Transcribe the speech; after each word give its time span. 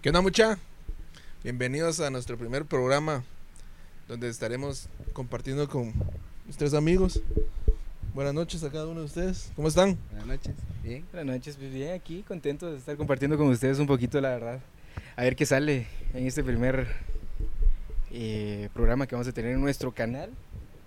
¿Qué 0.00 0.10
onda 0.10 0.20
mucha? 0.20 0.60
Bienvenidos 1.42 1.98
a 1.98 2.08
nuestro 2.08 2.38
primer 2.38 2.64
programa 2.64 3.24
donde 4.06 4.28
estaremos 4.28 4.88
compartiendo 5.12 5.68
con 5.68 5.92
nuestros 6.44 6.72
amigos. 6.74 7.20
Buenas 8.14 8.32
noches 8.32 8.62
a 8.62 8.70
cada 8.70 8.86
uno 8.86 9.00
de 9.00 9.06
ustedes. 9.06 9.50
¿Cómo 9.56 9.66
están? 9.66 9.98
Buenas 10.12 10.28
noches. 10.28 10.54
Bien. 10.84 11.04
Buenas 11.10 11.34
noches, 11.34 11.56
pues 11.56 11.72
bien, 11.72 11.94
aquí 11.94 12.22
contento 12.22 12.70
de 12.70 12.78
estar 12.78 12.96
compartiendo 12.96 13.36
con 13.36 13.48
ustedes 13.48 13.80
un 13.80 13.88
poquito, 13.88 14.20
la 14.20 14.28
verdad. 14.28 14.60
A 15.16 15.24
ver 15.24 15.34
qué 15.34 15.44
sale 15.44 15.88
en 16.14 16.28
este 16.28 16.44
primer 16.44 16.86
eh, 18.12 18.68
programa 18.74 19.08
que 19.08 19.16
vamos 19.16 19.26
a 19.26 19.32
tener 19.32 19.50
en 19.50 19.60
nuestro 19.60 19.90
canal. 19.90 20.30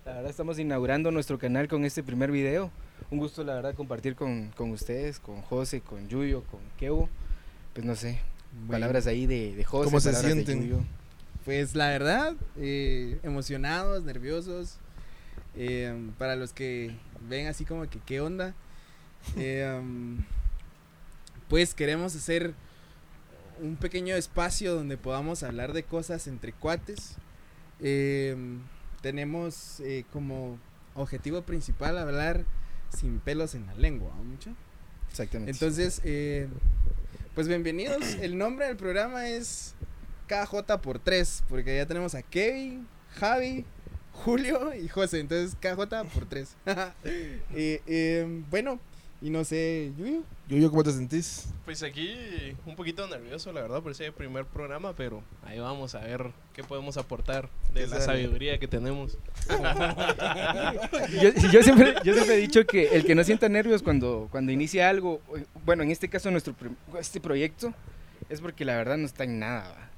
La 0.05 0.13
verdad 0.13 0.29
estamos 0.29 0.57
inaugurando 0.57 1.11
nuestro 1.11 1.37
canal 1.37 1.67
con 1.67 1.83
este 1.83 2.01
primer 2.01 2.31
video. 2.31 2.71
Un 3.09 3.19
gusto, 3.19 3.43
la 3.43 3.55
verdad, 3.55 3.75
compartir 3.75 4.15
con, 4.15 4.51
con 4.55 4.71
ustedes, 4.71 5.19
con 5.19 5.41
José, 5.41 5.81
con 5.81 6.07
Yuyo, 6.07 6.45
con 6.45 6.61
Kevo. 6.77 7.09
Pues 7.73 7.85
no 7.85 7.95
sé, 7.95 8.19
Bueno, 8.53 8.71
palabras 8.71 9.07
ahí 9.07 9.25
de, 9.25 9.55
de 9.55 9.63
José. 9.63 9.85
¿Cómo 9.85 9.99
se 9.99 10.13
sienten? 10.13 10.85
Pues 11.45 11.75
la 11.75 11.87
verdad, 11.89 12.35
eh, 12.57 13.19
emocionados, 13.23 14.03
nerviosos. 14.03 14.77
eh, 15.55 15.93
para 16.17 16.35
los 16.35 16.53
que 16.53 16.95
ven 17.29 17.47
así 17.47 17.65
como 17.65 17.89
que 17.89 17.99
qué 18.05 18.21
onda. 18.21 18.53
eh, 19.37 19.79
um, 19.79 20.23
pues 21.49 21.73
queremos 21.73 22.15
hacer 22.15 22.53
un 23.61 23.75
pequeño 23.75 24.15
espacio 24.15 24.73
donde 24.73 24.97
podamos 24.97 25.43
hablar 25.43 25.73
de 25.73 25.83
cosas 25.83 26.27
entre 26.27 26.53
cuates. 26.53 27.15
Eh, 27.79 28.35
tenemos 29.01 29.79
eh, 29.81 30.05
como 30.11 30.57
objetivo 30.95 31.41
principal 31.43 31.97
hablar 31.97 32.45
sin 32.95 33.19
pelos 33.19 33.55
en 33.55 33.65
la 33.67 33.75
lengua, 33.75 34.13
¿no, 34.17 34.23
mucho? 34.23 34.51
Exactamente. 35.09 35.51
Entonces, 35.51 36.01
eh, 36.03 36.47
pues 37.35 37.47
bienvenidos. 37.47 38.15
El 38.21 38.37
nombre 38.37 38.67
del 38.67 38.77
programa 38.77 39.27
es 39.27 39.75
KJ 40.27 40.77
por 40.81 40.99
3, 40.99 41.43
porque 41.47 41.77
ya 41.77 41.85
tenemos 41.85 42.15
a 42.15 42.21
Kevin, 42.21 42.87
Javi, 43.15 43.65
Julio 44.13 44.73
y 44.75 44.87
José. 44.87 45.19
Entonces, 45.19 45.55
KJ 45.55 46.03
por 46.13 46.25
3. 46.27 46.55
bueno, 48.49 48.79
y 49.21 49.29
no 49.29 49.43
sé, 49.43 49.91
Yuyo. 49.97 50.21
Yuyo, 50.49 50.69
¿cómo 50.69 50.83
te 50.83 50.91
sentís? 50.91 51.45
Pues 51.63 51.81
aquí 51.83 52.11
un 52.65 52.75
poquito 52.75 53.07
nervioso, 53.07 53.53
la 53.53 53.61
verdad, 53.61 53.81
por 53.81 53.91
ese 53.91 54.11
primer 54.11 54.45
programa, 54.45 54.93
pero 54.95 55.23
ahí 55.45 55.59
vamos 55.59 55.95
a 55.95 55.99
ver 55.99 56.31
qué 56.53 56.63
podemos 56.63 56.97
aportar 56.97 57.49
de 57.73 57.81
¿Qué 57.81 57.87
la 57.87 58.01
sale? 58.01 58.23
sabiduría 58.23 58.57
que 58.57 58.67
tenemos. 58.67 59.17
yo, 61.21 61.29
yo 61.51 61.63
siempre, 61.63 61.95
yo 62.03 62.13
siempre 62.13 62.35
he 62.35 62.37
dicho 62.41 62.65
que 62.65 62.87
el 62.95 63.05
que 63.05 63.15
no 63.15 63.23
sienta 63.23 63.47
nervios 63.49 63.81
cuando, 63.83 64.27
cuando 64.31 64.51
inicia 64.51 64.89
algo, 64.89 65.21
bueno, 65.65 65.83
en 65.83 65.91
este 65.91 66.09
caso 66.09 66.31
nuestro 66.31 66.55
este 66.99 67.21
proyecto, 67.21 67.73
es 68.29 68.41
porque 68.41 68.65
la 68.65 68.75
verdad 68.75 68.97
no 68.97 69.05
está 69.05 69.23
en 69.23 69.39
nada. 69.39 69.69
¿va? 69.69 69.89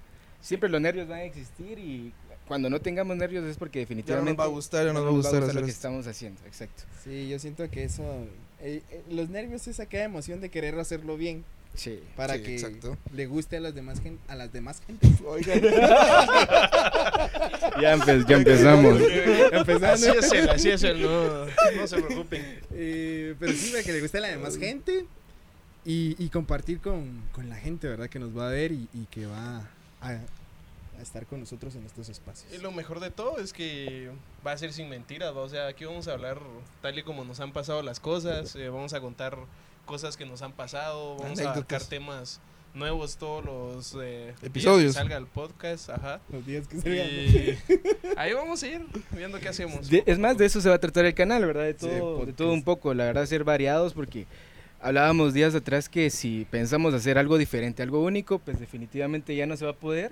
Siempre 0.42 0.70
los 0.70 0.82
nervios 0.82 1.08
van 1.08 1.20
a 1.20 1.24
existir 1.24 1.80
y 1.80 2.14
cuando 2.48 2.70
no 2.70 2.80
tengamos 2.82 3.16
nervios 3.16 3.46
es 3.46 3.58
porque 3.58 3.80
Ya 3.80 3.84
no 3.86 3.88
definitivamente 3.90 4.32
nos 4.34 4.40
va 4.40 4.44
a 4.44 4.48
gustar, 4.48 4.86
ya 4.86 4.94
no 4.94 5.00
nos 5.00 5.06
va 5.06 5.10
a 5.10 5.14
gustar 5.14 5.34
lo 5.40 5.46
hacer 5.48 5.54
que 5.64 5.70
esto. 5.70 5.72
estamos 5.72 6.08
haciendo. 6.08 6.42
Exacto. 6.46 6.84
Sí, 7.04 7.30
yo 7.30 7.40
siento 7.40 7.70
que 7.70 7.84
eso. 7.86 8.04
Eh, 8.64 8.82
eh, 8.90 9.04
los 9.12 9.30
nervios 9.30 9.68
es 9.68 9.80
aquella 9.80 10.06
emoción 10.06 10.42
de 10.42 10.50
querer 10.50 10.78
hacerlo 10.80 11.18
bien 11.18 11.44
Sí. 11.76 12.00
para 12.16 12.36
Sí, 12.36 12.44
que 12.44 12.54
exacto. 12.54 12.98
le 13.14 13.26
guste 13.26 13.58
a 13.58 13.60
las 13.60 13.74
demás 13.74 14.00
gen- 14.00 14.20
a 14.28 14.36
las 14.36 14.54
demás 14.54 14.80
gente. 14.86 15.08
Oigan, 15.26 15.60
Ya, 17.82 17.96
empe- 17.98 18.26
ya 18.28 18.36
empezamos. 18.38 19.00
Empezando. 19.52 19.88
Así 19.94 20.08
es 20.10 20.32
él, 20.34 20.50
así 20.50 20.70
es 20.70 20.84
él, 20.84 21.02
no, 21.02 21.46
no 21.46 21.88
se 21.88 22.02
preocupen. 22.02 22.60
Eh, 22.74 23.36
pero 23.40 23.54
sí, 23.54 23.72
para 23.72 23.84
que 23.84 23.92
le 23.94 24.02
guste 24.02 24.18
a 24.20 24.22
la 24.22 24.28
demás 24.30 24.58
gente 24.58 25.06
y, 25.86 26.16
y 26.24 26.30
compartir 26.30 26.80
con, 26.80 27.24
con 27.32 27.50
la 27.50 27.56
gente, 27.56 27.88
¿verdad? 27.88 28.10
Que 28.10 28.20
nos 28.20 28.38
va 28.38 28.50
a 28.50 28.52
ver 28.52 28.72
y, 28.72 28.88
y 28.94 29.06
que 29.10 29.26
va 29.26 29.68
a, 30.02 30.18
a 30.98 31.02
estar 31.02 31.26
con 31.26 31.40
nosotros 31.40 31.76
en 31.76 31.86
estos 31.86 32.10
espacios. 32.10 32.54
Y 32.54 32.58
lo 32.62 32.72
mejor 32.72 33.00
de 33.00 33.12
todo 33.12 33.38
es 33.40 33.54
que 33.54 34.10
va 34.46 34.52
a 34.54 34.58
ser 34.58 34.74
sin 34.74 34.90
mentiras, 34.90 35.36
¿va? 35.36 35.42
o 35.42 35.50
sea, 35.50 35.68
aquí 35.68 35.86
vamos 35.86 36.08
a 36.08 36.14
hablar 36.14 36.40
tal 36.82 36.98
y 36.98 37.04
como 37.04 37.24
nos 37.26 37.40
han 37.40 37.52
pasado 37.54 37.82
las 37.82 38.00
cosas, 38.00 38.56
eh, 38.56 38.70
vamos 38.70 38.94
a 38.94 39.02
contar 39.02 39.38
cosas 39.86 40.16
que 40.18 40.26
nos 40.26 40.42
han 40.42 40.54
pasado, 40.54 41.18
vamos 41.18 41.40
a 41.40 41.44
Anécdotas. 41.44 41.62
sacar 41.62 41.84
temas 41.84 42.40
nuevos 42.74 43.18
todos 43.18 43.46
los 43.46 43.94
eh, 44.02 44.28
días 44.28 44.40
que 44.40 44.48
Episodios. 44.48 44.94
salga 44.96 45.18
el 45.18 45.28
podcast, 45.28 45.90
ajá. 45.92 46.22
Los 46.32 46.46
días 46.46 46.68
que 46.68 46.80
se 46.82 46.90
Y 46.90 47.60
ahí 48.18 48.34
vamos 48.34 48.64
a 48.64 48.68
ir 48.68 48.84
viendo 49.12 49.40
qué 49.40 49.50
hacemos. 49.50 49.90
De- 49.90 50.04
es 50.08 50.18
más, 50.18 50.38
de 50.38 50.46
eso 50.46 50.60
se 50.62 50.70
va 50.70 50.76
a 50.76 50.80
tratar 50.80 51.06
el 51.06 51.14
canal, 51.14 51.46
¿verdad? 51.46 51.64
De 51.66 51.74
Sí, 51.74 51.80
todo, 51.82 51.94
de 51.94 52.00
podcast. 52.18 52.38
todo 52.38 52.52
un 52.54 52.64
poco, 52.64 52.94
la 52.94 53.04
verdad, 53.06 53.26
ser 53.28 53.44
variados, 53.44 53.94
porque 53.94 54.26
hablábamos 54.82 55.34
días 55.34 55.54
atrás 55.54 55.88
que 55.88 56.10
si 56.10 56.46
pensamos 56.50 56.94
hacer 56.94 57.18
algo 57.18 57.38
diferente, 57.38 57.84
algo 57.84 58.00
único, 58.02 58.40
pues 58.40 58.60
definitivamente 58.60 59.36
ya 59.36 59.46
no 59.46 59.56
se 59.56 59.66
va 59.66 59.72
a 59.72 59.76
poder, 59.76 60.12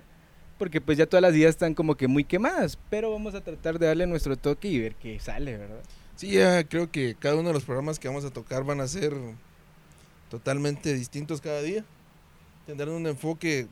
porque 0.62 0.80
pues 0.80 0.96
ya 0.96 1.08
todas 1.08 1.24
las 1.24 1.34
ideas 1.34 1.50
están 1.50 1.74
como 1.74 1.96
que 1.98 2.08
muy 2.08 2.24
quemadas, 2.24 2.78
pero 2.92 3.10
vamos 3.12 3.34
a 3.34 3.42
tratar 3.42 3.80
de 3.80 3.88
darle 3.88 4.06
nuestro 4.06 4.38
toque 4.38 4.68
y 4.68 4.78
ver 4.80 4.94
qué 4.94 5.20
sale, 5.20 5.58
¿verdad? 5.58 5.82
sí, 6.16 6.34
ya 6.34 6.64
creo 6.66 6.92
que 6.92 7.16
cada 7.18 7.34
uno 7.34 7.48
de 7.48 7.54
los 7.56 7.64
programas 7.64 7.98
que 7.98 8.08
vamos 8.08 8.24
a 8.26 8.30
tocar 8.30 8.64
van 8.64 8.80
a 8.80 8.88
ser 8.88 9.12
totalmente 10.30 10.94
distintos 10.94 11.42
cada 11.42 11.64
día. 11.64 11.84
Tendrán 12.68 12.90
un 12.92 13.08
enfoque 13.08 13.66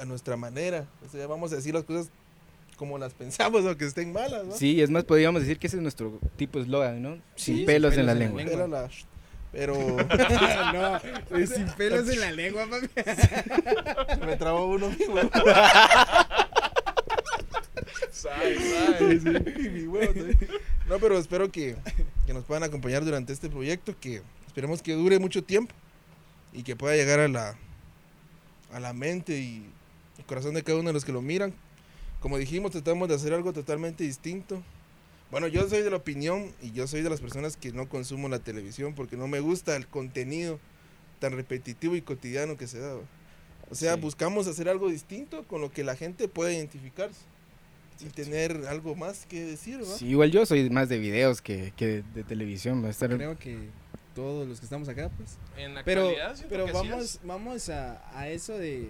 a 0.00 0.04
nuestra 0.04 0.36
manera. 0.36 0.86
O 1.04 1.08
sea, 1.10 1.26
vamos 1.26 1.52
a 1.52 1.56
decir 1.56 1.74
las 1.74 1.82
cosas 1.82 2.08
como 2.76 2.98
las 2.98 3.14
pensamos, 3.14 3.64
aunque 3.66 3.86
estén 3.86 4.12
malas, 4.12 4.46
¿no? 4.46 4.54
Sí, 4.54 4.80
es 4.80 4.90
más, 4.90 5.02
podríamos 5.02 5.40
decir 5.42 5.58
que 5.58 5.66
ese 5.66 5.76
es 5.78 5.82
nuestro 5.82 6.20
tipo 6.36 6.60
eslogan, 6.60 7.02
¿no? 7.02 7.18
Sin 7.34 7.56
Sí, 7.56 7.64
pelos, 7.64 7.94
sin 7.94 8.00
en 8.02 8.06
la 8.06 8.12
en 8.12 8.18
la 8.20 8.24
lengua. 8.44 8.68
La- 8.68 8.88
pero 9.58 9.74
no, 10.72 11.00
sin 11.46 11.66
pelos 11.70 12.08
en 12.08 12.20
la 12.20 12.30
lengua, 12.30 12.68
papi. 12.70 12.86
me 14.26 14.36
trabó 14.36 14.66
uno 14.66 14.88
mismo. 14.88 15.16
Sabe, 18.12 18.58
sabe. 18.58 19.70
Mi 19.70 19.86
huevo 19.86 20.12
también. 20.12 20.38
No, 20.88 20.98
pero 20.98 21.18
espero 21.18 21.50
que, 21.52 21.76
que 22.26 22.34
nos 22.34 22.44
puedan 22.44 22.64
acompañar 22.64 23.04
durante 23.04 23.32
este 23.32 23.48
proyecto, 23.48 23.94
que 24.00 24.22
esperemos 24.46 24.82
que 24.82 24.92
dure 24.94 25.18
mucho 25.18 25.42
tiempo 25.42 25.74
y 26.52 26.62
que 26.64 26.74
pueda 26.76 26.96
llegar 26.96 27.20
a 27.20 27.28
la, 27.28 27.56
a 28.72 28.80
la 28.80 28.92
mente 28.92 29.38
y 29.38 29.64
el 30.18 30.24
corazón 30.24 30.54
de 30.54 30.62
cada 30.64 30.78
uno 30.78 30.88
de 30.88 30.94
los 30.94 31.04
que 31.04 31.12
lo 31.12 31.22
miran. 31.22 31.54
Como 32.20 32.38
dijimos, 32.38 32.72
tratamos 32.72 33.08
de 33.08 33.14
hacer 33.14 33.32
algo 33.32 33.52
totalmente 33.52 34.04
distinto. 34.04 34.62
Bueno, 35.30 35.46
yo 35.46 35.68
soy 35.68 35.82
de 35.82 35.90
la 35.90 35.96
opinión 35.96 36.52
y 36.62 36.72
yo 36.72 36.86
soy 36.86 37.02
de 37.02 37.10
las 37.10 37.20
personas 37.20 37.56
que 37.56 37.72
no 37.72 37.88
consumo 37.88 38.28
la 38.28 38.38
televisión 38.38 38.94
porque 38.94 39.16
no 39.16 39.28
me 39.28 39.40
gusta 39.40 39.76
el 39.76 39.86
contenido 39.86 40.58
tan 41.20 41.32
repetitivo 41.32 41.96
y 41.96 42.02
cotidiano 42.02 42.56
que 42.56 42.66
se 42.66 42.78
da. 42.78 42.94
¿va? 42.94 43.00
O 43.70 43.74
sea, 43.74 43.94
Sí. 43.94 44.00
buscamos 44.00 44.46
hacer 44.46 44.68
algo 44.68 44.88
distinto 44.88 45.44
con 45.44 45.60
lo 45.60 45.70
que 45.70 45.84
la 45.84 45.96
gente 45.96 46.28
pueda 46.28 46.52
identificarse 46.52 47.20
y 48.00 48.04
tener 48.06 48.66
algo 48.68 48.94
más 48.94 49.26
que 49.26 49.44
decir, 49.44 49.80
¿va? 49.82 49.96
Sí, 49.98 50.06
igual 50.06 50.30
yo 50.30 50.46
soy 50.46 50.70
más 50.70 50.88
de 50.88 50.98
videos 50.98 51.42
que, 51.42 51.72
que 51.76 51.86
de, 51.86 52.02
de 52.14 52.24
televisión, 52.24 52.82
va 52.82 52.86
a 52.88 52.90
estar... 52.90 53.10
Creo 53.14 53.36
que 53.38 53.58
todos 54.14 54.48
los 54.48 54.60
que 54.60 54.64
estamos 54.66 54.88
acá, 54.88 55.10
pues. 55.16 55.36
En 55.56 55.74
la 55.74 55.84
Pero, 55.84 56.12
pero 56.48 56.72
vamos, 56.72 57.04
es. 57.04 57.20
vamos 57.24 57.68
a, 57.68 58.02
a 58.18 58.28
eso 58.30 58.56
de, 58.56 58.88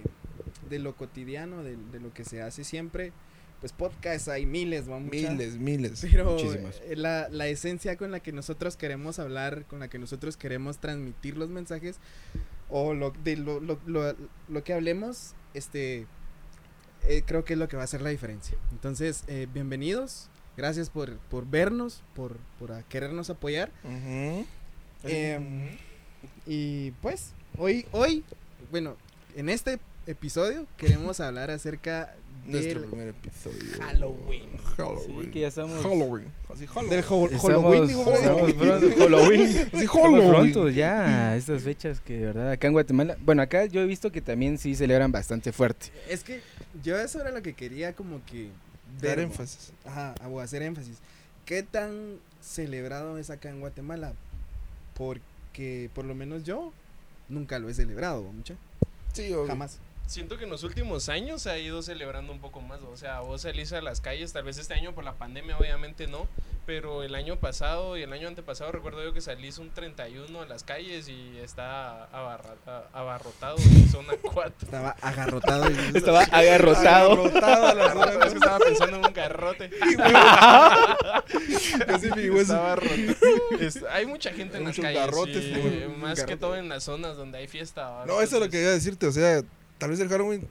de 0.71 0.79
lo 0.79 0.95
cotidiano, 0.95 1.63
de, 1.65 1.77
de 1.77 2.01
lo 2.01 2.13
que 2.15 2.25
se 2.25 2.43
hace 2.43 2.63
siempre. 2.65 3.13
Pues 3.61 3.73
podcast 3.73 4.29
hay 4.29 4.47
miles, 4.47 4.87
vamos. 4.87 5.11
Miles, 5.11 5.59
miles. 5.59 6.07
Pero 6.11 6.33
Muchísimos. 6.33 6.81
eh, 6.85 6.95
la, 6.95 7.29
la 7.29 7.49
esencia 7.49 7.97
con 7.97 8.13
la 8.13 8.21
que 8.21 8.33
nosotros 8.33 8.77
queremos 8.77 9.19
hablar, 9.19 9.65
con 9.65 9.81
la 9.81 9.89
que 9.89 9.99
nosotros 9.99 10.37
queremos 10.37 10.79
transmitir 10.79 11.37
los 11.37 11.49
mensajes, 11.49 11.97
o 12.69 12.95
lo, 12.95 13.11
de 13.25 13.37
lo, 13.37 13.59
lo, 13.59 13.81
lo, 13.87 14.15
lo 14.49 14.65
que 14.65 14.73
hablemos, 14.75 15.35
este, 15.55 16.07
eh, 17.09 17.23
creo 17.27 17.45
que 17.45 17.55
es 17.55 17.59
lo 17.59 17.67
que 17.67 17.77
va 17.77 17.83
a 17.83 17.87
hacer 17.87 18.01
la 18.01 18.11
diferencia. 18.11 18.57
Entonces, 18.71 19.25
eh, 19.27 19.49
bienvenidos, 19.53 20.29
gracias 20.57 20.89
por, 20.89 21.17
por 21.19 21.45
vernos, 21.49 22.05
por, 22.15 22.37
por 22.61 22.71
a 22.71 22.85
querernos 22.85 23.29
apoyar. 23.29 23.73
Y 26.47 26.91
pues, 27.03 27.33
hoy, 27.57 27.87
hoy, 27.93 28.25
bueno, 28.71 28.97
en 29.35 29.49
este 29.49 29.79
episodio 30.09 30.67
queremos 30.77 31.21
hablar 31.21 31.51
acerca 31.51 32.15
Nuestro 32.47 32.81
del, 32.81 32.89
primer 32.89 33.09
episodio. 33.09 33.59
Halloween. 33.81 34.49
Halloween. 34.77 35.23
Sí, 35.25 35.31
que 35.31 35.41
ya 35.41 35.49
estamos... 35.49 35.83
Halloween. 35.83 36.25
Así, 36.49 36.67
Halloween. 36.67 36.91
del 36.91 37.05
Ho- 37.09 37.27
Estamos, 37.27 37.43
Halloween. 37.43 37.91
estamos 37.91 38.53
pronto, 38.55 38.97
Halloween. 38.99 39.43
Así, 39.43 39.59
Estamos 39.59 39.91
Halloween. 39.93 40.29
pronto 40.31 40.69
ya, 40.71 41.37
estas 41.37 41.63
fechas 41.63 42.01
que 42.01 42.15
de 42.19 42.25
verdad 42.27 42.51
acá 42.53 42.67
en 42.69 42.73
Guatemala, 42.73 43.17
bueno 43.25 43.43
acá 43.43 43.67
yo 43.67 43.81
he 43.83 43.87
visto 43.87 44.11
que 44.11 44.23
también 44.23 44.57
sí 44.57 44.75
celebran 44.75 45.13
bastante 45.13 45.53
fuerte. 45.53 45.89
Es 46.09 46.25
que 46.25 46.41
yo 46.83 46.99
eso 46.99 47.21
era 47.21 47.31
lo 47.33 47.43
que 47.43 47.53
quería 47.55 47.93
como 47.95 48.25
que 48.25 48.49
Dar 49.03 49.19
énfasis. 49.21 49.73
Ajá, 49.85 50.15
o 50.31 50.41
hacer 50.41 50.63
énfasis. 50.63 50.97
¿Qué 51.45 51.63
tan 51.63 52.17
celebrado 52.41 53.19
es 53.19 53.29
acá 53.29 53.51
en 53.51 53.61
Guatemala? 53.61 54.15
Porque 54.95 55.91
por 55.95 56.05
lo 56.07 56.15
menos 56.15 56.45
yo 56.45 56.73
nunca 57.29 57.59
lo 57.59 57.69
he 57.69 57.75
celebrado, 57.75 58.23
mucha. 58.23 58.55
Sí, 59.13 59.33
obvio. 59.35 59.47
Jamás. 59.49 59.79
Siento 60.09 60.39
que 60.39 60.45
en 60.45 60.51
los 60.51 60.65
últimos 60.65 61.11
años 61.11 61.43
se 61.43 61.51
ha 61.51 61.59
ido 61.59 61.83
celebrando 61.83 62.33
un 62.33 62.41
poco 62.41 62.63
más. 62.63 62.81
O 62.81 62.97
sea, 62.97 63.21
vos 63.21 63.43
salís 63.43 63.75
a 63.75 63.83
las 63.83 64.01
calles, 64.01 64.33
tal 64.33 64.43
vez 64.43 64.57
este 64.57 64.73
año 64.73 64.95
por 64.95 65.05
la 65.05 65.13
pandemia, 65.15 65.59
obviamente 65.59 66.07
no. 66.07 66.27
Pero 66.65 67.03
el 67.03 67.15
año 67.15 67.37
pasado 67.37 67.97
y 67.97 68.03
el 68.03 68.13
año 68.13 68.27
antepasado 68.29 68.73
recuerdo 68.73 69.03
yo 69.05 69.13
que 69.13 69.21
salí 69.21 69.51
un 69.59 69.71
31 69.71 70.41
a 70.43 70.47
las 70.47 70.65
calles 70.65 71.09
y 71.09 71.37
está 71.39 72.05
abarra- 72.07 72.57
a- 72.67 72.85
abarrotado 72.93 73.57
en 73.59 73.89
zona 73.91 74.15
4. 74.23 74.53
Estaba 74.63 74.91
agarrotado. 75.03 75.71
y- 75.71 75.97
Estaba 75.97 76.21
agarrotado. 76.23 77.13
Agarrotada 77.13 77.75
la 77.75 77.93
zona. 77.93 78.13
Es 78.25 78.33
que 78.33 78.39
estaba 78.39 78.59
pensando 78.61 78.97
en 78.99 79.05
un 79.07 79.13
garrote. 79.13 79.71
Así 81.89 82.11
mi 82.17 82.31
hueso. 82.31 82.53
Estaba 82.55 82.77
roto. 82.77 82.95
Es- 83.61 83.83
hay 83.91 84.07
mucha 84.07 84.31
gente 84.33 84.57
en 84.59 84.65
las 84.65 84.77
calles. 84.77 85.01
garrotes, 85.01 85.51
güey. 85.63 85.89
más 85.89 86.15
que 86.15 86.21
Garrote. 86.23 86.37
todo 86.39 86.57
en 86.57 86.69
las 86.69 86.85
zonas 86.85 87.17
donde 87.17 87.39
hay 87.39 87.49
fiesta. 87.49 88.05
No, 88.07 88.21
eso 88.21 88.37
es 88.37 88.43
lo 88.43 88.49
que 88.51 88.61
iba 88.61 88.71
a 88.71 88.75
decirte. 88.75 89.07
O 89.07 89.13
sea, 89.13 89.43
tal 89.79 89.91
vez 89.91 90.01
el 90.01 90.09
Halloween 90.09 90.47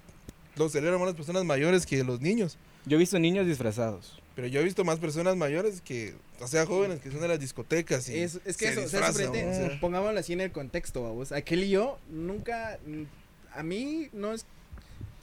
lo 0.56 0.70
celebran 0.70 1.00
más 1.00 1.08
las 1.10 1.16
personas 1.16 1.44
mayores 1.46 1.86
que 1.86 2.04
los 2.04 2.20
niños. 2.22 2.58
Yo 2.86 2.96
he 2.98 3.00
visto 3.00 3.20
niños 3.20 3.46
disfrazados. 3.46 4.20
Pero 4.36 4.48
yo 4.48 4.60
he 4.62 4.64
visto 4.64 4.86
más 4.86 5.00
personas 5.00 5.36
mayores 5.36 5.82
que, 5.82 6.14
o 6.40 6.48
sea, 6.48 6.66
jóvenes 6.66 7.00
que 7.00 7.12
son 7.12 7.22
de 7.22 7.28
las 7.28 7.40
discotecas. 7.40 8.08
Y 8.10 8.20
Es, 8.20 8.40
es 8.46 8.56
que 8.58 8.66
se 8.68 8.72
eso, 8.74 8.82
o 8.84 8.88
sea, 8.88 9.08
disfrazan, 9.10 9.30
o 9.30 9.54
sea. 9.54 9.80
pongámoslo 9.82 10.20
así 10.20 10.34
en 10.34 10.42
el 10.42 10.52
contexto, 10.52 11.04
vamos. 11.04 11.32
Aquel 11.32 11.64
y 11.64 11.70
yo 11.70 11.98
nunca, 12.10 12.78
mm, 12.86 13.04
a 13.58 13.64
mí 13.64 14.10
no 14.14 14.34
es, 14.34 14.46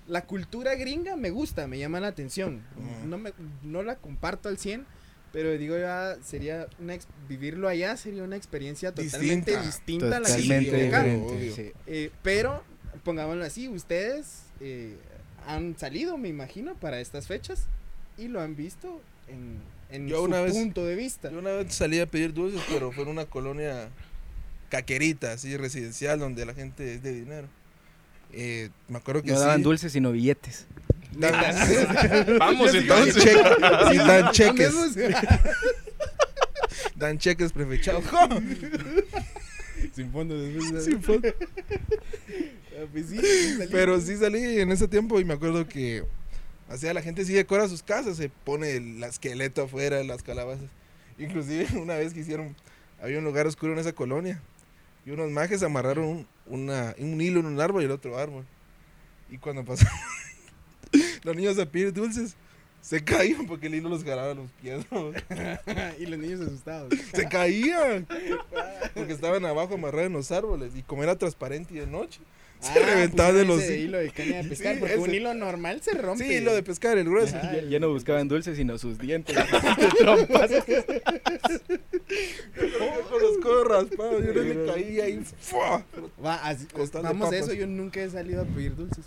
la 0.09 0.25
cultura 0.27 0.75
gringa 0.75 1.17
me 1.17 1.31
gusta, 1.31 1.67
me 1.69 1.79
llama 1.79 2.01
la 2.01 2.09
atención. 2.09 2.63
Ujú. 2.77 3.07
No 3.09 3.19
me, 3.19 3.33
no 3.63 3.83
la 3.85 3.97
comparto 3.97 4.49
al 4.49 4.59
100, 4.59 4.85
pero 5.33 5.57
digo 5.57 5.79
ya 5.79 6.17
sería 6.23 6.67
una 6.81 6.95
ex- 6.95 7.07
vivirlo 7.29 7.69
allá 7.69 7.97
sería 7.97 8.23
una 8.25 8.37
experiencia 8.37 8.93
totalmente 8.93 9.53
Distinta. 9.53 9.63
distinta, 9.65 10.17
a 10.17 10.21
la 10.21 10.29
que 10.37 10.43
vive 10.59 10.89
acá. 10.89 11.05
sí. 11.55 11.73
Eh, 11.87 12.11
pero 12.23 12.63
pongámoslo 13.03 13.45
así, 13.45 13.69
ustedes 13.69 14.43
eh, 14.61 14.97
han 15.47 15.77
salido, 15.79 16.17
me 16.19 16.29
imagino, 16.29 16.75
para 16.75 17.01
estas 17.01 17.27
fechas 17.27 17.67
y 18.17 18.29
lo 18.29 18.41
han 18.41 18.55
visto 18.57 19.01
en, 19.29 19.59
en 19.91 20.09
Yo 20.09 20.19
su 20.19 20.23
una 20.25 20.41
vez- 20.41 20.53
punto 20.53 20.85
de 20.87 20.95
vista. 20.95 21.31
Yo 21.31 21.39
una 21.39 21.51
vez 21.53 21.75
salí 21.75 21.99
a 22.01 22.07
pedir 22.07 22.33
dulces, 22.33 22.61
pero 22.69 22.93
fue 22.93 23.05
en 23.05 23.11
una 23.11 23.27
colonia 23.27 23.89
caquerita, 24.71 25.33
así 25.33 25.57
residencial, 25.57 26.19
donde 26.19 26.45
la 26.47 26.55
gente 26.55 26.95
es 26.95 27.03
de 27.03 27.13
dinero. 27.13 27.49
Eh, 28.33 28.71
me 28.89 28.99
acuerdo 28.99 29.23
que 29.23 29.31
No 29.33 29.39
daban 29.41 29.59
sí, 29.59 29.63
dulces, 29.63 29.93
sino 29.93 30.11
billetes. 30.13 30.67
dan- 31.13 32.39
Vamos 32.39 32.75
entonces. 32.75 33.17
cheque- 33.17 33.91
sí, 33.91 33.97
dan 33.99 34.31
cheques, 34.33 34.75
dan 36.97 37.19
cheques 37.19 37.53
prefechados. 37.53 38.05
Sin 39.95 40.11
fondo 40.11 40.37
después. 40.37 40.85
Sin 40.85 41.01
fondo. 41.03 41.29
Pues 42.93 43.07
sí, 43.07 43.19
sí 43.19 43.57
salí. 43.57 43.69
Pero 43.71 44.01
sí 44.01 44.17
salí 44.17 44.61
en 44.61 44.73
ese 44.73 44.89
tiempo 44.89 45.21
y 45.21 45.25
me 45.25 45.35
acuerdo 45.35 45.67
que, 45.67 46.05
o 46.69 46.77
sea, 46.77 46.95
la 46.95 47.03
gente 47.03 47.25
sí 47.25 47.33
decora 47.33 47.69
sus 47.69 47.83
casas, 47.83 48.17
se 48.17 48.29
pone 48.29 48.77
el 48.77 49.03
esqueleto 49.05 49.63
afuera, 49.63 50.03
las 50.05 50.23
calabazas. 50.23 50.69
Inclusive 51.19 51.67
una 51.81 51.95
vez 51.97 52.15
que 52.15 52.21
hicieron, 52.21 52.57
había 53.03 53.19
un 53.19 53.25
lugar 53.25 53.47
oscuro 53.47 53.73
en 53.73 53.79
esa 53.79 53.93
colonia 53.93 54.41
y 55.07 55.11
unos 55.11 55.31
majes 55.31 55.63
amarraron 55.63 56.05
un, 56.05 56.27
una, 56.47 56.95
un 56.99 57.21
hilo 57.21 57.41
en 57.41 57.47
un 57.47 57.61
árbol 57.61 57.83
y 57.83 57.87
el 57.87 57.91
otro 57.91 58.19
árbol. 58.19 58.45
Y 59.31 59.39
cuando 59.39 59.65
pasaron 59.65 59.99
los 61.23 61.37
niños 61.37 61.59
a 61.59 61.67
pedir 61.67 61.93
dulces, 61.93 62.37
se 62.85 63.03
caían 63.03 63.47
porque 63.47 63.69
el 63.69 63.77
hilo 63.77 63.89
los 63.89 64.05
jalaba 64.05 64.35
los 64.35 64.51
pies. 64.61 64.85
¿no? 64.91 65.11
y 65.99 66.05
los 66.05 66.19
niños 66.19 66.41
asustados. 66.43 66.93
Se 67.15 67.27
caían 67.29 68.07
porque 68.95 69.15
estaban 69.15 69.45
abajo 69.47 69.75
amarrados 69.75 70.09
en 70.09 70.13
los 70.13 70.31
árboles 70.31 70.77
y 70.77 70.83
como 70.83 71.03
era 71.03 71.17
transparente 71.17 71.75
y 71.75 71.79
de 71.79 71.87
noche, 71.87 72.21
se 72.73 72.79
reventaban 72.85 73.35
de 73.37 73.45
los 73.45 73.63
ese 73.63 73.79
hilo 73.79 73.99
de 73.99 74.11
caña 74.11 74.43
de 74.43 74.49
pescar. 74.49 74.75
Sí, 74.75 74.81
porque 74.81 74.97
un 74.97 75.15
hilo 75.15 75.35
normal 75.35 75.81
se 75.83 75.93
rompe. 75.93 76.25
Sí, 76.27 76.33
hilo 76.35 76.55
de 76.55 76.63
pescar, 76.63 76.97
el 76.99 77.05
grueso. 77.05 77.37
Ya, 77.43 77.63
ya 77.63 77.79
no 77.81 77.91
buscaban 77.91 78.29
dulces, 78.29 78.57
sino 78.57 78.79
sus 78.79 78.99
dientes. 78.99 79.37
trompas. 79.99 80.51
Con 83.11 83.23
los 83.23 83.39
codos 83.43 83.69
raspados, 83.69 84.25
yo 84.25 84.33
no 84.35 84.43
me 84.43 84.67
caía 84.73 85.05
ahí. 85.05 85.25
¡fua! 85.41 85.85
Va, 86.25 86.35
así- 86.47 86.67
Costal 86.67 87.03
de 87.03 87.09
vamos 87.09 87.33
a 87.33 87.37
eso, 87.37 87.53
yo 87.53 87.67
nunca 87.67 88.01
he 88.03 88.11
salido 88.11 88.43
a 88.43 88.45
pedir 88.45 88.75
dulces. 88.77 89.05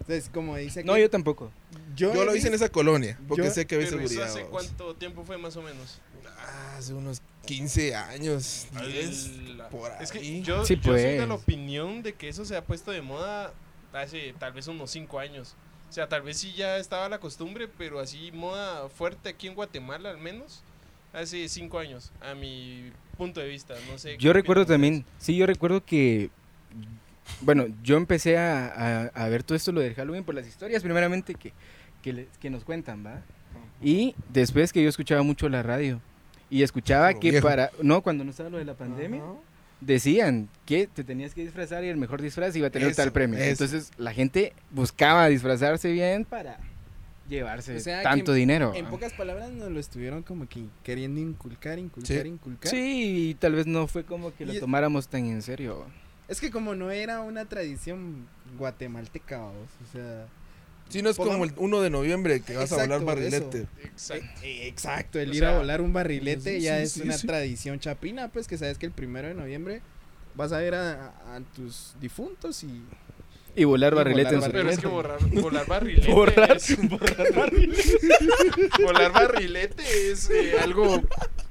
Entonces, 0.00 0.30
como 0.32 0.56
dice 0.56 0.80
aquí, 0.80 0.86
No, 0.86 0.98
yo 0.98 1.08
tampoco. 1.10 1.52
Yo 1.94 2.12
lo 2.24 2.32
he 2.32 2.38
hice 2.38 2.48
en 2.48 2.54
esa 2.54 2.68
colonia, 2.68 3.18
porque 3.28 3.44
yo- 3.44 3.50
sé 3.50 3.66
que 3.66 3.76
había 3.76 3.88
seguridad. 3.88 4.24
hace 4.24 4.42
cuánto 4.42 4.94
tiempo 4.94 5.24
fue 5.24 5.38
más 5.38 5.56
o 5.56 5.62
menos. 5.62 6.00
Ah, 6.38 6.76
hace 6.78 6.94
unos 6.94 7.22
15 7.46 7.94
años, 7.94 8.66
10, 8.86 9.30
Al- 9.60 9.68
por 9.70 9.90
Es 10.00 10.12
que 10.12 10.18
ahí. 10.18 10.42
yo, 10.42 10.64
Sí, 10.64 10.76
yo 10.76 10.92
soy 10.92 11.00
de 11.02 11.16
pues. 11.16 11.28
la 11.28 11.34
opinión 11.34 12.02
de 12.02 12.12
que 12.14 12.28
eso 12.28 12.44
se 12.44 12.56
ha 12.56 12.64
puesto 12.64 12.90
de 12.90 13.02
moda 13.02 13.52
hace 13.92 14.34
tal 14.38 14.52
vez 14.52 14.66
unos 14.68 14.90
5 14.90 15.18
años. 15.18 15.54
O 15.88 15.92
sea, 15.92 16.08
tal 16.08 16.22
vez 16.22 16.38
sí 16.38 16.52
ya 16.56 16.76
estaba 16.78 17.08
la 17.08 17.18
costumbre, 17.18 17.66
pero 17.66 17.98
así 17.98 18.30
moda 18.32 18.88
fuerte 18.88 19.28
aquí 19.30 19.48
en 19.48 19.54
Guatemala 19.54 20.10
al 20.10 20.18
menos, 20.18 20.62
hace 21.12 21.48
5 21.48 21.78
años, 21.80 22.12
a 22.20 22.34
mi 22.34 22.92
punto 23.18 23.40
de 23.40 23.48
vista. 23.48 23.74
No 23.90 23.98
sé. 23.98 24.16
Yo 24.18 24.32
recuerdo 24.32 24.64
también, 24.66 25.04
sí, 25.18 25.34
yo 25.36 25.46
recuerdo 25.46 25.84
que, 25.84 26.30
bueno, 27.40 27.66
yo 27.82 27.96
empecé 27.96 28.38
a, 28.38 28.66
a- 28.66 29.06
a 29.08 29.28
ver 29.28 29.42
todo 29.42 29.56
esto, 29.56 29.72
lo 29.72 29.80
del 29.80 29.94
Halloween, 29.94 30.22
por 30.24 30.34
las 30.34 30.46
historias 30.46 30.82
primeramente 30.82 31.34
que, 31.34 31.52
que, 32.02 32.28
que 32.40 32.50
nos 32.50 32.64
cuentan, 32.64 33.04
¿va? 33.04 33.22
Y 33.82 34.14
después 34.28 34.72
que 34.72 34.82
yo 34.82 34.88
escuchaba 34.88 35.22
mucho 35.22 35.48
la 35.48 35.62
radio. 35.62 36.00
Y 36.50 36.62
escuchaba 36.62 37.14
que 37.14 37.30
viejo. 37.30 37.46
para, 37.46 37.70
no, 37.82 38.02
cuando 38.02 38.24
no 38.24 38.30
estaba 38.32 38.50
lo 38.50 38.58
de 38.58 38.64
la 38.64 38.74
pandemia, 38.74 39.22
decían 39.80 40.48
que 40.66 40.86
te 40.86 41.04
tenías 41.04 41.32
que 41.34 41.42
disfrazar 41.42 41.84
y 41.84 41.88
el 41.88 41.96
mejor 41.96 42.20
disfraz 42.20 42.54
iba 42.56 42.66
a 42.66 42.70
tener 42.70 42.88
Eso, 42.88 42.96
tal 43.02 43.12
premio. 43.12 43.38
eso. 43.38 43.50
Entonces 43.64 43.92
la 43.96 44.12
gente 44.12 44.52
buscaba 44.70 45.26
disfrazarse 45.28 45.90
bien 45.92 46.24
para 46.24 46.58
llevarse 47.28 47.76
O 47.76 47.80
sea, 47.80 48.02
tanto 48.02 48.32
dinero. 48.32 48.72
En 48.74 48.86
pocas 48.86 49.12
palabras 49.12 49.50
nos 49.52 49.70
lo 49.70 49.78
estuvieron 49.78 50.22
como 50.24 50.48
que 50.48 50.64
queriendo 50.82 51.20
inculcar, 51.20 51.78
inculcar, 51.78 52.22
Sí. 52.22 52.28
inculcar. 52.28 52.70
Sí, 52.70 53.28
y 53.30 53.34
tal 53.34 53.54
vez 53.54 53.66
no 53.66 53.86
fue 53.86 54.04
como 54.04 54.34
que 54.34 54.44
lo 54.44 54.52
Y- 54.54 54.58
tomáramos 54.60 55.06
tan 55.08 55.26
en 55.26 55.40
serio. 55.40 55.84
Es 56.28 56.40
que 56.40 56.50
como 56.50 56.74
no 56.74 56.90
era 56.90 57.20
una 57.20 57.44
tradición 57.44 58.26
guatemalteca, 58.58 59.38
vamos, 59.38 59.68
o 59.88 59.92
sea... 59.92 60.26
Si 60.90 61.02
no 61.02 61.10
es 61.10 61.16
como 61.16 61.44
el 61.44 61.52
1 61.56 61.80
de 61.80 61.90
noviembre 61.90 62.40
que 62.40 62.56
vas 62.56 62.72
a 62.72 62.76
volar 62.76 63.04
barrilete. 63.04 63.66
Exacto. 63.82 64.26
Eh, 64.42 64.68
Exacto, 64.68 65.18
el 65.18 65.30
O 65.30 65.34
ir 65.34 65.38
sea, 65.40 65.54
a 65.54 65.58
volar 65.58 65.80
un 65.80 65.92
barrilete 65.92 66.56
sí, 66.58 66.62
ya 66.62 66.76
sí, 66.78 66.82
es 66.82 66.92
sí, 66.92 67.02
una 67.02 67.16
sí. 67.16 67.26
tradición 67.26 67.80
chapina, 67.80 68.28
pues 68.28 68.46
que 68.46 68.58
sabes 68.58 68.78
que 68.78 68.86
el 68.86 68.92
primero 68.92 69.28
de 69.28 69.34
noviembre 69.34 69.80
vas 70.34 70.52
a 70.52 70.58
ver 70.58 70.74
a, 70.74 71.12
tus 71.54 71.94
difuntos 72.00 72.62
y... 72.64 72.82
Y 73.56 73.64
volar 73.64 73.92
Y 73.92 73.96
barrilete 73.96 74.34
en 74.34 74.40
volar 74.40 74.52
Pero 74.52 74.70
es 74.70 74.78
que 74.78 74.86
barrilete. 74.86 75.28
borrar, 75.28 75.30
volar 75.42 75.66
barrilete. 75.66 76.08
Borrar- 76.12 76.56
es, 76.56 76.78
volar 78.84 79.12
barrilete 79.12 80.10
es 80.12 80.30
eh, 80.30 80.54
algo, 80.60 81.02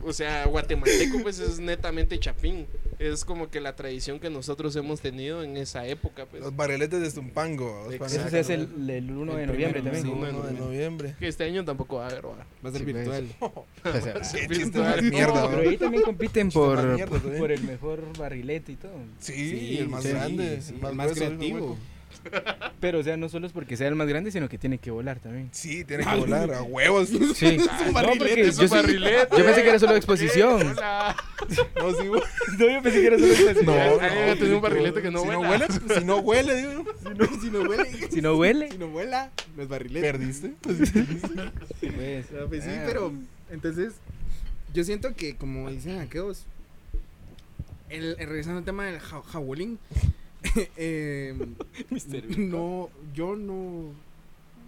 o 0.04 0.14
sea, 0.14 0.46
guatemalteco, 0.46 1.22
pues 1.22 1.40
es 1.40 1.60
netamente 1.60 2.18
chapín. 2.20 2.68
Es 3.00 3.24
como 3.24 3.50
que 3.50 3.62
la 3.62 3.78
tradición 3.78 4.20
que 4.20 4.30
nosotros 4.30 4.76
hemos 4.76 5.00
tenido 5.00 5.42
en 5.42 5.56
esa 5.56 5.88
época, 5.88 6.26
pues. 6.26 6.44
Los 6.44 6.54
barriletes 6.54 7.00
de 7.00 7.10
Zumpango. 7.10 7.90
Eso 7.90 8.10
se 8.30 8.40
hace 8.40 8.54
el, 8.56 8.90
el 8.90 9.10
1 9.10 9.36
de 9.36 9.44
El 9.44 9.50
noviembre 9.52 9.82
también. 9.82 10.04
sí. 10.04 10.10
1 10.12 10.44
de 10.44 10.54
noviembre. 10.54 11.16
Que 11.18 11.30
este 11.30 11.46
año 11.46 11.64
tampoco 11.64 11.96
va 11.98 12.08
a 12.08 12.10
haber, 12.10 12.26
¿va? 12.26 12.46
Va 12.64 12.70
a 12.70 12.72
ser 12.74 12.82
Sí, 12.86 12.92
pues. 12.92 12.96
virtual. 12.96 13.28
O 13.86 14.24
sea, 14.24 14.48
virtual. 14.48 15.02
mierda, 15.04 15.42
no, 15.44 15.50
pero 15.50 15.70
ahí 15.70 15.78
también 15.78 16.04
compiten 16.04 16.52
por, 16.52 16.84
mierda 16.84 17.08
por, 17.10 17.20
también. 17.22 17.40
por 17.40 17.52
el 17.54 17.64
mejor 17.64 18.18
barrilete 18.18 18.74
y 18.74 18.76
todo. 18.76 18.92
Sí, 19.20 19.78
el 19.80 19.88
más 19.88 20.04
sí, 20.04 20.10
grande, 20.10 20.62
sí, 20.62 20.74
el 20.74 20.82
más, 20.82 20.92
el 20.92 20.98
más 20.98 21.08
el 21.12 21.14
creativo. 21.16 21.78
Pero, 22.80 23.00
o 23.00 23.04
sea, 23.04 23.18
no 23.18 23.28
solo 23.28 23.46
es 23.48 23.52
porque 23.54 23.76
sea 23.76 23.88
el 23.90 23.96
más 23.96 24.08
grande, 24.08 24.32
sino 24.32 24.48
que 24.48 24.58
tiene 24.58 24.78
que 24.78 24.90
volar 24.92 25.20
también. 25.20 25.50
Sí, 25.52 25.84
tiene 25.84 26.06
que 26.06 26.16
volar 26.16 26.54
a 26.54 26.62
huevos. 26.64 27.10
Sí. 27.36 27.58
No, 27.90 28.14
porque 28.18 28.42
Es 28.42 28.58
un 28.58 28.62
yo, 28.64 28.68
sí- 28.70 28.74
barrilete. 28.76 29.38
yo 29.38 29.46
pensé 29.46 29.64
que 29.64 29.70
era 29.70 29.80
solo 29.80 29.96
exposición. 29.96 30.76
No, 31.80 31.92
sí. 31.92 32.06
No, 32.58 32.70
yo 32.70 32.82
pensé 32.84 33.02
que 33.02 33.08
era 33.08 33.18
solo 33.20 33.32
exposición. 33.32 33.66
No, 33.66 33.74
no, 33.98 34.02
ha 34.04 34.36
tenido 34.36 34.56
un 34.56 34.56
sí, 34.56 34.60
barrilete 34.62 35.02
que 35.02 35.12
no. 35.12 35.26
No 35.26 35.40
huele, 35.42 35.66
pues, 35.68 36.00
si 36.00 36.06
no 36.06 36.18
huele, 36.20 36.56
digo. 36.56 36.84
Si 37.02 37.10
no, 37.18 37.42
si 37.42 37.50
no 37.50 37.62
huele, 37.62 38.10
Si 38.12 38.22
no 38.22 38.36
huele. 38.38 38.72
si 38.72 38.78
no 38.78 38.88
vuela, 38.88 39.32
no 39.56 39.64
es 39.64 39.70
barrilete. 39.70 40.06
Perdiste. 40.12 40.54
Pues, 40.62 42.26
Ah, 42.34 42.46
pues 42.48 42.64
sí, 42.64 42.70
ah, 42.72 42.84
pero 42.86 43.14
entonces 43.52 43.94
yo 44.74 44.84
siento 44.84 45.16
que 45.16 45.36
como 45.36 45.70
dicen 45.72 46.00
aquellos, 46.00 46.46
el, 47.90 48.16
el- 48.20 48.28
regresando 48.28 48.60
al 48.60 48.66
tema 48.66 48.86
del 48.86 49.00
ja- 49.00 49.24
jabulín, 49.24 49.80
eh, 50.78 51.36
no, 52.38 52.90
yo 53.14 53.36
no, 53.36 53.92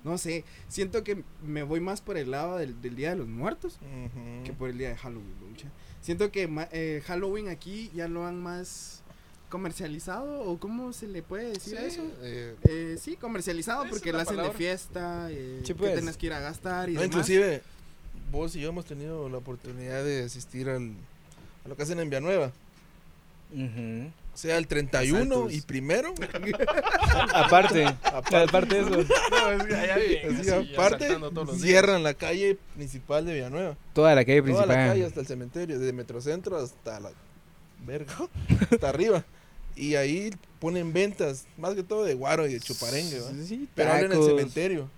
no 0.04 0.18
sé, 0.18 0.44
siento 0.68 1.04
que 1.04 1.24
me 1.46 1.63
voy 1.63 1.80
más 1.80 2.01
por 2.01 2.18
el 2.18 2.32
lado 2.32 2.58
del, 2.58 2.82
del 2.82 2.96
Día 2.96 3.12
de 3.12 3.18
los 3.18 3.28
Muertos 3.28 3.78
Ujú. 3.82 4.44
que 4.44 4.54
por 4.54 4.70
el 4.70 4.78
Día 4.78 4.90
de 4.90 4.96
Halloween. 4.98 5.34
mucha. 5.50 5.68
Siento 6.01 6.32
que 6.32 6.50
eh, 6.72 7.01
Halloween 7.06 7.48
aquí 7.50 7.92
ya 7.94 8.08
lo 8.08 8.25
han 8.25 8.42
más 8.42 9.01
comercializado 9.50 10.42
o 10.42 10.58
cómo 10.60 10.94
se 10.94 11.08
le 11.08 11.22
puede 11.22 11.51
decir 11.51 11.78
a 11.78 11.86
eso. 11.86 12.01
eh, 12.22 12.56
Eh, 12.63 12.98
sí, 13.00 13.16
comercializado 13.18 13.86
porque 13.90 14.12
lo 14.12 14.18
la 14.18 14.24
hacen 14.24 14.38
de 14.38 14.42
palabra. 14.44 14.58
fiesta, 14.58 15.28
eh, 15.30 15.60
Sí, 15.62 15.68
que 15.68 15.75
pues. 15.75 15.94
tenés 15.96 16.18
que 16.18 16.25
ir 16.28 16.34
a 16.34 16.40
gastar 16.40 16.90
y 16.90 16.94
no, 16.94 17.01
demás. 17.01 17.16
inclusive, 17.16 17.62
vos 18.32 18.56
y 18.56 18.62
yo 18.62 18.70
hemos 18.70 18.86
tenido 18.86 19.28
la 19.30 19.38
oportunidad 19.38 20.04
de 20.04 20.24
asistir 20.24 20.70
al, 20.70 20.94
a 21.66 21.68
lo 21.68 21.75
que 21.75 21.84
hacen 21.84 22.00
en 22.00 22.10
Villanueva. 22.10 22.51
Ujú. 23.54 24.10
Sea 24.33 24.57
el 24.57 24.67
31 24.67 25.19
Asaltos. 25.35 25.53
y 25.53 25.61
primero. 25.61 26.13
Aparte, 27.33 27.85
aparte 28.03 28.75
de 28.75 28.81
eso, 28.81 28.89
No, 29.31 29.51
es 29.51 29.63
que 29.63 29.75
allá 29.75 29.95
Así, 29.95 30.17
así, 30.51 30.73
aparte, 30.73 31.07
días. 31.07 31.61
cierran 31.61 32.03
la 32.03 32.13
calle 32.13 32.57
principal 32.75 33.25
de 33.25 33.33
Villanueva. 33.33 33.77
toda 33.93 34.15
la 34.15 34.23
calle 34.25 34.41
Toda 34.41 34.65
la 34.65 34.73
calle 34.73 34.83
principal. 34.91 35.07
hasta 35.07 35.19
el 35.21 35.27
cementerio, 35.27 35.79
desde 35.79 35.93
Metrocentro 35.93 36.57
hasta 36.57 37.00
la 37.00 37.11
verga, 37.85 38.15
hasta 38.71 38.89
arriba. 38.89 39.23
Y 39.75 39.95
ahí 39.95 40.31
ponen 40.59 40.91
ventas, 40.93 41.45
más 41.57 41.73
que 41.75 41.83
todo 41.83 42.03
de 42.03 42.13
guaro 42.13 42.45
y 42.47 42.53
de 42.53 42.59
chuparengue, 42.59 43.19
¿va? 43.19 43.29
Sí, 43.47 43.67
Pero 43.73 43.89
abren 43.91 44.05
el 44.05 44.11
tacos. 44.11 44.27
cementerio. 44.27 44.89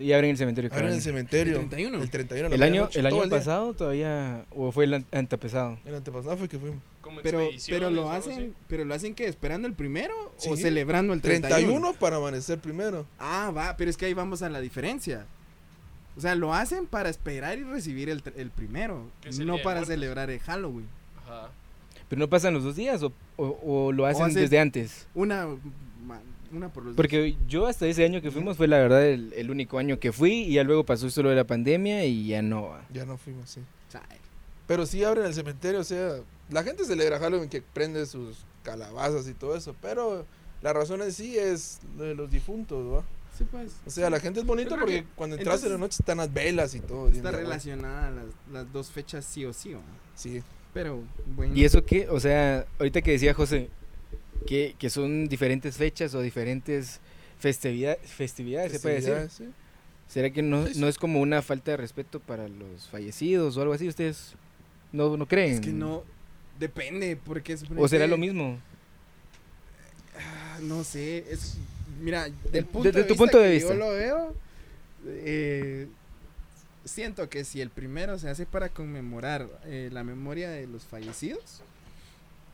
Y 0.00 0.12
abren 0.12 0.30
el 0.30 0.36
cementerio. 0.36 0.70
Abren 0.72 0.92
el 0.92 1.02
cementerio. 1.02 1.54
¿El 1.60 1.68
31? 1.68 2.02
El 2.02 2.10
31. 2.10 2.46
a 2.46 2.48
la 2.50 2.54
El 2.54 2.62
año, 2.62 2.88
el 2.94 3.06
año 3.06 3.20
día. 3.22 3.30
pasado 3.30 3.74
todavía, 3.74 4.44
o 4.50 4.70
fue 4.70 4.84
el 4.84 4.94
an- 4.94 5.06
antepasado. 5.10 5.78
El 5.84 5.94
antepasado 5.96 6.36
fue 6.36 6.48
que 6.48 6.58
fuimos. 6.58 6.78
Como 7.00 7.20
Pero, 7.22 7.48
pero 7.68 7.90
lo 7.90 8.10
hacen, 8.10 8.32
así. 8.32 8.52
pero 8.68 8.84
lo 8.84 8.94
hacen 8.94 9.14
que 9.14 9.26
esperando 9.26 9.66
el 9.66 9.74
primero 9.74 10.14
o 10.46 10.56
celebrando 10.56 11.14
el 11.14 11.20
31. 11.22 11.56
31 11.56 11.92
para 11.98 12.16
amanecer 12.16 12.58
primero. 12.58 13.06
Ah, 13.18 13.50
va, 13.56 13.76
pero 13.76 13.90
es 13.90 13.96
que 13.96 14.06
ahí 14.06 14.14
vamos 14.14 14.42
a 14.42 14.48
la 14.50 14.60
diferencia. 14.60 15.26
O 16.16 16.20
sea, 16.20 16.34
lo 16.34 16.52
hacen 16.54 16.86
para 16.86 17.08
esperar 17.08 17.58
y 17.58 17.62
recibir 17.64 18.08
el, 18.10 18.22
el 18.36 18.50
primero, 18.50 19.08
el 19.24 19.46
no 19.46 19.56
para 19.62 19.84
celebrar 19.84 20.30
el 20.30 20.38
Halloween. 20.40 20.86
Ajá. 21.24 21.50
Pero 22.08 22.20
no 22.20 22.28
pasan 22.28 22.54
los 22.54 22.62
dos 22.64 22.76
días 22.76 23.02
o, 23.02 23.12
o- 23.36 23.58
o 23.86 23.92
lo 23.92 24.04
hacen 24.06 24.26
hace- 24.26 24.40
desde 24.40 24.58
antes. 24.58 25.06
Una, 25.14 25.46
una 26.52 26.68
por 26.68 26.84
los 26.84 26.92
dos. 26.92 26.96
Porque 26.96 27.36
yo 27.48 27.66
hasta 27.66 27.86
ese 27.86 28.04
año 28.04 28.20
que 28.22 28.30
fuimos 28.30 28.56
fue 28.56 28.68
la 28.68 28.78
verdad 28.78 29.06
el, 29.06 29.32
el 29.34 29.50
único 29.50 29.78
año 29.78 29.98
que 29.98 30.12
fui 30.12 30.42
y 30.42 30.54
ya 30.54 30.64
luego 30.64 30.84
pasó 30.84 31.10
solo 31.10 31.30
de 31.30 31.36
la 31.36 31.44
pandemia 31.44 32.04
y 32.04 32.28
ya 32.28 32.42
no. 32.42 32.68
va. 32.68 32.84
Ya 32.92 33.04
no 33.04 33.16
fuimos, 33.16 33.50
sí. 33.50 33.60
Pero 34.68 34.84
sí 34.84 35.02
abren 35.02 35.24
el 35.24 35.32
cementerio, 35.32 35.80
o 35.80 35.84
sea, 35.84 36.16
la 36.50 36.62
gente 36.62 36.84
celebra 36.84 37.18
Halloween 37.18 37.48
que 37.48 37.62
prende 37.62 38.04
sus 38.04 38.44
calabazas 38.62 39.26
y 39.26 39.32
todo 39.32 39.56
eso, 39.56 39.74
pero 39.80 40.26
la 40.60 40.74
razón 40.74 41.00
en 41.00 41.10
sí 41.10 41.38
es 41.38 41.80
lo 41.96 42.04
de 42.04 42.14
los 42.14 42.30
difuntos, 42.30 42.92
¿va? 42.92 43.02
Sí, 43.36 43.46
pues. 43.50 43.72
O 43.86 43.90
sea, 43.90 44.10
la 44.10 44.20
gente 44.20 44.40
es 44.40 44.46
creo 44.46 44.68
porque 44.68 45.02
que 45.02 45.06
cuando 45.14 45.36
entras 45.36 45.64
en 45.64 45.72
la 45.72 45.78
noche 45.78 45.96
están 46.00 46.18
las 46.18 46.30
velas 46.34 46.74
y 46.74 46.80
todo. 46.80 47.08
Está 47.08 47.30
relacionada 47.30 48.10
las, 48.10 48.26
las 48.52 48.70
dos 48.70 48.90
fechas 48.90 49.24
sí 49.24 49.46
o 49.46 49.54
sí, 49.54 49.72
¿o 49.72 49.78
no? 49.78 49.84
Sí. 50.14 50.42
Pero, 50.74 51.02
bueno. 51.34 51.54
¿Y 51.54 51.64
eso 51.64 51.82
qué? 51.86 52.06
O 52.10 52.20
sea, 52.20 52.66
ahorita 52.78 53.00
que 53.00 53.12
decía 53.12 53.32
José, 53.32 53.70
que, 54.46 54.74
que 54.78 54.90
son 54.90 55.28
diferentes 55.28 55.76
fechas 55.76 56.14
o 56.14 56.20
diferentes 56.20 57.00
festividades, 57.38 58.00
festividades, 58.10 58.72
se 58.72 58.80
puede 58.80 59.00
decir. 59.00 59.30
Sí. 59.30 59.44
¿Será 60.08 60.30
que 60.30 60.42
no, 60.42 60.66
no 60.76 60.88
es 60.88 60.96
como 60.96 61.20
una 61.20 61.42
falta 61.42 61.72
de 61.72 61.76
respeto 61.76 62.18
para 62.20 62.48
los 62.48 62.88
fallecidos 62.88 63.56
o 63.56 63.62
algo 63.62 63.74
así? 63.74 63.86
¿Ustedes 63.88 64.34
no, 64.92 65.16
no 65.16 65.26
creen? 65.26 65.54
Es 65.54 65.60
que 65.60 65.70
no. 65.70 66.02
Depende, 66.58 67.16
porque 67.16 67.56
¿O 67.76 67.86
será 67.88 68.06
lo 68.06 68.16
mismo? 68.16 68.58
Ah, 70.18 70.58
No 70.62 70.82
sé, 70.84 71.24
es. 71.30 71.56
Mira, 72.00 72.24
De- 72.28 72.50
del 72.50 72.64
punto 72.64 72.88
desde 72.88 73.00
de 73.02 73.04
tu 73.04 73.14
vista 73.14 73.24
punto 73.24 73.38
de 73.38 73.48
que 73.48 73.54
vista. 73.54 73.72
Yo 73.72 73.78
lo 73.78 73.90
veo. 73.90 74.34
eh, 75.06 75.88
siento 76.84 77.28
que 77.28 77.44
si 77.44 77.60
el 77.60 77.70
primero 77.70 78.18
se 78.18 78.28
hace 78.30 78.46
para 78.46 78.68
conmemorar 78.70 79.48
eh, 79.66 79.90
la 79.92 80.04
memoria 80.04 80.50
de 80.50 80.66
los 80.66 80.84
fallecidos, 80.84 81.60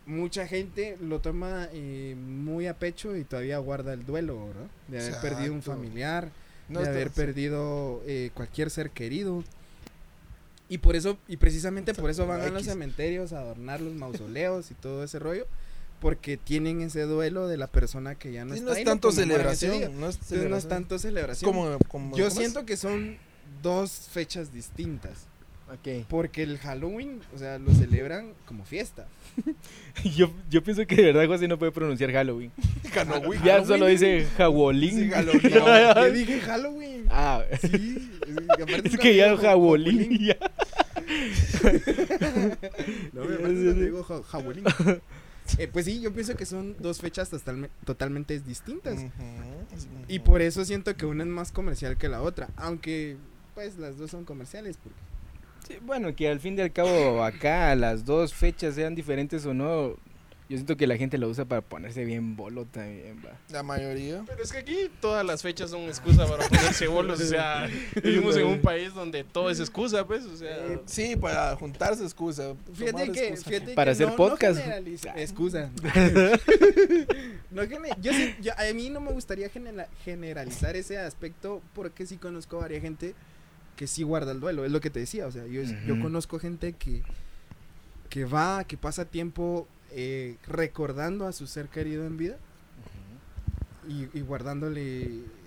mucha 0.07 0.47
gente 0.47 0.97
lo 1.01 1.21
toma 1.21 1.69
eh, 1.73 2.15
muy 2.19 2.67
a 2.67 2.79
pecho 2.79 3.17
y 3.17 3.25
todavía 3.25 3.59
guarda 3.59 3.93
el 3.93 4.05
duelo, 4.05 4.47
¿verdad? 4.47 4.67
De 4.89 5.01
haber 5.01 5.21
perdido 5.21 5.53
un 5.55 5.63
familiar, 5.63 6.31
No 6.69 6.81
de 6.81 6.89
haber 6.89 7.11
perdido 7.11 8.03
eh, 8.07 8.31
cualquier 8.35 8.71
ser 8.71 8.91
querido. 8.91 9.45
Y 10.69 10.79
por 10.79 10.97
eso, 10.97 11.19
y 11.29 11.37
precisamente 11.37 11.93
por 11.95 12.11
eso 12.11 12.27
van 12.27 12.41
a 12.41 12.49
los 12.49 12.65
cementerios 12.65 13.33
a 13.33 13.41
adornar 13.41 13.81
los 13.81 13.95
mausoleos 13.95 14.71
y 14.71 14.75
todo 14.75 15.05
ese 15.05 15.19
rollo, 15.19 15.47
porque 16.01 16.37
tienen 16.37 16.81
ese 16.81 17.03
duelo 17.03 17.49
de 17.49 17.57
la 17.59 17.67
persona 17.67 18.15
que 18.15 18.33
ya 18.33 18.45
no 18.45 18.55
Sí, 18.55 18.61
está. 18.61 18.71
no 18.73 18.77
es 18.77 18.85
tanto 18.85 19.13
celebración. 19.13 19.73
No 20.01 20.09
es, 20.09 20.15
Entonces 20.17 20.17
no 20.17 20.17
es 20.17 20.27
celebración. 20.29 20.69
tanto 20.71 20.99
celebración. 20.99 21.51
como, 21.53 21.79
como- 21.89 22.17
Yo 22.17 22.31
siento 22.31 22.65
que 22.67 22.77
son 22.77 23.17
dos 23.63 24.09
fechas 24.11 24.53
distintas. 24.53 25.27
Porque 26.09 26.43
el 26.43 26.59
Halloween, 26.59 27.21
o 27.35 27.39
sea, 27.39 27.59
lo 27.59 27.73
celebran 27.75 28.33
como 28.47 28.65
fiesta. 28.65 29.07
Yo, 30.17 30.31
yo 30.51 30.63
pienso 30.63 30.87
que 30.87 30.95
de 30.97 31.03
verdad 31.13 31.27
José 31.27 31.49
no 31.49 31.59
puede 31.59 31.73
pronunciar 31.73 32.13
Halloween. 32.13 32.51
Halloween. 32.93 33.43
Ya 33.43 33.65
solo 33.65 33.87
dice 33.87 34.27
Jabolín. 34.37 34.91
Sí, 34.95 35.11
Halloween. 35.11 35.41
Yo 35.53 36.13
dije 36.13 36.41
Halloween. 36.41 37.07
Ah, 37.11 37.43
Sí, 37.61 38.11
aparte 38.51 38.89
es 38.89 38.97
que 38.99 39.17
ya 39.17 39.35
ya. 39.35 40.37
No, 43.13 43.25
me 43.25 43.37
parece 43.37 43.41
cuando 43.65 43.73
digo 43.75 44.03
ja- 44.05 44.23
jabolín. 44.23 44.65
Eh, 45.59 45.69
pues 45.71 45.85
sí, 45.85 46.01
yo 46.01 46.13
pienso 46.13 46.35
que 46.37 46.47
son 46.47 46.75
dos 46.79 47.01
fechas 47.01 47.31
totalme- 47.31 47.69
totalmente 47.85 48.39
distintas. 48.41 48.99
Y 50.09 50.21
por 50.21 50.41
eso 50.43 50.65
siento 50.65 50.97
que 50.97 51.07
una 51.07 51.23
es 51.25 51.29
más 51.29 51.53
comercial 51.53 51.97
que 51.99 52.09
la 52.09 52.23
otra. 52.23 52.49
Aunque, 52.57 53.17
pues, 53.55 53.77
las 53.79 53.99
dos 53.99 54.11
son 54.11 54.25
comerciales. 54.25 54.79
Porque... 54.83 54.99
Sí, 55.67 55.77
bueno, 55.83 56.15
que 56.15 56.29
al 56.29 56.41
fin 56.41 56.59
y 56.59 56.61
al 56.63 56.73
cabo 56.73 57.23
acá 57.25 57.75
las 57.75 58.05
dos 58.05 58.35
fechas 58.35 58.75
sean 58.75 58.95
diferentes 58.95 59.47
o 59.47 59.55
no, 59.55 59.97
yo 60.47 60.59
siento 60.59 60.77
que 60.77 60.87
la 60.87 60.99
gente 60.99 61.17
lo 61.17 61.27
usa 61.29 61.47
para 61.47 61.63
ponerse 61.63 62.05
bien 62.05 62.37
bolo 62.37 62.67
también, 62.67 63.17
va. 63.25 63.31
La 63.51 63.63
mayoría. 63.63 64.23
Pero 64.27 64.43
es 64.43 64.53
que 64.53 64.59
aquí 64.59 64.77
todas 65.01 65.25
las 65.25 65.41
fechas 65.41 65.71
son 65.71 65.81
excusa 65.85 66.27
para 66.27 66.47
ponerse 66.47 66.87
bolos. 66.87 67.19
O 67.19 67.25
sea, 67.25 67.67
vivimos 68.05 68.37
en 68.37 68.47
un 68.47 68.61
país 68.61 68.93
donde 68.93 69.25
todo 69.25 69.49
es 69.49 69.59
excusa, 69.59 70.07
pues. 70.07 70.25
O 70.27 70.37
sea, 70.37 70.55
Eh, 70.67 70.81
Sí, 70.85 71.17
para 71.17 71.57
juntarse 71.57 72.05
excusa. 72.05 72.55
Fíjate 72.75 73.11
que, 73.11 73.29
excusa. 73.29 73.51
fíjate 73.51 73.73
Para 73.75 73.91
que 73.91 73.93
hacer 73.93 74.09
no- 74.09 74.17
podcast. 74.17 74.61
No 75.15 75.17
excusa. 75.17 75.71
no 77.51 77.65
yo 77.65 78.13
sí- 78.13 78.35
yo- 78.43 78.53
a 78.59 78.73
mí 78.75 78.91
no 78.91 79.01
me 79.01 79.13
gustaría 79.13 79.49
genera- 79.49 79.89
generalizar 80.05 80.77
ese 80.77 80.99
aspecto 80.99 81.63
porque 81.75 82.07
sí 82.07 82.17
conozco 82.19 82.59
a 82.59 82.63
varias 82.63 82.83
gente 82.83 83.15
que 83.77 83.87
sí 83.87 84.03
guarda 84.03 84.33
el 84.33 84.41
duelo. 84.41 84.65
Es 84.65 84.73
lo 84.73 84.81
que 84.81 84.91
te 84.91 85.01
decía. 85.01 85.27
O 85.27 85.33
sea, 85.33 85.47
yo, 85.47 85.63
yo 85.63 86.01
conozco 86.01 86.39
gente 86.39 86.73
que, 86.75 87.03
que 88.11 88.25
va, 88.25 88.65
que 88.65 88.77
pasa 88.77 89.05
tiempo 89.05 89.67
eh, 89.93 90.37
recordando 90.47 91.27
a 91.27 91.33
su 91.33 91.47
ser 91.47 91.69
querido 91.69 92.07
en 92.07 92.17
vida 92.17 92.39
y, 93.89 94.09
y 94.17 94.21
guardándole 94.23 95.03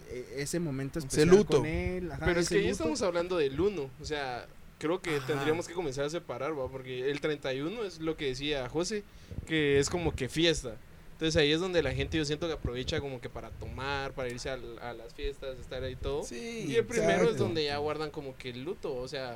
eh, 0.10 0.34
ese 0.38 0.60
momento 0.60 1.00
Ese 1.00 1.08
especial 1.08 1.36
luto. 1.36 1.58
con 1.58 1.66
él. 1.66 2.12
ajá, 2.12 2.26
pero 2.26 2.40
es 2.40 2.50
que 2.50 2.60
luto. 2.60 2.72
estamos 2.72 3.02
hablando 3.02 3.38
del 3.38 3.60
1. 3.60 3.90
O 4.02 4.06
sea, 4.06 4.46
creo 4.80 5.02
que 5.02 5.16
Ajá. 5.18 5.28
tendríamos 5.28 5.68
que 5.68 5.74
comenzar 5.74 6.06
a 6.06 6.10
separar, 6.10 6.58
¿va? 6.58 6.68
Porque 6.70 7.10
el 7.10 7.20
31 7.20 7.84
es 7.84 8.00
lo 8.00 8.16
que 8.16 8.26
decía 8.28 8.70
José, 8.70 9.04
que 9.46 9.80
es 9.80 9.90
como 9.90 10.14
que 10.16 10.30
fiesta. 10.30 10.76
Entonces 11.18 11.42
ahí 11.42 11.52
es 11.52 11.60
donde 11.60 11.82
la 11.82 11.92
gente 11.94 12.16
yo 12.16 12.26
siento 12.26 12.46
que 12.46 12.54
aprovecha 12.54 13.00
como 13.00 13.20
que 13.20 13.28
para 13.28 13.50
tomar, 13.50 14.12
para 14.12 14.30
irse 14.30 14.52
a, 14.52 14.58
las 14.94 15.16
fiestas, 15.16 15.58
estar 15.58 15.82
ahí 15.82 15.96
todo. 15.96 16.22
Sí, 16.22 16.66
y 16.68 16.76
el 16.76 16.86
primero 16.86 17.14
es 17.14 17.22
exacto. 17.22 17.44
donde 17.46 17.66
ya 17.66 17.78
guardan 17.78 18.12
como 18.12 18.38
que 18.38 18.52
el 18.52 18.64
luto, 18.64 18.96
o 18.96 19.08
sea... 19.08 19.36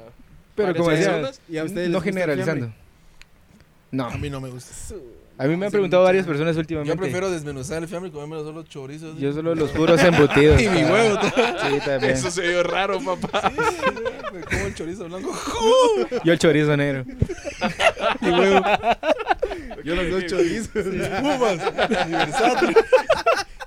Pero 0.55 0.75
como 0.75 0.91
decía, 0.91 1.07
personas. 1.07 1.41
¿Y 1.49 1.57
a 1.57 1.63
ustedes 1.63 1.89
no 1.89 1.99
generalizando. 1.99 2.71
No, 3.89 4.05
A 4.05 4.17
mí 4.19 4.29
no 4.29 4.39
me 4.39 4.49
gusta. 4.49 4.95
a 5.39 5.47
mí 5.47 5.57
me 5.57 5.65
han 5.65 5.71
preguntado 5.71 6.03
varias 6.03 6.27
personas 6.27 6.55
últimamente. 6.55 6.93
Yo 6.95 7.01
prefiero 7.01 7.31
desmenuzar 7.31 7.81
el 7.81 7.89
fiambre 7.89 8.09
y 8.09 8.11
comérmelo 8.13 8.43
solo 8.43 8.61
chorizos. 8.61 9.17
Yo 9.17 9.33
solo 9.33 9.55
los 9.55 9.71
puros 9.71 9.99
embutidos. 10.03 10.61
Y 10.61 10.69
mi 10.69 10.83
huevo 10.83 11.19
Sí, 11.19 11.79
también. 11.83 12.13
Eso 12.13 12.29
se 12.29 12.47
vio 12.47 12.61
raro, 12.61 12.99
papá. 13.03 13.51
Me 14.31 14.41
como 14.41 14.67
el 14.67 14.75
chorizo 14.75 15.05
blanco. 15.05 15.35
Yo 16.23 16.31
el 16.31 16.37
chorizo 16.37 16.77
negro. 16.77 17.05
Y 18.21 18.29
huevo. 18.29 18.65
Yo 19.83 19.95
los 19.95 20.09
dos 20.11 20.25
chorizos. 20.27 20.69
Pumas. 20.85 21.59
Universal. 22.05 22.75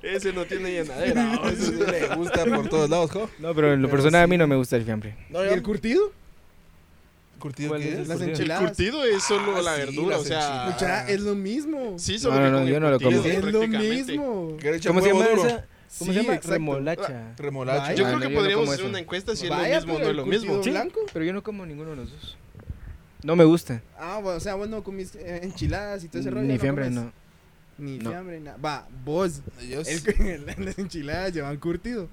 Ese 0.03 0.33
no 0.33 0.45
tiene 0.45 0.71
llenadera. 0.71 1.41
sí 1.57 1.73
le 1.73 2.15
gusta 2.17 2.45
por 2.45 2.69
todos 2.69 2.91
lados, 2.91 3.11
¿jo? 3.11 3.31
No, 3.39 3.55
pero 3.55 3.73
en 3.73 3.81
lo 3.83 3.89
Pero 3.89 3.97
personal 4.03 4.23
a 4.25 4.27
mí 4.27 4.37
no 4.37 4.47
me 4.47 4.57
gusta 4.57 4.77
el 4.77 4.85
fiambre. 4.85 5.17
No, 5.31 5.45
¿Y 5.45 5.49
el 5.49 5.63
curtido? 5.63 6.13
curtido 7.39 7.71
¿Cuál 7.71 7.83
qué 7.83 7.89
es 7.89 7.95
es? 7.95 8.01
el 8.01 8.09
Las 8.09 8.17
curtido? 8.19 8.25
El 8.25 8.31
enchiladas. 8.41 8.65
curtido 8.69 9.05
es 9.05 9.23
solo 9.23 9.57
Ah, 9.57 9.63
la 9.63 9.75
sí, 9.75 9.81
verdura, 9.81 10.17
las 10.17 10.21
o 10.21 10.25
sea... 10.25 10.67
Mucha, 10.71 11.09
es 11.09 11.21
lo 11.21 11.35
mismo. 11.35 11.95
Sí, 11.99 12.19
solo 12.19 12.37
No, 12.37 12.41
que 12.45 12.51
no, 12.51 12.59
con 12.59 12.67
yo 12.67 12.81
no 12.81 12.91
lo 12.91 12.99
como. 13.01 13.11
es 13.11 13.25
lo 13.45 13.61
prácticamente. 13.61 13.89
mismo. 14.13 14.57
Que 14.59 14.71
le 14.71 14.77
echa 14.79 14.89
¿Cómo 14.89 15.01
se 15.01 15.07
huevo 15.13 15.19
llama 15.21 15.31
duro. 15.37 15.47
esa? 15.49 15.57
¿Cómo 15.57 15.67
Sí, 15.89 16.05
se 16.05 16.13
llama? 16.23 16.35
exacto. 16.35 16.51
Remolacha. 16.53 17.35
Remolacha. 17.37 17.81
Vaya. 17.83 17.95
Yo 17.95 18.05
Ah, 18.05 18.09
creo 18.09 18.19
no, 18.19 18.21
que 18.21 18.25
yo 18.25 18.31
no 18.31 18.37
podríamos 18.41 18.63
como 18.65 18.73
hacer 18.73 18.85
eso. 18.85 18.89
una 18.91 18.99
encuesta 18.99 19.37
si 19.37 19.45
es 19.45 19.51
Vaya, 19.51 19.69
lo 19.69 19.75
mismo 19.87 19.93
o 19.95 19.97
pero 19.99 20.05
no 20.05 20.05
es 20.05 20.11
el 20.11 20.17
lo 20.17 20.23
curtido 20.25 20.43
mismo. 20.43 20.63
Sí, 20.65 20.71
blanco? 20.71 21.01
pero 21.13 21.25
yo 21.25 21.33
no 21.35 21.43
como 21.43 21.67
ninguno 21.67 21.91
de 21.91 21.97
los 21.97 22.11
dos. 22.11 22.37
No 23.25 23.35
me 23.37 23.45
gusta. 23.45 23.83
Ah, 23.99 24.21
bueno, 24.23 24.37
o 24.37 24.41
sea, 24.41 24.55
vos 24.55 24.69
no 24.69 24.85
comís 24.85 25.15
eh, 25.17 25.41
enchiladas 25.43 26.05
y 26.05 26.09
todo 26.09 26.21
ese 26.21 26.31
rollo. 26.31 26.47
Ni 26.47 26.55
¿no 26.55 26.61
fiambre, 26.61 26.85
comes? 26.85 27.05
no. 27.05 27.13
Ni 27.77 27.99
No. 27.99 28.11
fiambre, 28.11 28.39
nada. 28.39 28.57
Va, 28.59 28.87
vos. 29.05 29.41
Yo 29.69 29.81
El, 29.81 29.87
sí. 29.87 30.03
las 30.59 30.79
enchiladas 30.79 31.33
llevan 31.33 31.57
curtido. 31.57 32.09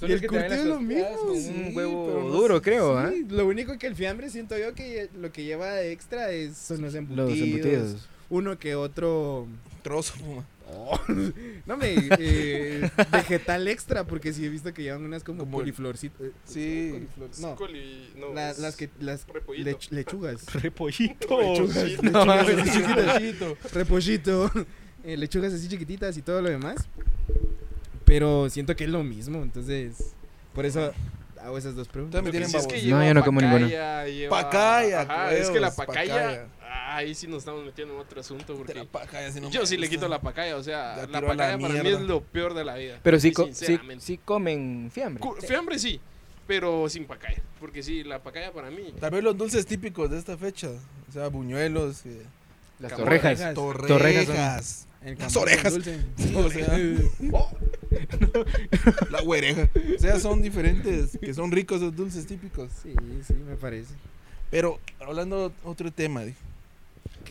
Son 0.00 0.08
y 0.08 0.12
el 0.14 0.26
curtido 0.26 0.54
es 0.54 0.64
lo 0.64 0.80
mismo. 0.80 1.16
con 1.18 1.36
sí, 1.36 1.64
un 1.68 1.76
huevo 1.76 2.30
duro, 2.30 2.62
creo, 2.62 2.96
¿ah? 2.96 3.10
sí, 3.12 3.26
Lo 3.28 3.46
único 3.46 3.76
que 3.78 3.88
el 3.88 3.94
fiambre 3.96 4.30
siento 4.30 4.56
yo 4.56 4.72
que 4.74 5.10
lo 5.20 5.30
que 5.32 5.44
lleva 5.44 5.72
de 5.72 5.92
extra 5.92 6.30
es, 6.30 6.56
son 6.56 6.80
los 6.80 6.94
embutidos. 6.94 7.28
Los 7.30 7.38
embutidos. 7.38 8.08
Uno 8.30 8.58
que 8.58 8.74
otro. 8.74 9.46
Trozo, 9.82 10.14
puma. 10.14 10.44
no 11.66 11.76
me. 11.76 11.94
eh, 12.18 12.90
vegetal 13.10 13.68
extra, 13.68 14.04
porque 14.04 14.32
sí 14.32 14.44
he 14.44 14.48
visto 14.48 14.72
que 14.72 14.82
llevan 14.82 15.04
unas 15.04 15.22
como 15.24 15.40
Como- 15.40 15.62
eh, 15.62 15.72
Sí. 16.44 17.06
no. 17.40 17.56
Coli- 17.56 18.10
no, 18.16 18.32
la- 18.34 18.50
es 18.50 18.58
las 18.58 18.76
que. 18.76 18.90
Las 19.00 19.26
repollito. 19.26 19.70
lech- 19.70 19.90
lechugas. 19.90 20.46
Repollito. 20.62 21.40
Lechugas, 21.40 22.02
No. 22.02 22.24
Repollito. 23.72 24.50
eh, 25.04 25.16
lechugas 25.16 25.52
así 25.52 25.68
chiquititas 25.68 26.16
y 26.16 26.22
todo 26.22 26.40
lo 26.42 26.48
demás. 26.50 26.88
Pero 28.04 28.50
siento 28.50 28.76
que 28.76 28.84
es 28.84 28.90
lo 28.90 29.02
mismo, 29.02 29.42
entonces 29.42 30.14
por 30.54 30.66
eso 30.66 30.92
hago 31.40 31.56
esas 31.58 31.74
dos 31.74 31.88
preguntas. 31.88 32.18
También 32.22 32.32
tienen 32.44 32.54
es 32.54 32.66
que. 32.66 32.82
No, 32.90 33.04
yo 33.04 33.14
no 33.14 33.24
como 33.24 33.40
ninguno. 33.40 33.66
pacaya, 33.66 34.06
lleva- 34.06 34.30
Pacaya, 34.42 35.00
Ajá, 35.02 35.34
es 35.34 35.50
que 35.50 35.60
la 35.60 35.74
pacaya. 35.74 36.46
Ah, 36.92 36.96
ahí 36.98 37.14
sí 37.14 37.26
nos 37.26 37.38
estamos 37.38 37.64
metiendo 37.64 37.94
en 37.94 38.00
otro 38.00 38.20
asunto 38.20 38.52
De 38.52 38.58
porque 38.58 38.74
la 38.74 38.84
pacaya, 38.84 39.30
si 39.32 39.40
no 39.40 39.50
yo 39.50 39.64
sí 39.66 39.76
le 39.76 39.88
quito 39.88 40.08
la 40.08 40.20
pacaya, 40.20 40.56
o 40.56 40.62
sea, 40.62 40.96
La 40.96 41.02
la 41.02 41.06
tiro 41.06 41.18
a 41.18 41.20
la 41.20 41.28
pacaya 41.28 41.58
para 41.58 41.82
mí 41.82 41.88
es 41.90 42.00
lo 42.00 42.22
peor 42.22 42.54
de 42.54 42.64
la 42.64 42.74
vida. 42.76 42.98
Pero 43.02 43.18
sí, 43.20 43.32
co- 43.32 43.48
sí, 43.52 43.78
sí 43.98 44.18
comen 44.24 44.90
fiambre. 44.92 45.20
Cu- 45.20 45.36
Fiambre 45.40 45.78
sí, 45.78 46.00
pero 46.46 46.88
sin 46.88 47.04
pacaya, 47.06 47.42
porque 47.60 47.82
sí, 47.82 48.02
la 48.04 48.22
pacaya 48.22 48.52
para 48.52 48.70
mí 48.70 48.94
Tal 49.00 49.10
vez 49.10 49.22
los 49.22 49.36
dulces 49.36 49.64
típicos 49.66 50.10
de 50.10 50.18
esta 50.18 50.36
fecha. 50.36 50.68
O 51.08 51.12
sea, 51.12 51.28
buñuelos, 51.28 52.04
eh, 52.06 52.22
Las 52.78 52.96
Torrejas. 52.96 53.54
torrejas. 53.54 53.88
Torrejas. 53.88 54.86
El 55.04 55.18
Las 55.18 55.36
orejas. 55.36 55.72
dulce. 55.74 55.98
O 56.36 56.48
sea, 56.50 56.78
oh, 57.32 57.50
la 59.10 59.20
güereja. 59.22 59.68
O 59.96 59.98
sea, 59.98 60.18
son 60.20 60.42
diferentes, 60.42 61.18
que 61.18 61.34
son 61.34 61.50
ricos 61.50 61.80
los 61.80 61.94
dulces 61.94 62.26
típicos. 62.26 62.70
Sí, 62.82 62.94
sí, 63.26 63.34
me 63.34 63.56
parece. 63.56 63.94
Pero 64.50 64.78
hablando 65.00 65.52
otro 65.64 65.90
tema, 65.92 66.22
di, 66.24 66.32
¿Qué 66.32 66.36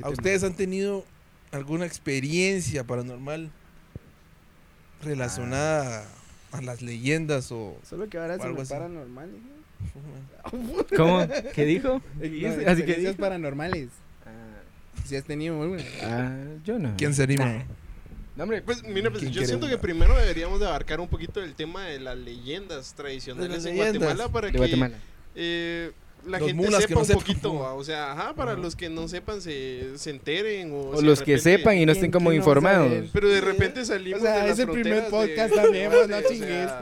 ¿a 0.03 0.09
ustedes 0.09 0.43
han 0.43 0.53
tenido 0.55 1.05
alguna 1.51 1.85
experiencia 1.85 2.83
paranormal 2.85 3.49
relacionada 5.03 6.05
a 6.51 6.61
las 6.61 6.81
leyendas 6.81 7.51
o 7.51 7.77
Solo 7.87 8.09
que 8.09 8.17
ahora 8.17 8.37
se 8.37 8.43
algo 8.43 8.63
paranormal. 8.65 9.29
¿Cómo? 10.97 11.27
¿Qué 11.53 11.65
dijo? 11.65 11.89
No, 11.89 12.01
Así 12.21 12.21
que 12.21 12.61
experiencias 12.71 12.97
dijo. 12.97 13.17
paranormales. 13.17 13.89
Ah, 14.25 14.61
Si 15.05 15.15
has 15.15 15.23
tenido 15.23 15.61
alguna. 15.61 15.83
ah, 16.03 16.35
yo 16.63 16.77
no. 16.77 16.93
quién 16.97 17.13
se 17.13 17.23
anima? 17.23 17.45
Nah. 17.45 17.63
No, 18.35 18.43
hombre, 18.43 18.61
Pues 18.61 18.83
mira, 18.83 19.09
pues 19.09 19.21
¿Quién 19.23 19.33
yo 19.33 19.45
siento 19.45 19.67
que 19.67 19.77
primero 19.77 20.15
deberíamos 20.17 20.59
de 20.59 20.67
abarcar 20.67 20.99
un 20.99 21.07
poquito 21.07 21.41
el 21.41 21.53
tema 21.55 21.85
de 21.85 21.99
las 21.99 22.17
leyendas 22.17 22.93
tradicionales 22.93 23.49
De 23.49 23.55
las 23.57 23.65
en 23.65 23.71
leyendas. 23.75 23.97
Guatemala 24.03 24.31
para 24.31 24.47
de 24.47 24.51
que 24.53 24.57
Guatemala. 24.57 24.97
eh, 25.35 25.91
la 26.25 26.37
Los 26.39 26.47
gente 26.47 26.53
mulas 26.65 26.81
que 26.81 26.87
sepa 26.89 26.93
no 26.95 26.99
un 27.01 27.05
sepan. 27.07 27.21
poquito, 27.21 27.55
¿va? 27.59 27.73
o 27.75 27.83
sea, 27.83 28.11
ajá, 28.11 28.33
para 28.35 28.51
Ajá. 28.53 28.61
los 28.61 28.75
que 28.75 28.89
no 28.89 29.07
sepan 29.07 29.41
se, 29.41 29.97
se 29.97 30.09
enteren 30.11 30.71
o, 30.71 30.89
O 30.89 30.95
si 30.95 31.01
de 31.01 31.07
los 31.07 31.19
que 31.19 31.35
repente- 31.37 31.57
sepan 31.57 31.77
y 31.77 31.85
no 31.85 31.91
estén 31.91 32.03
¿Quién- 32.03 32.11
como 32.11 32.29
quién 32.29 32.39
no 32.41 32.45
va 32.45 32.51
a 32.51 32.55
informados. 32.55 32.87
saber? 32.89 33.09
Pero 33.11 33.29
de 33.29 33.41
repente 33.41 33.85
salimos 33.85 34.19
O 34.21 34.23
sea, 34.23 34.35
de 34.35 34.41
las 34.49 34.51
es 34.51 34.59
el 34.59 34.69
primer 34.71 35.03
fronteras 35.05 35.09
podcast 35.11 35.49
de- 35.55 35.61
también, 35.61 35.91
pues, 35.91 36.07
no 36.09 36.21
sea, 36.29 36.81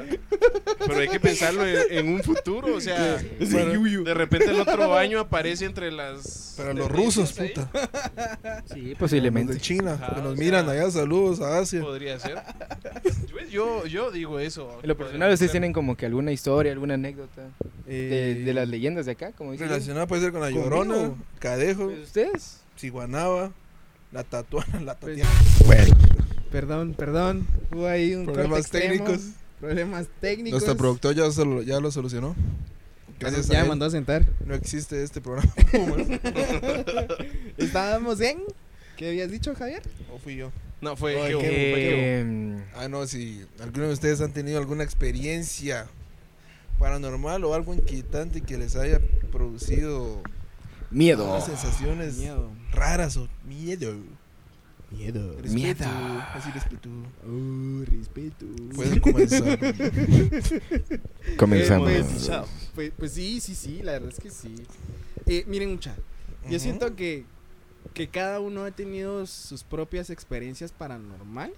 pero 0.88 1.00
hay 1.00 1.08
que 1.08 1.20
pensarlo 1.20 1.66
en, 1.66 1.78
en 1.90 2.08
un 2.14 2.24
futuro, 2.24 2.76
o 2.76 2.82
sea, 2.82 3.18
de 3.40 4.14
repente 4.14 4.50
el 4.50 4.60
otro 4.60 4.96
año 4.96 5.20
aparece 5.20 5.66
entre 5.66 5.92
las 5.92 6.54
Pero 6.58 6.74
los 6.74 6.92
rusos, 6.92 7.38
ahí. 7.40 7.50
puta. 7.50 7.70
Sí, 8.74 8.90
Los 8.90 8.98
posiblemente. 9.00 9.54
de 9.54 9.60
China, 9.60 9.94
Ajá, 10.02 10.16
que 10.16 10.22
nos 10.22 10.36
miran 10.38 10.68
allá. 10.70 10.90
Saludos 10.92 11.42
a 11.42 11.60
Asia. 11.60 11.82
Podría 11.82 12.20
ser. 12.20 12.38
Yo, 13.50 13.86
yo 13.88 14.12
digo 14.12 14.40
eso. 14.40 14.80
En 14.82 14.88
lo 14.90 14.96
personal, 14.98 15.32
¿ustedes 15.34 15.52
tienen 15.52 15.74
como 15.74 15.96
que 15.98 16.06
alguna 16.06 16.32
historia, 16.32 16.72
alguna 16.72 16.94
anécdota 16.96 17.42
de, 17.88 18.32
Eh, 18.32 18.36
de 18.46 18.54
las 18.54 18.68
leyendas 18.68 19.06
de 19.08 19.14
acá? 19.14 19.29
Como 19.38 19.52
dicen. 19.54 19.68
Relacionada 19.68 20.08
puede 20.08 20.22
ser 20.24 20.32
con 20.32 20.42
la 20.42 20.48
¿Conmigo? 20.48 20.66
Llorona, 20.70 21.14
Cadejo, 21.40 21.86
Pues, 21.86 22.00
¿Ustedes? 22.08 22.58
Ciguanaba, 22.78 23.52
la 24.12 24.24
Tatuana, 24.24 24.80
la 24.84 24.96
Pues, 24.98 25.18
Tatiana. 25.20 25.42
Bueno. 25.66 25.98
Perdón, 26.52 26.94
perdón. 26.98 27.48
Hubo 27.72 27.88
ahí 27.88 28.16
un 28.16 28.26
Problemas 28.26 28.60
extremo, 28.62 29.06
técnicos. 29.06 29.22
Problemas 29.60 30.08
técnicos. 30.20 30.52
Nuestro 30.62 30.78
productor 30.78 31.14
ya, 31.16 31.30
solo- 31.32 31.62
ya 31.62 31.80
lo 31.80 31.92
solucionó. 31.92 32.36
Gracias 33.20 33.48
ya 33.50 33.60
a 33.60 33.64
me 33.64 33.70
mandó 33.70 33.86
a 33.86 33.90
sentar. 33.90 34.26
no 34.46 34.56
existe 34.56 35.04
este 35.04 35.20
programa. 35.22 35.54
Estábamos 37.58 38.22
en. 38.22 38.40
¿Qué 38.98 39.10
habías 39.10 39.32
dicho, 39.32 39.54
Javier? 39.56 39.82
¿O 40.14 40.18
fui 40.20 40.36
yo? 40.38 40.52
No, 40.82 40.96
fue 40.96 41.14
Geo. 41.14 41.40
Eh, 41.44 42.58
Ah, 42.76 42.88
no, 42.88 43.06
si 43.08 43.46
alguno 43.62 43.88
de 43.88 43.94
ustedes 43.94 44.22
han 44.22 44.32
tenido 44.32 44.58
alguna 44.60 44.84
experiencia 44.84 45.88
paranormal 46.80 47.44
o 47.44 47.54
algo 47.54 47.74
inquietante 47.74 48.42
que 48.42 48.58
les 48.58 48.76
haya 48.78 49.00
producido 49.30 50.22
miedo. 50.92 51.30
unas 51.30 51.46
sensaciones 51.46 52.18
Miedo. 52.18 52.50
raras 52.72 53.18
o 53.18 53.28
miedo. 53.48 53.96
Miedo. 54.92 55.34
Respeto, 55.40 55.54
Miedo. 55.54 55.86
Así 56.34 56.50
respeto. 56.52 56.90
Oh, 57.24 57.86
respeto. 57.86 58.46
Pueden 58.74 59.00
comenzar. 59.00 59.60
Comenzamos. 61.38 61.90
Eh, 61.92 62.04
pues, 62.04 62.42
pues, 62.74 62.92
pues 62.98 63.12
sí, 63.14 63.40
sí, 63.40 63.54
sí, 63.56 63.82
la 63.84 63.94
verdad 63.94 64.10
es 64.12 64.20
que 64.20 64.32
sí. 64.32 64.56
Eh, 65.28 65.44
miren, 65.48 65.72
mucha. 65.72 65.96
Yo 66.46 66.52
Ujú. 66.56 66.60
siento 66.60 66.96
que, 66.96 67.26
que 67.94 68.08
cada 68.08 68.40
uno 68.40 68.64
ha 68.64 68.72
tenido 68.72 69.26
sus 69.28 69.64
propias 69.64 70.10
experiencias 70.10 70.72
paranormales. 70.72 71.56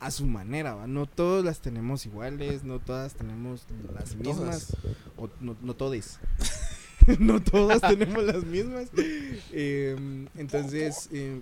A 0.00 0.10
su 0.10 0.26
manera, 0.26 0.74
¿va? 0.74 0.86
No 0.86 1.06
todas 1.06 1.44
las 1.44 1.60
tenemos 1.60 2.04
iguales, 2.04 2.64
no 2.64 2.78
todas 2.78 3.14
tenemos 3.14 3.64
las 3.94 4.16
mismas. 4.16 4.76
O 5.16 5.30
no, 5.40 5.56
no 5.62 5.74
todes. 5.74 6.18
no 7.18 7.40
todas 7.40 7.80
tenemos 7.88 8.22
las 8.24 8.44
mismas. 8.44 8.88
Eh, 8.96 10.26
entonces, 10.36 11.08
eh, 11.12 11.40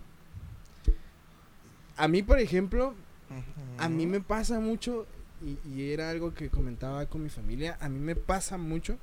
a 1.96 2.08
mí, 2.08 2.22
por 2.22 2.38
ejemplo, 2.38 2.94
a 3.78 3.88
mí 3.88 4.06
me 4.06 4.20
pasa 4.20 4.60
mucho, 4.60 5.06
y, 5.44 5.58
y 5.68 5.90
era 5.90 6.10
algo 6.10 6.34
que 6.34 6.48
comentaba 6.48 7.06
con 7.06 7.22
mi 7.22 7.30
familia, 7.30 7.78
a 7.80 7.88
mí 7.88 7.98
me 7.98 8.14
pasa 8.14 8.58
mucho 8.58 8.98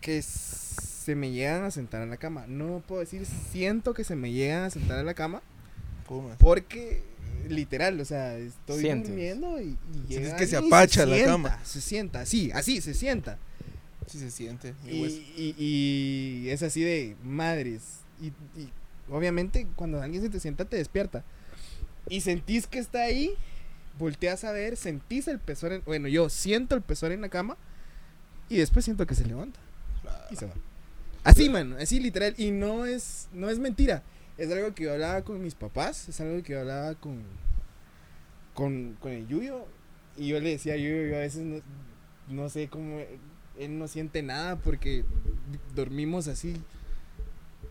que 0.00 0.22
se 0.22 1.14
me 1.14 1.30
llegan 1.30 1.64
a 1.64 1.70
sentar 1.70 2.02
en 2.02 2.10
la 2.10 2.16
cama. 2.16 2.46
No 2.46 2.82
puedo 2.86 3.00
decir, 3.00 3.26
siento 3.26 3.94
que 3.94 4.04
se 4.04 4.16
me 4.16 4.32
llegan 4.32 4.64
a 4.64 4.70
sentar 4.70 4.98
en 4.98 5.06
la 5.06 5.14
cama, 5.14 5.42
porque 6.38 7.02
literal, 7.50 8.00
o 8.00 8.04
sea, 8.04 8.36
estoy 8.38 8.80
Sientes. 8.82 9.08
durmiendo 9.10 9.60
y, 9.60 9.76
y 9.92 10.08
llega 10.08 10.36
que 10.36 10.46
se 10.46 10.56
apacha 10.56 11.04
la 11.06 11.14
sienta, 11.16 11.32
cama. 11.32 11.60
Se 11.64 11.80
sienta, 11.80 12.20
así, 12.20 12.50
así, 12.52 12.80
se 12.80 12.94
sienta. 12.94 13.38
Sí 14.06 14.18
se 14.18 14.30
siente. 14.30 14.74
Y, 14.86 15.02
hueso. 15.02 15.16
y- 15.36 15.54
y 15.58 16.48
es 16.50 16.62
así 16.62 16.82
de 16.82 17.16
madres. 17.22 17.82
Y, 18.20 18.26
y 18.60 18.68
obviamente 19.10 19.66
cuando 19.76 20.02
alguien 20.02 20.22
se 20.22 20.30
te 20.30 20.40
sienta 20.40 20.64
te 20.64 20.76
despierta. 20.76 21.24
Y 22.08 22.22
sentís 22.22 22.66
que 22.66 22.78
está 22.80 23.02
ahí, 23.02 23.34
volteas 23.98 24.42
a 24.44 24.52
ver, 24.52 24.76
sentís 24.76 25.28
el 25.28 25.38
pezón 25.38 25.72
en... 25.74 25.82
Bueno, 25.84 26.08
yo 26.08 26.28
siento 26.28 26.74
el 26.74 26.82
pezón 26.82 27.12
en 27.12 27.20
la 27.20 27.28
cama 27.28 27.56
y 28.48 28.56
después 28.56 28.84
siento 28.84 29.06
que 29.06 29.14
se 29.14 29.24
levanta 29.26 29.60
y 30.30 30.36
se 30.36 30.46
va. 30.46 30.54
Así, 31.22 31.48
man, 31.50 31.74
así 31.78 32.00
literal. 32.00 32.34
Y 32.38 32.50
no 32.50 32.86
es, 32.86 33.28
no 33.32 33.48
es 33.50 33.58
mentira. 33.60 34.02
Es 34.40 34.50
algo 34.50 34.74
que 34.74 34.84
yo 34.84 34.92
hablaba 34.92 35.22
con 35.22 35.42
mis 35.42 35.54
papás, 35.54 36.08
es 36.08 36.20
algo 36.20 36.42
que 36.42 36.52
yo 36.54 36.60
hablaba 36.60 36.94
con, 36.94 37.22
con, 38.54 38.96
con 39.00 39.12
el 39.12 39.28
Yuyo. 39.28 39.66
Y 40.16 40.28
yo 40.28 40.40
le 40.40 40.50
decía 40.50 40.74
a 40.74 40.76
Yuyo, 40.76 41.08
yo 41.10 41.16
a 41.16 41.20
veces 41.20 41.42
no, 41.42 41.60
no 42.28 42.48
sé 42.48 42.68
cómo... 42.68 43.00
Él 43.58 43.78
no 43.78 43.86
siente 43.88 44.22
nada 44.22 44.56
porque 44.56 45.04
dormimos 45.74 46.26
así. 46.28 46.56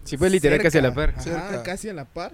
Sí, 0.04 0.18
pues 0.18 0.32
literal 0.32 0.62
casi 0.62 0.78
a 0.78 0.82
la 0.84 0.94
par. 0.94 1.16
Ajá, 1.18 1.64
casi 1.64 1.90
a 1.90 1.94
la 1.94 2.06
par. 2.06 2.34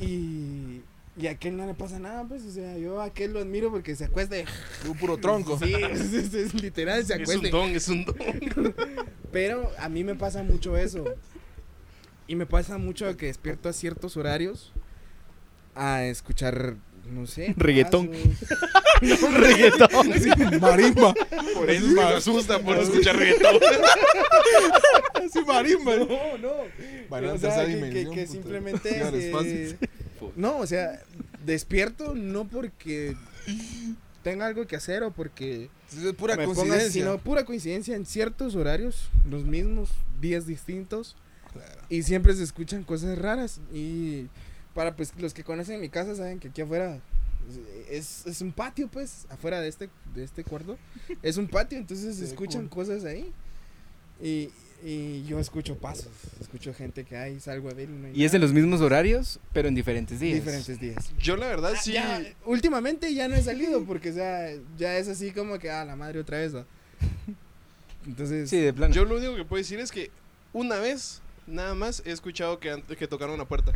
Y, 0.00 0.80
y 1.18 1.26
a 1.26 1.32
aquel 1.32 1.56
no 1.56 1.66
le 1.66 1.74
pasa 1.74 1.98
nada, 1.98 2.24
pues. 2.24 2.44
O 2.44 2.50
sea, 2.50 2.78
yo 2.78 3.00
a 3.00 3.06
aquel 3.06 3.32
lo 3.32 3.40
admiro 3.40 3.70
porque 3.70 3.94
se 3.96 4.04
acuesta. 4.06 4.36
de- 4.36 4.46
Un 4.88 4.96
puro 4.96 5.18
tronco. 5.18 5.58
Sí, 5.58 5.74
es, 5.74 6.12
es- 6.12 6.34
es 6.34 6.54
literal, 6.54 7.04
se 7.04 7.14
Es 7.14 7.20
acuesta. 7.20 7.44
un 7.46 7.50
don, 7.50 7.70
es 7.70 7.88
un 7.88 8.04
don. 8.06 8.16
Pero 9.32 9.70
a 9.78 9.88
mí 9.90 10.04
me 10.04 10.14
pasa 10.14 10.42
mucho 10.42 10.76
eso. 10.76 11.04
Y 12.28 12.34
me 12.34 12.46
pasa 12.46 12.78
mucho 12.78 13.16
que 13.16 13.26
despierto 13.26 13.68
a 13.68 13.72
ciertos 13.72 14.16
horarios 14.16 14.72
a 15.74 16.04
escuchar, 16.04 16.76
no 17.10 17.26
sé. 17.26 17.54
Reggaetón. 17.58 18.08
pasos. 18.10 19.34
Reggaetón. 19.34 20.60
Marimba. 20.60 21.14
Por 21.54 21.70
eso 21.70 21.86
me 21.88 22.02
asusta 22.02 22.58
por 22.58 22.76
escuchar 22.78 23.16
reggaetón. 23.16 23.60
Así 25.14 25.40
marimba. 25.46 25.96
No, 25.96 26.38
no. 26.38 27.16
A 27.16 27.32
O 27.32 27.38
sea, 27.38 27.64
que- 27.64 27.72
que, 27.72 27.74
dimensión, 27.76 28.14
que 28.14 28.26
simplemente. 28.26 28.88
Espacio. 29.28 29.52
eh, 29.52 29.76
no, 30.34 30.58
o 30.58 30.66
sea, 30.66 31.00
despierto 31.44 32.14
no 32.14 32.46
porque 32.48 33.14
tenga 34.22 34.46
algo 34.46 34.66
que 34.66 34.76
hacer 34.76 35.02
o 35.04 35.12
porque 35.12 35.68
Es 35.92 36.12
pura 36.14 36.34
ponga- 36.36 36.46
coincidencia. 36.46 36.90
sino 36.90 37.18
pura 37.18 37.44
coincidencia 37.44 37.94
en 37.96 38.06
ciertos 38.06 38.54
horarios, 38.56 39.08
los 39.30 39.44
mismos 39.44 39.90
días 40.20 40.46
distintos 40.46 41.16
Claro. 41.56 41.82
y 41.88 42.02
siempre 42.02 42.34
se 42.34 42.42
escuchan 42.42 42.84
cosas 42.84 43.18
raras 43.18 43.60
y 43.72 44.26
para 44.74 44.94
pues 44.96 45.12
los 45.18 45.32
que 45.34 45.42
conocen 45.44 45.80
mi 45.80 45.88
casa 45.88 46.14
saben 46.14 46.38
que 46.38 46.48
aquí 46.48 46.60
afuera 46.62 47.00
es, 47.90 48.26
es 48.26 48.40
un 48.40 48.52
patio 48.52 48.88
pues 48.88 49.26
afuera 49.30 49.60
de 49.60 49.68
este 49.68 49.88
de 50.14 50.24
este 50.24 50.42
cuarto 50.44 50.76
es 51.22 51.36
un 51.36 51.46
patio 51.48 51.78
entonces 51.78 52.16
se 52.18 52.24
escuchan 52.24 52.68
cool. 52.68 52.84
cosas 52.86 53.04
ahí 53.04 53.32
y, 54.22 54.50
y 54.84 55.24
yo 55.24 55.38
escucho 55.38 55.76
pasos 55.78 56.08
escucho 56.40 56.74
gente 56.74 57.04
que 57.04 57.16
hay 57.16 57.38
salgo 57.40 57.70
a 57.70 57.74
ver 57.74 57.88
y 57.88 57.92
no 57.92 58.06
hay 58.08 58.12
Y 58.20 58.24
es 58.24 58.34
en 58.34 58.40
los 58.40 58.52
mismos 58.52 58.80
horarios, 58.80 59.38
pero 59.52 59.68
en 59.68 59.74
diferentes 59.74 60.18
días. 60.20 60.34
diferentes 60.36 60.80
días 60.80 61.12
Yo 61.18 61.36
la 61.36 61.46
verdad 61.48 61.72
Ah, 61.76 61.80
sí. 61.80 61.92
ya, 61.92 62.22
últimamente 62.44 63.12
ya 63.14 63.28
no 63.28 63.34
he 63.36 63.42
salido 63.42 63.84
porque 63.84 64.10
o 64.10 64.14
sea 64.14 64.50
ya 64.76 64.96
es 64.98 65.08
así 65.08 65.30
como 65.32 65.58
que 65.58 65.70
ah 65.70 65.84
la 65.84 65.96
madre 65.96 66.18
otra 66.20 66.38
vez 66.38 66.54
¿va? 66.54 66.66
entonces 68.06 68.48
Sí, 68.50 68.58
de 68.60 68.72
plano. 68.72 68.94
Yo 68.94 69.04
lo 69.04 69.16
único 69.16 69.34
que 69.36 69.44
puedo 69.44 69.58
decir 69.62 69.78
es 69.80 69.90
que 69.92 70.10
una 70.52 70.78
vez, 70.78 71.20
nada 71.46 71.74
más, 71.74 72.02
he 72.04 72.12
escuchado 72.12 72.58
que, 72.58 72.82
que 72.98 73.08
tocaron 73.08 73.38
la 73.38 73.46
puerta. 73.46 73.72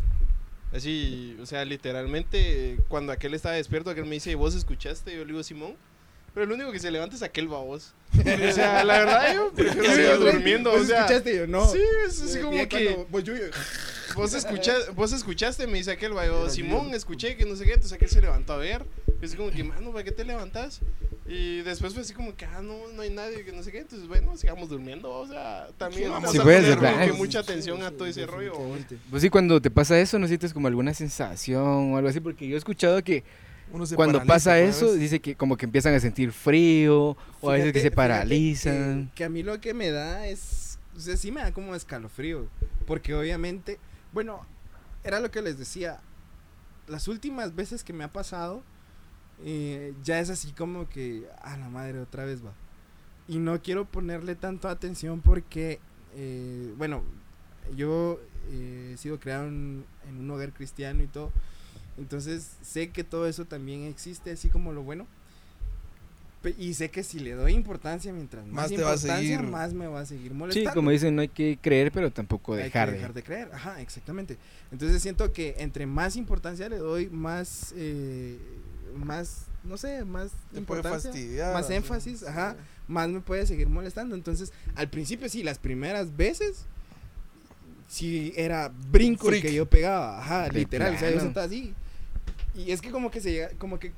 Así, 0.73 1.37
o 1.41 1.45
sea, 1.45 1.65
literalmente, 1.65 2.77
cuando 2.87 3.11
aquel 3.11 3.33
estaba 3.33 3.55
despierto, 3.55 3.89
aquel 3.89 4.05
me 4.05 4.15
dice, 4.15 4.35
¿vos 4.35 4.55
escuchaste? 4.55 5.13
Yo 5.13 5.25
le 5.25 5.31
digo, 5.31 5.43
Simón. 5.43 5.75
Pero 6.33 6.45
el 6.45 6.51
único 6.51 6.71
que 6.71 6.79
se 6.79 6.89
levanta 6.91 7.15
es 7.15 7.23
aquel 7.23 7.47
babos. 7.47 7.93
o 8.17 8.51
sea, 8.53 8.83
la 8.83 8.99
verdad, 8.99 9.33
yo 9.35 9.51
prefiero 9.55 9.89
Sí, 9.89 9.95
seguir 9.95 10.17
durmiendo. 10.19 10.71
¿vos 10.71 10.81
O 10.81 10.85
sea, 10.85 10.99
escuchaste? 11.01 11.37
Yo, 11.37 11.47
no. 11.47 11.69
sí, 11.69 11.79
es 12.07 12.21
así 12.21 12.39
como 12.39 12.67
que. 12.69 13.05
voy 13.09 13.23
yo, 13.23 13.35
yo- 13.35 13.43
¿Vos, 14.15 14.33
escucha, 14.33 14.73
vos 14.93 15.13
escuchaste, 15.13 15.67
me 15.67 15.77
dice 15.77 15.91
aquel, 15.91 16.15
va, 16.15 16.25
yo, 16.25 16.49
Simón, 16.49 16.93
escuché 16.93 17.37
que 17.37 17.45
no 17.45 17.55
sé 17.55 17.63
qué, 17.63 17.69
entonces 17.73 17.93
aquel 17.93 18.09
se 18.09 18.19
levantó 18.21 18.51
a 18.53 18.57
ver. 18.57 18.85
Y 19.21 19.25
así 19.25 19.37
como 19.37 19.51
que, 19.51 19.63
mano, 19.63 19.91
¿para 19.91 20.03
qué 20.03 20.11
te 20.11 20.25
levantas? 20.25 20.81
Y 21.25 21.61
después 21.61 21.93
fue 21.93 22.01
así 22.01 22.13
como 22.13 22.35
que, 22.35 22.43
ah, 22.45 22.59
no, 22.61 22.75
no 22.93 23.03
hay 23.03 23.09
nadie, 23.09 23.45
que 23.45 23.53
no 23.53 23.63
sé 23.63 23.71
qué. 23.71 23.77
Entonces, 23.79 24.09
bueno, 24.09 24.35
sigamos 24.35 24.67
durmiendo, 24.67 25.09
o 25.09 25.25
sea, 25.27 25.69
también 25.77 26.05
Sí, 26.05 26.09
vamos 26.09 26.31
Sí, 26.31 26.39
a 26.39 26.43
pues, 26.43 26.61
poner 26.61 26.77
como 26.77 27.05
que 27.05 27.13
mucha 27.13 27.39
Sí, 27.43 27.51
atención 27.51 27.81
a 27.83 27.89
sí, 27.89 27.95
todo 27.95 28.07
ese 28.07 28.25
rollo. 28.25 28.53
Pues 29.09 29.21
sí, 29.21 29.29
cuando 29.29 29.61
te 29.61 29.71
pasa 29.71 29.97
eso, 29.97 30.19
¿no 30.19 30.27
sientes 30.27 30.53
como 30.53 30.67
alguna 30.67 30.93
sensación 30.93 31.93
o 31.93 31.97
algo 31.97 32.09
así? 32.09 32.19
Porque 32.19 32.45
yo 32.49 32.55
he 32.55 32.57
escuchado 32.57 33.01
que 33.03 33.23
Uno 33.73 33.85
se 33.85 33.95
cuando 33.95 34.23
pasa 34.25 34.59
eso, 34.59 34.93
dice 34.93 35.19
que 35.21 35.35
como 35.35 35.55
que 35.57 35.65
empiezan 35.65 35.93
a 35.93 35.99
sentir 35.99 36.31
frío 36.31 37.15
o 37.41 37.49
a 37.49 37.53
veces 37.53 37.71
que 37.73 37.79
Fíjate- 37.79 37.79
se 37.79 37.79
fíjate 37.79 37.95
paralizan. 37.95 39.07
Que, 39.09 39.15
que 39.15 39.23
a 39.23 39.29
mí 39.29 39.43
lo 39.43 39.59
que 39.61 39.73
me 39.73 39.91
da 39.91 40.27
es. 40.27 40.79
O 40.95 40.99
sea, 40.99 41.15
sí 41.17 41.31
me 41.31 41.41
da 41.41 41.51
como 41.53 41.73
escalofrío. 41.75 42.47
Porque 42.85 43.13
obviamente. 43.15 43.79
Bueno, 44.13 44.45
era 45.03 45.19
lo 45.19 45.31
que 45.31 45.41
les 45.41 45.57
decía. 45.57 45.99
Las 46.87 47.07
últimas 47.07 47.55
veces 47.55 47.83
que 47.83 47.93
me 47.93 48.03
ha 48.03 48.11
pasado. 48.11 48.63
eh, 49.43 49.93
ya 50.03 50.19
es 50.19 50.29
así 50.29 50.51
como 50.51 50.89
que. 50.89 51.23
A 51.41 51.55
la 51.57 51.69
madre, 51.69 51.99
otra 51.99 52.25
vez 52.25 52.43
va. 52.45 52.53
Y 53.27 53.37
no 53.39 53.61
quiero 53.61 53.85
ponerle 53.85 54.35
tanto 54.35 54.67
atención 54.67 55.21
porque. 55.21 55.79
eh, 56.15 56.73
bueno, 56.77 57.03
yo 57.75 58.19
eh, 58.49 58.91
he 58.93 58.97
sido 58.97 59.19
criado 59.19 59.47
en, 59.47 59.85
en 60.09 60.19
un 60.19 60.29
hogar 60.31 60.51
cristiano 60.51 61.01
y 61.03 61.07
todo. 61.07 61.31
Entonces 62.01 62.57
sé 62.61 62.89
que 62.89 63.03
todo 63.03 63.27
eso 63.27 63.45
también 63.45 63.83
existe, 63.83 64.31
así 64.31 64.49
como 64.49 64.73
lo 64.73 64.81
bueno. 64.83 65.05
Y 66.57 66.73
sé 66.73 66.89
que 66.89 67.03
si 67.03 67.19
le 67.19 67.33
doy 67.33 67.53
importancia, 67.53 68.11
mientras 68.11 68.43
más, 68.47 68.53
Más 68.55 68.69
te 68.69 68.77
va 68.81 68.91
a 68.91 68.95
importancia, 68.95 69.37
seguir. 69.37 69.43
más 69.51 69.73
me 69.73 69.85
va 69.85 69.99
a 69.99 70.05
seguir 70.07 70.31
Sí, 70.31 70.33
molestando. 70.33 70.73
como 70.73 70.89
dicen, 70.89 71.15
no 71.15 71.21
hay 71.21 71.27
que 71.27 71.59
creer, 71.61 71.91
pero 71.91 72.11
tampoco 72.11 72.53
Hay 72.53 72.59
que 72.61 72.63
dejar 72.65 72.87
de. 72.89 72.95
dejar 72.97 73.13
de 73.13 73.21
creer. 73.23 73.49
Ajá, 73.53 73.79
exactamente. 73.79 74.37
Entonces 74.71 75.03
siento 75.03 75.31
que 75.33 75.53
entre 75.59 75.85
más 75.85 76.15
importancia 76.15 76.67
le 76.67 76.77
doy, 76.77 77.09
más, 77.11 77.73
eh, 77.77 78.39
más, 78.95 79.45
no 79.63 79.77
sé, 79.77 80.03
más 80.03 80.31
Te 80.31 80.61
puede 80.61 80.79
importancia, 80.79 81.11
fastidiar. 81.11 81.53
más 81.53 81.69
énfasis, 81.69 82.19
sí. 82.21 82.25
ajá. 82.27 82.55
más 82.87 83.07
me 83.09 83.19
puede 83.21 83.45
seguir 83.45 83.69
molestando. 83.69 84.15
Entonces, 84.15 84.51
al 84.73 84.89
principio 84.89 85.29
sí, 85.29 85.43
las 85.43 85.59
primeras 85.59 86.17
veces, 86.17 86.65
sí 87.87 88.33
era 88.35 88.71
brinco 88.91 89.29
el 89.29 89.43
que 89.43 89.53
yo 89.53 89.67
pegaba, 89.69 90.19
ajá, 90.19 90.49
De 90.49 90.57
literal, 90.59 90.95
o 90.95 90.97
sea, 90.97 91.11
yo 91.11 91.17
estaba 91.19 91.45
así. 91.45 91.75
Y 92.55 92.71
es 92.71 92.81
que 92.81 92.91
como 92.91 93.11
que 93.11 93.21
se 93.21 93.31
llega, 93.31 93.49
como 93.57 93.79
que 93.79 93.91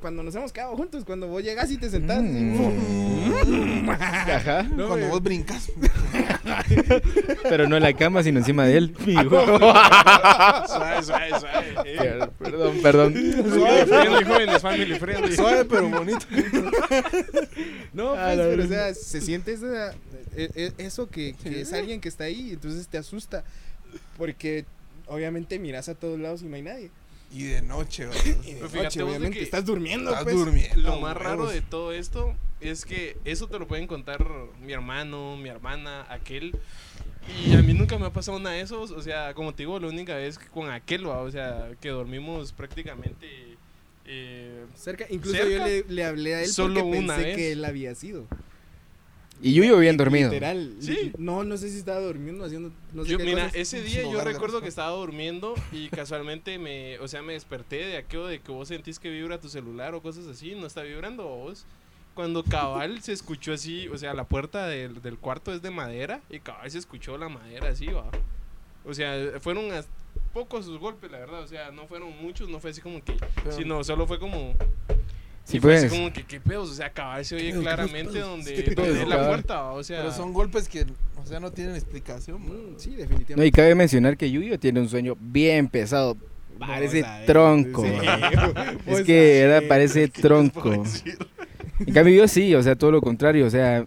cuando 0.00 0.22
nos 0.22 0.34
hemos 0.34 0.52
quedado 0.52 0.76
juntos, 0.76 1.04
cuando 1.04 1.26
vos 1.26 1.42
llegas 1.42 1.70
y 1.70 1.76
te 1.76 1.90
sentás, 1.90 2.18
y 2.22 2.28
Mm. 2.28 3.88
Ajá. 3.90 4.62
No, 4.64 4.88
Cuando 4.88 5.06
me- 5.06 5.08
vos 5.08 5.22
brincas. 5.22 5.70
Pero 7.48 7.68
no 7.68 7.76
en 7.76 7.82
la 7.82 7.92
cama, 7.94 8.22
sino 8.22 8.38
encima 8.40 8.64
de 8.66 8.76
él. 8.76 8.94
Suave, 9.04 11.02
suave, 11.02 11.28
suave. 11.40 11.66
eh. 11.84 12.26
perdón, 12.38 12.76
perdón. 12.82 13.14
Family 13.14 13.84
friendly, 13.86 14.24
jóvenes, 14.24 14.62
family 14.62 14.98
friendly. 14.98 15.36
Suave 15.36 15.64
pero 15.64 15.88
bonito. 15.88 16.26
No, 17.92 18.12
pues, 18.14 18.24
pero 18.26 18.42
o 18.44 18.48
verdad. 18.56 18.68
sea, 18.68 18.94
se 18.94 19.20
siente 19.20 19.52
esa- 19.52 19.92
e- 20.36 20.50
e- 20.54 20.72
eso 20.78 21.08
que, 21.08 21.34
que 21.42 21.60
es 21.62 21.72
alguien 21.72 22.00
que 22.00 22.08
está 22.08 22.24
ahí, 22.24 22.50
entonces 22.52 22.86
te 22.88 22.98
asusta. 22.98 23.44
Porque 24.16 24.64
obviamente 25.06 25.58
miras 25.58 25.88
a 25.88 25.94
todos 25.94 26.18
lados 26.20 26.42
y 26.42 26.46
no 26.46 26.56
hay 26.56 26.62
nadie. 26.62 26.90
Y 27.30 27.44
de 27.44 27.62
noche, 27.62 28.06
va. 28.06 28.14
Y 28.44 28.52
de 28.54 28.68
fíjate 28.68 28.82
noche, 28.84 29.02
obviamente, 29.02 29.38
que 29.38 29.44
estás 29.44 29.64
durmiendo, 29.64 30.10
Estás 30.10 30.24
pues. 30.24 30.36
durmiendo. 30.36 30.76
Lo 30.80 31.00
más 31.00 31.16
raro 31.16 31.46
de 31.46 31.60
todo 31.60 31.92
esto 31.92 32.34
es 32.60 32.84
que 32.84 33.16
eso 33.24 33.46
te 33.48 33.58
lo 33.58 33.68
pueden 33.68 33.86
contar 33.86 34.24
mi 34.60 34.72
hermano, 34.72 35.36
mi 35.36 35.48
hermana, 35.48 36.06
aquel. 36.10 36.56
Y 37.46 37.54
a 37.54 37.62
mí 37.62 37.74
nunca 37.74 37.98
me 37.98 38.06
ha 38.06 38.12
pasado 38.12 38.38
nada 38.38 38.54
de 38.56 38.62
eso. 38.62 38.80
O 38.80 39.02
sea, 39.02 39.34
como 39.34 39.52
te 39.54 39.62
digo, 39.64 39.78
la 39.78 39.88
única 39.88 40.16
vez 40.16 40.38
que 40.38 40.46
con 40.46 40.70
aquel, 40.70 41.06
¿va? 41.06 41.18
o 41.20 41.30
sea, 41.30 41.70
que 41.80 41.90
dormimos 41.90 42.52
prácticamente. 42.52 43.26
eh, 44.06 44.64
Cerca, 44.74 45.04
incluso 45.10 45.36
¿Cerca? 45.36 45.50
yo 45.58 45.64
le, 45.66 45.84
le 45.86 46.04
hablé 46.04 46.34
a 46.36 46.40
él 46.42 46.48
Solo 46.48 46.80
porque 46.82 46.98
una 46.98 47.14
pensé 47.16 47.26
vez. 47.28 47.36
que 47.36 47.52
él 47.52 47.64
había 47.66 47.94
sido. 47.94 48.26
Y 49.40 49.54
Yuyo 49.54 49.78
bien 49.78 49.96
dormido. 49.96 50.30
Literal. 50.30 50.74
Sí. 50.80 51.12
No, 51.16 51.44
no 51.44 51.56
sé 51.56 51.70
si 51.70 51.78
estaba 51.78 52.00
durmiendo 52.00 52.44
haciendo 52.44 52.72
no 52.92 53.04
sé 53.04 53.10
yo, 53.12 53.18
qué 53.18 53.24
mira, 53.24 53.44
cosas. 53.44 53.56
ese 53.56 53.82
día 53.82 54.02
Sin 54.02 54.12
yo 54.12 54.20
recuerdo 54.22 54.60
que 54.60 54.68
estaba 54.68 54.90
durmiendo 54.90 55.54
y 55.72 55.88
casualmente 55.90 56.58
me, 56.58 56.98
o 56.98 57.06
sea, 57.08 57.22
me 57.22 57.34
desperté 57.34 57.76
de 57.86 57.96
aquello 57.98 58.26
de 58.26 58.40
que 58.40 58.50
vos 58.50 58.66
sentís 58.68 58.98
que 58.98 59.10
vibra 59.10 59.38
tu 59.40 59.48
celular 59.48 59.94
o 59.94 60.02
cosas 60.02 60.26
así, 60.26 60.54
no 60.56 60.66
está 60.66 60.82
vibrando 60.82 61.24
vos. 61.24 61.66
Cuando 62.14 62.42
cabal 62.42 63.00
se 63.00 63.12
escuchó 63.12 63.52
así, 63.52 63.86
o 63.88 63.96
sea, 63.96 64.12
la 64.12 64.24
puerta 64.24 64.66
del, 64.66 65.00
del 65.02 65.18
cuarto 65.18 65.52
es 65.54 65.62
de 65.62 65.70
madera 65.70 66.20
y 66.30 66.40
cabal 66.40 66.68
se 66.68 66.78
escuchó 66.78 67.16
la 67.16 67.28
madera 67.28 67.68
así, 67.68 67.86
va. 67.86 68.10
O 68.84 68.92
sea, 68.92 69.38
fueron 69.38 69.68
pocos 70.32 70.64
sus 70.64 70.78
golpes, 70.78 71.12
la 71.12 71.18
verdad, 71.18 71.42
o 71.42 71.46
sea, 71.46 71.70
no 71.70 71.86
fueron 71.86 72.10
muchos, 72.20 72.48
no 72.48 72.58
fue 72.58 72.70
así 72.70 72.80
como 72.80 73.04
que, 73.04 73.14
Pero- 73.44 73.52
sino 73.52 73.84
solo 73.84 74.04
fue 74.08 74.18
como, 74.18 74.54
Sí, 75.48 75.56
y 75.56 75.60
fue 75.60 75.76
así 75.76 75.86
pues. 75.88 75.98
como 75.98 76.12
que 76.12 76.24
qué 76.24 76.40
pedos, 76.40 76.70
o 76.70 76.74
sea, 76.74 76.90
cabal 76.90 77.24
se 77.24 77.34
oye 77.34 77.52
claramente 77.58 78.18
donde, 78.18 78.52
¿Qué 78.52 78.74
donde 78.74 79.06
la 79.06 79.28
puerta, 79.28 79.70
o 79.70 79.82
sea, 79.82 80.00
Pero 80.02 80.12
son 80.12 80.34
golpes 80.34 80.68
que, 80.68 80.84
o 81.16 81.24
sea, 81.24 81.40
no 81.40 81.50
tienen 81.50 81.74
explicación. 81.74 82.44
bro. 82.44 82.54
Mm, 82.54 82.74
sí, 82.76 82.90
No, 82.90 82.96
definitivamente. 82.98 83.46
y 83.46 83.50
cabe 83.50 83.74
mencionar 83.74 84.18
que 84.18 84.30
Yuyo 84.30 84.58
tiene 84.58 84.80
un 84.80 84.90
sueño 84.90 85.16
bien 85.18 85.68
pesado. 85.68 86.18
Parece 86.58 87.02
tronco. 87.26 87.82
sí. 87.82 87.92
Es 88.86 89.02
que 89.02 89.38
era, 89.40 89.60
ver. 89.60 89.68
parece 89.68 90.10
¿qué 90.10 90.20
les 90.20 90.28
puedo 90.28 90.50
tronco. 90.50 90.84
En 91.86 91.94
cambio 91.94 92.14
yo 92.14 92.28
sí, 92.28 92.54
o 92.54 92.62
sea, 92.62 92.76
todo 92.76 92.90
lo 92.90 93.00
contrario. 93.00 93.46
O 93.46 93.50
sea, 93.50 93.86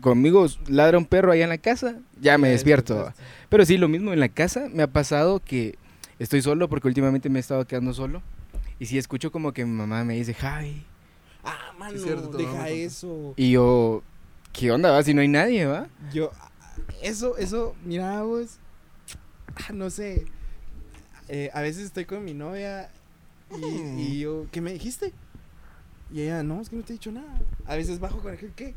conmigo 0.00 0.48
ladra 0.66 0.98
un 0.98 1.06
perro 1.06 1.30
allá 1.30 1.44
en 1.44 1.50
la 1.50 1.58
casa, 1.58 1.94
ya 2.20 2.38
me 2.38 2.48
despierto. 2.48 3.12
Pero 3.48 3.64
sí, 3.64 3.76
lo 3.76 3.86
mismo 3.86 4.12
en 4.12 4.18
la 4.18 4.30
casa 4.30 4.66
me 4.72 4.82
ha 4.82 4.88
pasado 4.88 5.38
que 5.38 5.76
estoy 6.18 6.42
solo 6.42 6.68
porque 6.68 6.88
últimamente 6.88 7.28
me 7.28 7.38
he 7.38 7.40
estado 7.40 7.64
quedando 7.66 7.94
solo. 7.94 8.20
Y 8.78 8.86
sí 8.86 8.98
escucho 8.98 9.32
como 9.32 9.52
que 9.52 9.64
mi 9.64 9.72
mamá 9.72 10.04
me 10.04 10.14
dice, 10.14 10.34
Javi. 10.34 10.84
Ah, 11.44 11.72
mano, 11.78 11.96
Sí, 11.98 12.04
cierto, 12.04 12.30
deja 12.36 12.68
eso. 12.68 13.34
Y 13.36 13.52
yo, 13.52 14.02
¿qué 14.52 14.70
onda, 14.70 14.90
va? 14.90 15.02
Si 15.02 15.14
no 15.14 15.20
hay 15.20 15.28
nadie, 15.28 15.66
va. 15.66 15.88
Yo, 16.12 16.30
eso, 17.02 17.36
eso, 17.38 17.74
mira 17.84 18.22
vos, 18.22 18.58
ah, 19.56 19.72
no 19.72 19.90
sé, 19.90 20.26
eh, 21.28 21.50
a 21.54 21.60
veces 21.60 21.84
estoy 21.84 22.04
con 22.04 22.24
mi 22.24 22.34
novia 22.34 22.90
y, 23.50 23.64
Mm. 23.64 23.98
y 23.98 24.18
yo, 24.20 24.46
¿qué 24.52 24.60
me 24.60 24.72
dijiste? 24.72 25.12
Y 26.12 26.22
ella, 26.22 26.42
no, 26.42 26.60
es 26.60 26.68
que 26.70 26.76
no 26.76 26.82
te 26.82 26.92
he 26.92 26.96
dicho 26.96 27.12
nada. 27.12 27.38
A 27.66 27.76
veces 27.76 27.98
bajo 28.00 28.18
con 28.20 28.32
el, 28.32 28.38
¿qué? 28.38 28.74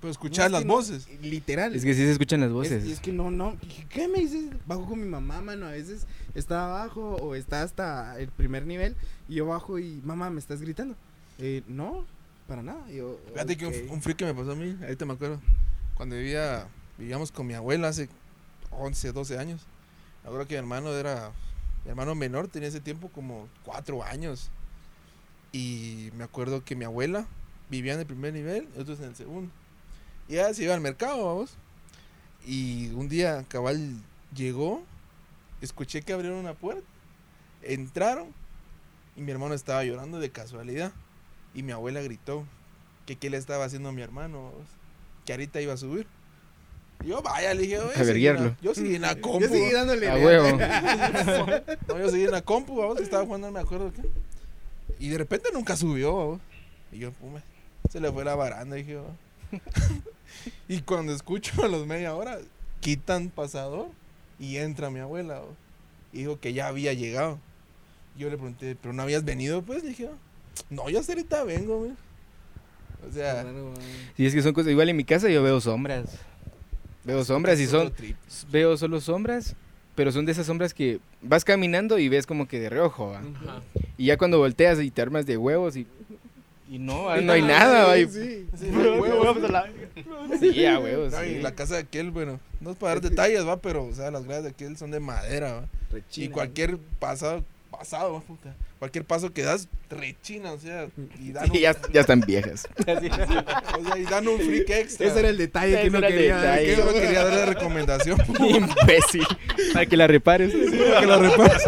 Pero 0.00 0.08
No, 0.08 0.10
escuchar 0.10 0.46
es 0.46 0.52
las 0.52 0.64
no- 0.64 0.74
voces. 0.74 1.08
Literal. 1.22 1.74
Es 1.74 1.84
que 1.84 1.92
sí 1.94 2.00
se 2.02 2.12
escuchan 2.12 2.40
las 2.40 2.48
Es- 2.48 2.54
voces. 2.54 2.84
y 2.86 2.92
es 2.92 3.00
que 3.00 3.12
no, 3.12 3.30
no, 3.30 3.56
¿qué- 3.60 3.86
¿qué 3.88 4.08
me 4.08 4.18
dices? 4.20 4.50
Bajo 4.66 4.84
con 4.86 5.00
mi 5.00 5.08
mamá, 5.08 5.40
mano, 5.40 5.66
a 5.66 5.70
veces 5.72 6.06
está 6.38 6.66
abajo 6.66 7.16
o 7.16 7.34
está 7.34 7.62
hasta 7.62 8.18
el 8.18 8.28
primer 8.28 8.66
nivel 8.66 8.96
y 9.28 9.36
yo 9.36 9.46
bajo 9.46 9.78
y, 9.78 10.00
mamá, 10.04 10.30
¿me 10.30 10.40
estás 10.40 10.60
gritando? 10.60 10.94
Eh, 11.38 11.62
no, 11.66 12.04
para 12.46 12.62
nada. 12.62 12.88
Yo, 12.90 13.18
Fíjate 13.32 13.56
que 13.56 13.66
un, 13.66 13.90
un 13.90 14.02
freak 14.02 14.18
que 14.18 14.24
me 14.24 14.34
pasó 14.34 14.52
a 14.52 14.56
mí, 14.56 14.76
ahorita 14.80 15.04
me 15.06 15.14
acuerdo. 15.14 15.40
Cuando 15.94 16.16
vivía, 16.16 16.66
vivíamos 16.96 17.32
con 17.32 17.46
mi 17.46 17.54
abuela 17.54 17.88
hace 17.88 18.08
11, 18.70 19.12
12 19.12 19.38
años. 19.38 19.62
Ahora 20.24 20.44
que 20.44 20.54
mi 20.54 20.58
hermano 20.58 20.92
era, 20.92 21.32
mi 21.84 21.90
hermano 21.90 22.14
menor 22.14 22.48
tenía 22.48 22.68
ese 22.68 22.80
tiempo 22.80 23.08
como 23.08 23.48
4 23.64 24.02
años. 24.04 24.50
Y 25.52 26.10
me 26.16 26.24
acuerdo 26.24 26.64
que 26.64 26.76
mi 26.76 26.84
abuela 26.84 27.26
vivía 27.70 27.94
en 27.94 28.00
el 28.00 28.06
primer 28.06 28.32
nivel 28.32 28.68
nosotros 28.70 29.00
en 29.00 29.06
el 29.06 29.16
segundo. 29.16 29.50
Y 30.28 30.34
ella 30.34 30.52
se 30.52 30.64
iba 30.64 30.74
al 30.74 30.80
mercado, 30.80 31.24
vamos. 31.24 31.54
Y 32.46 32.90
un 32.90 33.08
día 33.08 33.44
cabal 33.48 33.96
llegó, 34.34 34.82
escuché 35.60 36.02
que 36.02 36.12
abrieron 36.12 36.38
una 36.38 36.54
puerta, 36.54 36.86
entraron 37.62 38.28
y 39.16 39.22
mi 39.22 39.32
hermano 39.32 39.54
estaba 39.54 39.84
llorando 39.84 40.20
de 40.20 40.30
casualidad. 40.30 40.92
Y 41.54 41.62
mi 41.62 41.72
abuela 41.72 42.00
gritó 42.02 42.44
que 43.06 43.16
qué 43.16 43.30
le 43.30 43.36
estaba 43.36 43.64
haciendo 43.64 43.88
a 43.88 43.92
mi 43.92 44.02
hermano, 44.02 44.52
que 45.24 45.32
ahorita 45.32 45.60
iba 45.60 45.72
a 45.72 45.76
subir. 45.78 46.06
Y 47.02 47.08
yo, 47.08 47.22
vaya, 47.22 47.54
le 47.54 47.62
dije, 47.62 47.78
"Oye, 47.78 47.98
A 47.98 48.02
verguiarlo. 48.02 48.56
Yo 48.60 48.74
seguí 48.74 48.96
en 48.96 49.02
la 49.02 49.20
compu. 49.20 49.40
Yo 49.40 49.48
seguí 49.48 49.72
dándole. 49.72 50.08
A 50.08 50.16
huevo. 50.16 50.58
No, 51.88 51.98
yo 51.98 52.10
seguí 52.10 52.24
en 52.24 52.32
la 52.32 52.42
compu, 52.42 52.76
vamos, 52.76 52.96
que 52.98 53.02
estaba 53.04 53.24
jugando, 53.24 53.46
no 53.48 53.52
me 53.52 53.60
acuerdo 53.60 53.92
qué. 53.92 54.02
Y 54.98 55.08
de 55.08 55.18
repente 55.18 55.48
nunca 55.52 55.76
subió, 55.76 56.14
vamos. 56.16 56.40
Y 56.92 56.98
yo, 56.98 57.12
pume, 57.12 57.40
se 57.88 58.00
le 58.00 58.10
fue 58.12 58.24
la 58.24 58.34
baranda, 58.34 58.76
dije. 58.76 58.98
Y 60.68 60.82
cuando 60.82 61.12
escucho 61.14 61.64
a 61.64 61.68
los 61.68 61.86
media 61.86 62.14
hora, 62.14 62.38
quitan 62.80 63.30
pasador 63.30 63.88
y 64.38 64.56
entra 64.56 64.90
mi 64.90 65.00
abuela. 65.00 65.42
Y 66.12 66.18
dijo 66.20 66.40
que 66.40 66.52
ya 66.52 66.68
había 66.68 66.92
llegado. 66.92 67.38
Yo 68.16 68.30
le 68.30 68.36
pregunté, 68.36 68.76
¿pero 68.80 68.92
no 68.92 69.02
habías 69.02 69.24
venido? 69.24 69.62
Pues 69.62 69.82
le 69.82 69.90
dije, 69.90 70.08
no, 70.70 70.88
yo 70.90 71.00
hasta 71.00 71.12
ahorita 71.12 71.44
vengo, 71.44 71.78
güey. 71.78 71.92
O 73.08 73.12
sea, 73.12 73.42
Claro, 73.42 73.70
man. 73.70 73.74
Sí, 74.16 74.26
es 74.26 74.34
que 74.34 74.42
son 74.42 74.52
cosas. 74.52 74.72
Igual 74.72 74.88
en 74.88 74.96
mi 74.96 75.04
casa 75.04 75.28
yo 75.28 75.42
veo 75.42 75.60
sombras. 75.60 76.18
Veo 77.04 77.24
sombras 77.24 77.60
y 77.60 77.66
son. 77.66 77.92
Veo 78.50 78.76
solo 78.76 79.00
sombras, 79.00 79.54
pero 79.94 80.12
son 80.12 80.26
de 80.26 80.32
esas 80.32 80.46
sombras 80.46 80.74
que 80.74 81.00
vas 81.22 81.44
caminando 81.44 81.98
y 81.98 82.08
ves 82.08 82.26
como 82.26 82.48
que 82.48 82.58
de 82.58 82.68
reojo. 82.70 83.14
Y 83.96 84.06
ya 84.06 84.18
cuando 84.18 84.38
volteas 84.38 84.80
y 84.80 84.90
te 84.90 85.02
armas 85.02 85.26
de 85.26 85.36
huevos 85.36 85.76
y, 85.76 85.86
y 86.68 86.78
no, 86.78 87.14
no 87.22 87.32
hay 87.32 87.42
nada, 87.42 87.86
¿va? 87.86 87.98
Y- 87.98 88.08
Sí. 88.08 88.46
Sí, 88.58 88.66
no 88.70 88.94
huevos. 89.00 89.36
Sí, 90.40 90.64
a 90.66 90.78
huevos. 90.78 91.12
No, 91.12 91.24
y 91.24 91.28
sí. 91.36 91.38
la 91.40 91.54
casa 91.54 91.74
de 91.74 91.80
aquel, 91.80 92.10
bueno, 92.10 92.38
no 92.60 92.70
es 92.70 92.76
para 92.76 92.94
dar 92.94 93.02
detalles, 93.02 93.46
va, 93.46 93.56
pero, 93.58 93.84
o 93.84 93.94
sea, 93.94 94.10
las 94.10 94.24
gradas 94.24 94.44
de 94.44 94.50
aquel 94.50 94.76
son 94.76 94.90
de 94.90 95.00
madera, 95.00 95.52
va. 95.54 95.64
Rechina. 95.90 96.26
Y 96.26 96.28
cualquier 96.30 96.78
pasado, 96.98 97.44
pasado, 97.70 98.12
va, 98.14 98.20
puta, 98.20 98.54
cualquier 98.78 99.04
paso 99.04 99.32
que 99.32 99.42
das, 99.42 99.68
rechina, 99.90 100.52
o 100.52 100.58
sea, 100.58 100.86
y 101.20 101.32
dan, 101.32 101.48
un, 101.50 101.56
Sí, 101.56 101.60
ya, 101.62 101.76
ya 101.92 102.00
están 102.02 102.20
viejas. 102.20 102.68
o 102.80 102.84
sea, 102.84 103.98
y 103.98 104.04
dan 104.04 104.28
un 104.28 104.38
freak 104.38 104.70
extra. 104.70 105.06
Ese 105.06 105.18
era 105.18 105.28
el 105.30 105.38
detalle 105.38 105.80
que 105.82 105.90
no 105.90 106.00
quería. 106.00 106.58
Que 106.58 106.76
solo 106.76 106.92
quería 106.92 107.24
dar 107.24 107.34
la 107.34 107.46
recomendación. 107.46 108.18
Imbécil. 108.38 109.26
Para 109.72 109.86
que 109.86 109.96
la 109.96 110.06
repares. 110.06 110.52
para 110.52 111.00
que 111.00 111.06
la 111.06 111.18
repares. 111.18 111.62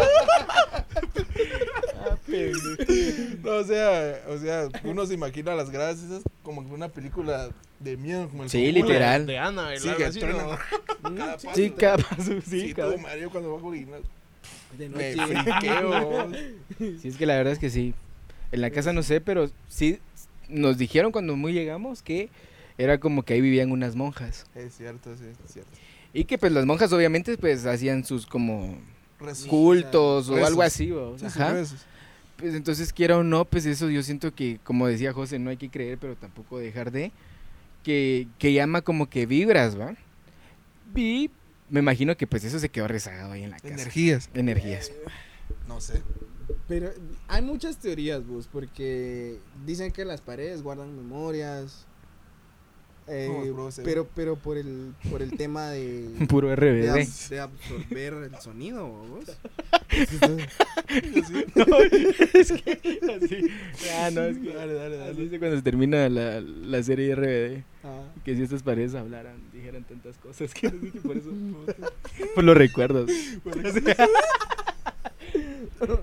No, 3.43 3.50
o 3.61 3.63
sea, 3.67 4.21
o 4.27 4.37
sea, 4.37 4.69
uno 4.83 5.05
se 5.05 5.13
imagina 5.13 5.55
las 5.55 5.69
gradas 5.69 5.99
esas 6.03 6.23
como 6.43 6.65
que 6.67 6.73
una 6.73 6.89
película 6.89 7.49
de 7.79 7.97
miedo, 7.97 8.27
como 8.29 8.43
el 8.43 8.49
Sí, 8.49 8.63
Conjuro. 8.65 8.87
literal. 8.87 9.25
De 9.25 9.37
Ana, 9.39 9.69
Sí, 9.77 9.89
que 9.97 10.05
así, 10.05 10.19
truena. 10.19 10.43
¿no? 11.03 11.15
Cada 11.15 11.33
paso 11.37 11.49
Sí, 11.55 11.69
te- 11.69 11.75
capaz, 11.75 12.17
sí, 12.23 12.39
Sí, 12.47 12.73
todo 12.73 12.85
cabrón. 12.87 13.01
Mario 13.03 13.29
cuando 13.31 13.53
bajo 13.55 13.73
y 13.75 13.85
no- 13.85 13.97
De 14.77 14.89
me 14.89 15.15
noche. 15.15 15.35
friqueo. 15.43 16.27
Sí, 17.01 17.07
es 17.07 17.17
que 17.17 17.25
la 17.25 17.35
verdad 17.35 17.53
es 17.53 17.59
que 17.59 17.69
sí. 17.69 17.93
En 18.51 18.61
la 18.61 18.69
casa 18.71 18.91
no 18.93 19.03
sé, 19.03 19.21
pero 19.21 19.49
sí 19.67 19.99
nos 20.49 20.77
dijeron 20.77 21.11
cuando 21.11 21.35
muy 21.35 21.53
llegamos 21.53 22.01
que 22.01 22.29
era 22.77 22.99
como 22.99 23.23
que 23.23 23.33
ahí 23.35 23.41
vivían 23.41 23.71
unas 23.71 23.95
monjas. 23.95 24.45
Es 24.55 24.75
cierto, 24.75 25.15
sí, 25.15 25.25
es 25.45 25.53
cierto. 25.53 25.71
Y 26.13 26.25
que 26.25 26.37
pues 26.37 26.51
las 26.51 26.65
monjas 26.65 26.91
obviamente 26.91 27.37
pues 27.37 27.65
hacían 27.65 28.03
sus 28.03 28.25
como 28.25 28.77
cultos 29.47 30.29
o 30.29 30.35
Rezos. 30.35 30.47
algo 30.49 30.61
así, 30.61 30.89
¿va? 30.91 31.11
Sí, 31.17 31.19
sí, 31.19 31.25
Ajá. 31.27 31.53
rezos. 31.53 31.85
Pues 32.41 32.55
entonces 32.55 32.91
quiera 32.91 33.17
o 33.17 33.23
no, 33.23 33.45
pues 33.45 33.65
eso 33.65 33.89
yo 33.89 34.01
siento 34.03 34.33
que, 34.33 34.59
como 34.63 34.87
decía 34.87 35.13
José, 35.13 35.37
no 35.39 35.51
hay 35.51 35.57
que 35.57 35.69
creer, 35.69 35.97
pero 35.99 36.15
tampoco 36.15 36.57
dejar 36.57 36.91
de, 36.91 37.11
que, 37.83 38.27
que 38.39 38.51
llama 38.51 38.81
como 38.81 39.09
que 39.09 39.27
vibras, 39.27 39.79
¿va? 39.79 39.95
Y 40.95 41.29
me 41.69 41.79
imagino 41.79 42.17
que 42.17 42.27
pues 42.27 42.43
eso 42.43 42.59
se 42.59 42.69
quedó 42.69 42.87
rezagado 42.87 43.31
ahí 43.31 43.43
en 43.43 43.51
la 43.51 43.59
casa. 43.59 43.73
Energías. 43.75 44.29
Energías. 44.33 44.91
No 45.67 45.79
sé. 45.79 46.01
Pero 46.67 46.91
hay 47.27 47.41
muchas 47.41 47.77
teorías, 47.77 48.25
Bus, 48.25 48.47
porque 48.47 49.39
dicen 49.65 49.91
que 49.91 50.03
las 50.03 50.19
paredes 50.19 50.63
guardan 50.63 50.95
memorias. 50.95 51.85
Eh, 53.13 53.51
No, 53.55 53.69
pero 53.83 54.07
pero 54.15 54.35
por 54.37 54.57
el 54.57 54.93
por 55.09 55.21
el 55.21 55.35
tema 55.37 55.69
de, 55.69 56.09
Puro 56.29 56.47
de, 56.49 56.55
RBD. 56.55 56.89
ab- 56.89 57.29
de 57.29 57.39
absorber 57.39 58.13
el 58.13 58.35
sonido, 58.39 58.87
¿vos? 58.87 59.25
es 62.33 62.51
que 62.51 62.99
así. 63.21 63.47
Ah, 63.99 64.09
no, 64.11 64.21
es 64.23 64.37
que 64.37 64.53
Dale, 64.53 64.73
dale, 64.73 65.01
así 65.03 65.13
dale. 65.13 65.23
es 65.35 65.39
cuando 65.39 65.57
se 65.57 65.63
termina 65.63 66.09
la, 66.09 66.41
la 66.41 66.83
serie 66.83 67.15
RBD. 67.15 67.63
Ah. 67.83 68.03
Que 68.23 68.35
si 68.35 68.43
estas 68.43 68.63
paredes 68.63 68.93
hablaran, 68.95 69.35
dijeran 69.51 69.83
tantas 69.83 70.17
cosas 70.17 70.53
que 70.53 70.71
no 70.71 70.79
sé 70.79 70.91
si 70.91 70.99
por 70.99 71.17
eso. 71.17 71.31
por 72.35 72.43
los 72.43 72.57
recuerdos. 72.57 73.09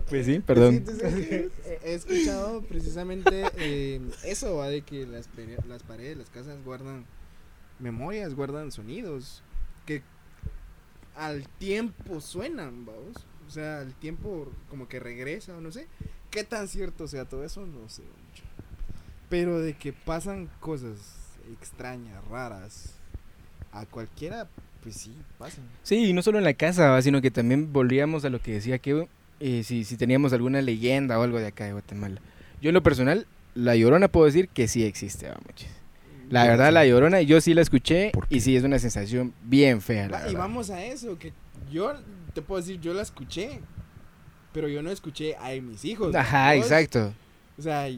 Pues 0.08 0.26
sí, 0.26 0.34
Sí, 0.34 0.40
perdón. 0.40 0.74
entonces, 0.74 1.50
he, 1.84 1.94
escuchado 1.94 2.62
precisamente 2.62 3.44
eh, 3.56 4.00
eso, 4.24 4.56
¿va? 4.56 4.68
de 4.68 4.82
que 4.82 5.06
las, 5.06 5.28
las 5.66 5.82
paredes, 5.82 6.16
las 6.16 6.30
casas 6.30 6.62
guardan 6.64 7.04
memorias, 7.78 8.34
guardan 8.34 8.72
sonidos 8.72 9.42
que 9.86 10.02
al 11.16 11.48
tiempo 11.48 12.20
suenan, 12.20 12.86
vamos. 12.86 13.26
O 13.46 13.50
sea, 13.50 13.80
al 13.80 13.94
tiempo 13.94 14.52
como 14.68 14.88
que 14.88 15.00
regresa 15.00 15.56
o 15.56 15.60
no 15.60 15.72
sé. 15.72 15.86
¿Qué 16.30 16.44
tan 16.44 16.68
cierto 16.68 17.08
sea 17.08 17.24
todo 17.24 17.44
eso? 17.44 17.66
No 17.66 17.88
sé 17.88 18.02
mucho. 18.02 18.44
Pero 19.30 19.58
de 19.58 19.74
que 19.74 19.92
pasan 19.92 20.50
cosas 20.60 20.98
extrañas, 21.50 22.22
raras, 22.28 22.94
a 23.72 23.86
cualquiera, 23.86 24.48
pues 24.82 24.96
sí, 24.96 25.16
pasan. 25.38 25.64
Sí, 25.82 26.10
y 26.10 26.12
no 26.12 26.22
solo 26.22 26.38
en 26.38 26.44
la 26.44 26.54
casa, 26.54 27.00
sino 27.00 27.22
que 27.22 27.30
también 27.30 27.72
volvíamos 27.72 28.24
a 28.24 28.30
lo 28.30 28.40
que 28.40 28.52
decía 28.52 28.78
que 28.78 29.08
eh, 29.40 29.62
si, 29.64 29.84
si 29.84 29.96
teníamos 29.96 30.32
alguna 30.32 30.60
leyenda 30.62 31.18
o 31.18 31.22
algo 31.22 31.38
de 31.38 31.46
acá 31.48 31.64
de 31.64 31.72
Guatemala. 31.72 32.20
Yo 32.60 32.70
en 32.70 32.74
lo 32.74 32.82
personal, 32.82 33.26
la 33.54 33.76
Llorona 33.76 34.08
puedo 34.08 34.26
decir 34.26 34.48
que 34.48 34.68
sí 34.68 34.84
existe, 34.84 35.28
va, 35.28 35.36
muchis. 35.46 35.68
La 36.30 36.44
verdad, 36.44 36.72
la 36.72 36.84
Llorona, 36.84 37.22
yo 37.22 37.40
sí 37.40 37.54
la 37.54 37.62
escuché 37.62 38.10
¿Por 38.12 38.26
y 38.28 38.40
sí 38.40 38.54
es 38.54 38.62
una 38.62 38.78
sensación 38.78 39.32
bien 39.44 39.80
fea, 39.80 40.08
la 40.08 40.18
y 40.20 40.22
verdad. 40.24 40.38
vamos 40.40 40.68
a 40.70 40.84
eso, 40.84 41.18
que 41.18 41.32
yo 41.72 41.94
te 42.34 42.42
puedo 42.42 42.60
decir, 42.60 42.78
yo 42.80 42.92
la 42.92 43.02
escuché, 43.02 43.60
pero 44.52 44.68
yo 44.68 44.82
no 44.82 44.90
escuché 44.90 45.36
a 45.36 45.50
mis 45.62 45.84
hijos. 45.84 46.14
Ajá, 46.14 46.54
exacto. 46.54 47.14
O 47.56 47.62
sea, 47.62 47.88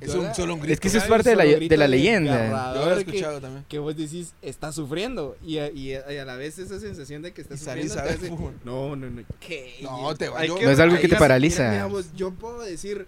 Es 0.00 0.14
un, 0.14 0.34
solo 0.34 0.54
un 0.54 0.60
grito. 0.60 0.72
Es 0.74 0.80
que 0.80 0.88
eso 0.88 0.98
es 0.98 1.04
parte 1.04 1.30
de 1.30 1.36
la, 1.36 1.44
de 1.44 1.76
la 1.76 1.88
leyenda. 1.88 2.74
lo 2.74 2.90
he 2.92 3.04
que- 3.04 3.10
escuchado 3.12 3.40
también. 3.40 3.64
que 3.68 3.78
vos 3.78 3.96
decís, 3.96 4.34
está 4.42 4.72
sufriendo, 4.72 5.36
y 5.44 5.58
a, 5.58 5.70
y 5.70 5.94
a- 5.94 6.12
y 6.12 6.16
a 6.18 6.24
la 6.24 6.36
vez 6.36 6.58
esa 6.58 6.78
sensación 6.80 7.22
de 7.22 7.32
que 7.32 7.40
está 7.42 7.56
sufriendo 7.56 7.94
te 7.94 8.02
ver 8.02 8.12
hace-. 8.14 8.30
No, 8.64 8.96
no, 8.96 9.08
no, 9.10 9.22
¿qué? 9.40 9.76
No, 9.82 10.14
te 10.16 10.28
va. 10.28 10.44
Yo- 10.44 10.56
que- 10.56 10.64
No 10.64 10.70
es 10.70 10.78
algo 10.80 10.98
que 10.98 11.08
te 11.08 11.16
paraliza. 11.16 11.70
mira, 11.70 11.86
vos, 11.86 12.12
yo 12.14 12.32
puedo 12.32 12.60
decir, 12.62 13.06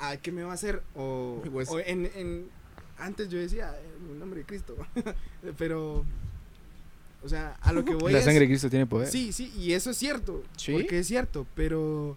¿a 0.00 0.16
qué 0.16 0.32
me 0.32 0.42
va 0.42 0.52
a 0.52 0.54
hacer? 0.54 0.82
O, 0.94 1.42
Pues- 1.52 1.68
o 1.70 1.78
en, 1.80 2.10
en- 2.14 2.48
antes 2.98 3.28
yo 3.28 3.38
decía, 3.38 3.74
en 4.04 4.12
el 4.14 4.18
nombre 4.18 4.40
de 4.40 4.46
Cristo, 4.46 4.74
pero, 5.58 6.04
o 7.22 7.28
sea, 7.28 7.56
a 7.60 7.72
lo 7.72 7.84
que 7.84 7.94
voy 7.94 8.12
La 8.12 8.20
es- 8.20 8.24
sangre 8.24 8.40
de 8.40 8.46
Cristo 8.48 8.70
tiene 8.70 8.86
poder. 8.86 9.08
Sí, 9.08 9.32
sí, 9.32 9.52
y 9.58 9.72
eso 9.72 9.90
es 9.90 9.96
cierto. 9.96 10.42
¿Sí? 10.56 10.72
Porque 10.72 11.00
es 11.00 11.06
cierto, 11.06 11.46
pero 11.54 12.16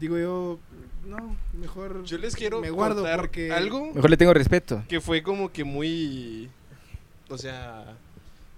digo 0.00 0.18
yo, 0.18 0.58
no, 1.06 1.36
mejor 1.54 2.04
Yo 2.04 2.18
les 2.18 2.34
quiero 2.36 2.60
me 2.60 2.70
guardo 2.70 3.02
contar 3.02 3.20
porque 3.20 3.52
algo 3.52 3.92
Mejor 3.94 4.10
le 4.10 4.16
tengo 4.16 4.34
respeto. 4.34 4.84
que 4.88 5.00
fue 5.00 5.22
como 5.22 5.50
que 5.52 5.64
muy. 5.64 6.50
O 7.30 7.38
sea, 7.38 7.96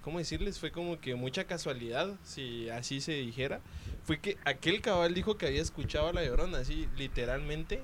¿cómo 0.02 0.18
decirles? 0.18 0.58
Fue 0.58 0.70
como 0.70 1.00
que 1.00 1.14
mucha 1.14 1.44
casualidad, 1.44 2.14
si 2.24 2.68
así 2.70 3.00
se 3.00 3.12
dijera. 3.12 3.60
Fue 4.04 4.18
que 4.18 4.36
aquel 4.44 4.80
cabal 4.80 5.14
dijo 5.14 5.36
que 5.36 5.46
había 5.46 5.62
escuchado 5.62 6.08
a 6.08 6.12
la 6.12 6.24
llorona, 6.24 6.58
así, 6.58 6.88
literalmente. 6.96 7.82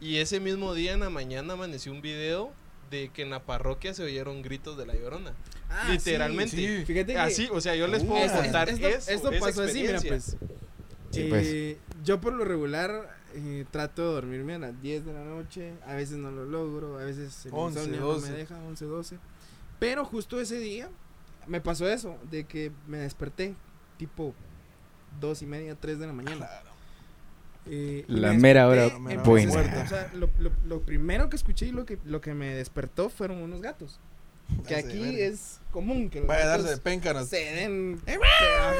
Y 0.00 0.16
ese 0.18 0.40
mismo 0.40 0.74
día 0.74 0.92
en 0.92 1.00
la 1.00 1.10
mañana 1.10 1.54
amaneció 1.54 1.90
un 1.92 2.02
video 2.02 2.52
de 2.90 3.08
que 3.08 3.22
en 3.22 3.30
la 3.30 3.42
parroquia 3.42 3.94
se 3.94 4.02
oyeron 4.04 4.42
gritos 4.42 4.76
de 4.76 4.86
la 4.86 4.94
llorona. 4.94 5.32
Ah, 5.68 5.88
literalmente. 5.90 6.56
sí. 6.56 6.84
Fíjate 6.84 7.14
que 7.14 7.18
Así, 7.18 7.48
o 7.50 7.60
sea, 7.60 7.74
yo 7.74 7.86
les 7.88 8.02
Uh, 8.04 8.06
puedo 8.06 8.32
contar 8.32 8.68
esto- 8.68 8.86
eso. 8.86 9.10
esto 9.10 9.30
esa 9.32 9.44
pasó 9.46 9.62
así, 9.62 9.80
mira, 9.80 9.92
experiencia. 9.94 10.38
pues. 10.38 10.50
Sí, 11.10 11.28
Eh, 11.32 11.78
Yo 12.04 12.20
por 12.20 12.32
lo 12.32 12.44
regular 12.44 13.16
eh, 13.34 13.64
trato 13.70 14.06
de 14.08 14.14
dormirme 14.14 14.54
a 14.54 14.58
las 14.58 14.80
10 14.82 15.04
de 15.06 15.12
la 15.12 15.24
noche, 15.24 15.72
a 15.86 15.94
veces 15.94 16.18
no 16.18 16.30
lo 16.30 16.44
logro, 16.44 16.98
a 16.98 17.04
veces 17.04 17.46
el 17.46 17.52
11, 17.54 17.78
insomnio 17.80 18.00
no 18.00 18.06
12. 18.08 18.30
me 18.30 18.36
deja, 18.36 18.56
11, 18.62 18.84
12. 18.84 19.18
Pero 19.78 20.04
justo 20.04 20.40
ese 20.40 20.58
día 20.58 20.88
me 21.46 21.60
pasó 21.60 21.88
eso, 21.88 22.16
de 22.30 22.44
que 22.44 22.72
me 22.86 22.98
desperté 22.98 23.54
tipo 23.98 24.34
2 25.20 25.42
y 25.42 25.46
media, 25.46 25.74
3 25.74 25.98
de 25.98 26.06
la 26.06 26.12
mañana. 26.12 26.48
Eh, 27.68 28.04
y 28.06 28.12
La 28.12 28.32
me 28.32 28.38
mera 28.38 28.68
hora 28.68 28.88
buena. 29.24 29.82
o 29.84 29.88
sea, 29.88 30.10
lo, 30.14 30.30
lo- 30.38 30.52
lo 30.66 30.80
primero 30.82 31.28
que 31.28 31.36
escuché 31.36 31.66
y 31.66 31.72
lo 31.72 31.84
que, 31.84 31.98
lo 32.04 32.20
que 32.20 32.32
me 32.34 32.54
despertó 32.54 33.08
fueron 33.08 33.38
unos 33.38 33.60
gatos. 33.60 33.98
Que 34.66 34.76
aquí 34.76 35.20
es 35.20 35.60
común 35.70 36.08
que 36.10 36.20
los 36.20 36.28
Vaya 36.28 36.44
a 36.44 36.46
gatos 36.48 36.64
darse 36.64 36.76
de 36.76 36.82
péncanos. 36.82 37.28
se 37.28 37.36
den, 37.36 38.00
se, 38.04 38.12
ajá, 38.14 38.74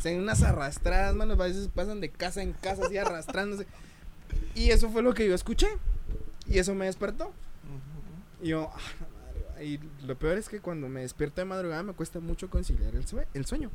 se 0.00 0.08
den 0.10 0.20
unas 0.20 0.42
arrastradas, 0.42 1.14
mano, 1.14 1.34
a 1.34 1.36
veces 1.36 1.68
pasan 1.74 2.00
de 2.00 2.10
casa 2.10 2.42
en 2.42 2.52
casa 2.52 2.84
así 2.86 2.96
arrastrándose. 2.98 3.66
Y 4.54 4.70
eso 4.70 4.88
fue 4.90 5.02
lo 5.02 5.14
que 5.14 5.26
yo 5.26 5.34
escuché. 5.34 5.68
Y 6.46 6.58
eso 6.58 6.74
me 6.74 6.86
despertó. 6.86 7.32
Y 8.42 8.48
yo, 8.48 8.70
ah, 8.72 8.78
madre, 9.50 9.64
y 9.66 9.80
lo 10.06 10.16
peor 10.18 10.36
es 10.38 10.48
que 10.48 10.60
cuando 10.60 10.88
me 10.88 11.00
despierto 11.02 11.40
de 11.40 11.44
madrugada 11.46 11.82
me 11.82 11.92
cuesta 11.92 12.20
mucho 12.20 12.48
conciliar 12.50 12.94
el, 12.94 13.06
sue- 13.06 13.26
el 13.34 13.44
sueño. 13.46 13.70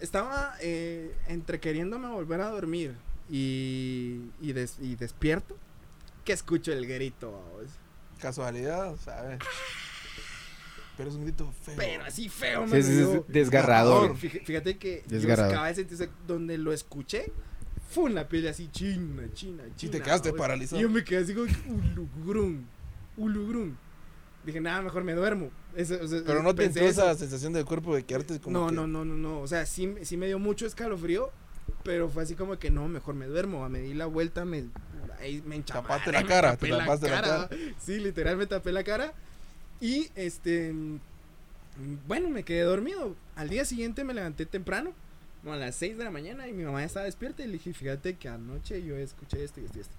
Estaba 0.00 0.54
eh, 0.60 1.14
entre 1.28 1.58
queriéndome 1.60 2.08
volver 2.08 2.40
a 2.40 2.50
dormir 2.50 2.94
y, 3.28 4.20
y, 4.40 4.52
des- 4.52 4.78
y 4.80 4.94
despierto 4.94 5.56
que 6.24 6.32
escucho 6.32 6.72
el 6.72 6.86
grito. 6.86 7.40
Casualidad, 8.20 8.96
¿sabes? 9.04 9.38
Pero 10.96 11.10
es 11.10 11.14
un 11.16 11.22
grito 11.22 11.52
feo. 11.62 11.74
Pero 11.76 12.04
así 12.04 12.28
feo, 12.28 12.64
Sí, 12.66 12.70
mano, 12.72 12.82
sí, 12.82 12.98
yo- 12.98 13.24
desgarrador. 13.28 14.16
Fíjate, 14.16 14.78
que 14.78 15.02
yo 15.06 15.10
Desgarrador. 15.16 15.52
acababa 15.52 15.68
de 15.68 15.74
sentir, 15.76 15.94
o 15.94 15.98
sea, 15.98 16.08
donde 16.26 16.58
lo 16.58 16.72
escuché, 16.72 17.30
fue 17.90 18.04
una 18.04 18.28
piel 18.28 18.48
así 18.48 18.68
china, 18.72 19.22
china, 19.32 19.62
china. 19.76 19.92
te 19.92 20.00
quedaste 20.02 20.32
paralizado. 20.32 20.80
Y 20.80 20.82
yo 20.82 20.90
me 20.90 21.04
quedé 21.04 21.22
así 21.22 21.34
como, 21.34 21.46
ulugrum, 21.94 22.64
ulugrum. 23.16 23.76
Dije, 24.44 24.60
nada, 24.60 24.82
mejor 24.82 25.04
me 25.04 25.12
duermo. 25.14 25.50
Eso, 25.76 25.96
o 26.02 26.06
sea, 26.08 26.20
Pero 26.26 26.42
no 26.42 26.54
te 26.54 26.64
entró 26.64 26.84
esa 26.84 27.14
sensación 27.14 27.52
del 27.52 27.64
cuerpo 27.64 27.94
de 27.94 28.04
quedarte 28.04 28.40
como. 28.40 28.58
No, 28.58 28.66
que- 28.68 28.74
no, 28.74 28.86
no, 28.88 29.04
no, 29.04 29.14
no. 29.14 29.40
O 29.40 29.46
sea, 29.46 29.66
sí, 29.66 29.94
sí 30.02 30.16
me 30.16 30.26
dio 30.26 30.38
mucho 30.40 30.66
escalofrío, 30.66 31.30
pero 31.84 32.08
fue 32.08 32.24
así 32.24 32.34
como 32.34 32.58
que 32.58 32.70
no, 32.70 32.88
mejor 32.88 33.14
me 33.14 33.26
duermo. 33.26 33.68
Me 33.68 33.80
di 33.80 33.94
la 33.94 34.06
vuelta, 34.06 34.44
me, 34.44 34.64
ahí 35.20 35.42
me 35.46 35.56
enchamarré, 35.56 35.88
Tapaste 35.88 36.12
la 36.12 36.20
me 36.22 36.28
cara, 36.28 36.50
tapé 36.52 36.66
te 36.70 36.76
tapaste 36.76 37.08
la 37.10 37.20
cara. 37.20 37.48
Sí, 37.78 37.98
literal 38.00 38.36
me 38.36 38.46
tapé 38.46 38.72
la 38.72 38.84
cara. 38.84 39.12
Y 39.80 40.10
este 40.16 40.72
Bueno, 42.06 42.28
me 42.28 42.42
quedé 42.42 42.62
dormido. 42.62 43.14
Al 43.36 43.48
día 43.48 43.64
siguiente 43.64 44.02
me 44.04 44.12
levanté 44.14 44.46
temprano, 44.46 44.92
como 45.42 45.54
a 45.54 45.56
las 45.56 45.76
6 45.76 45.96
de 45.96 46.04
la 46.04 46.10
mañana, 46.10 46.48
y 46.48 46.52
mi 46.52 46.64
mamá 46.64 46.80
ya 46.80 46.86
estaba 46.86 47.04
despierta. 47.06 47.42
Y 47.44 47.46
le 47.46 47.52
dije, 47.54 47.72
fíjate 47.72 48.16
que 48.16 48.28
anoche 48.28 48.82
yo 48.82 48.96
escuché 48.96 49.44
esto 49.44 49.60
y 49.60 49.64
esto 49.66 49.78
y 49.78 49.80
esto. 49.82 49.94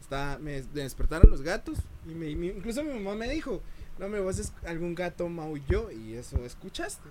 Estaba, 0.00 0.38
me, 0.38 0.52
des- 0.52 0.66
me 0.74 0.82
despertaron 0.82 1.30
los 1.30 1.42
gatos. 1.42 1.78
Y 2.08 2.14
me, 2.14 2.28
incluso 2.30 2.82
mi 2.82 2.92
mamá 2.94 3.14
me 3.14 3.30
dijo, 3.30 3.62
no 4.00 4.08
me 4.08 4.18
es- 4.30 4.52
algún 4.66 4.96
gato 4.96 5.28
maulló 5.28 5.90
y 5.92 6.14
eso 6.14 6.44
escuchaste. 6.44 7.08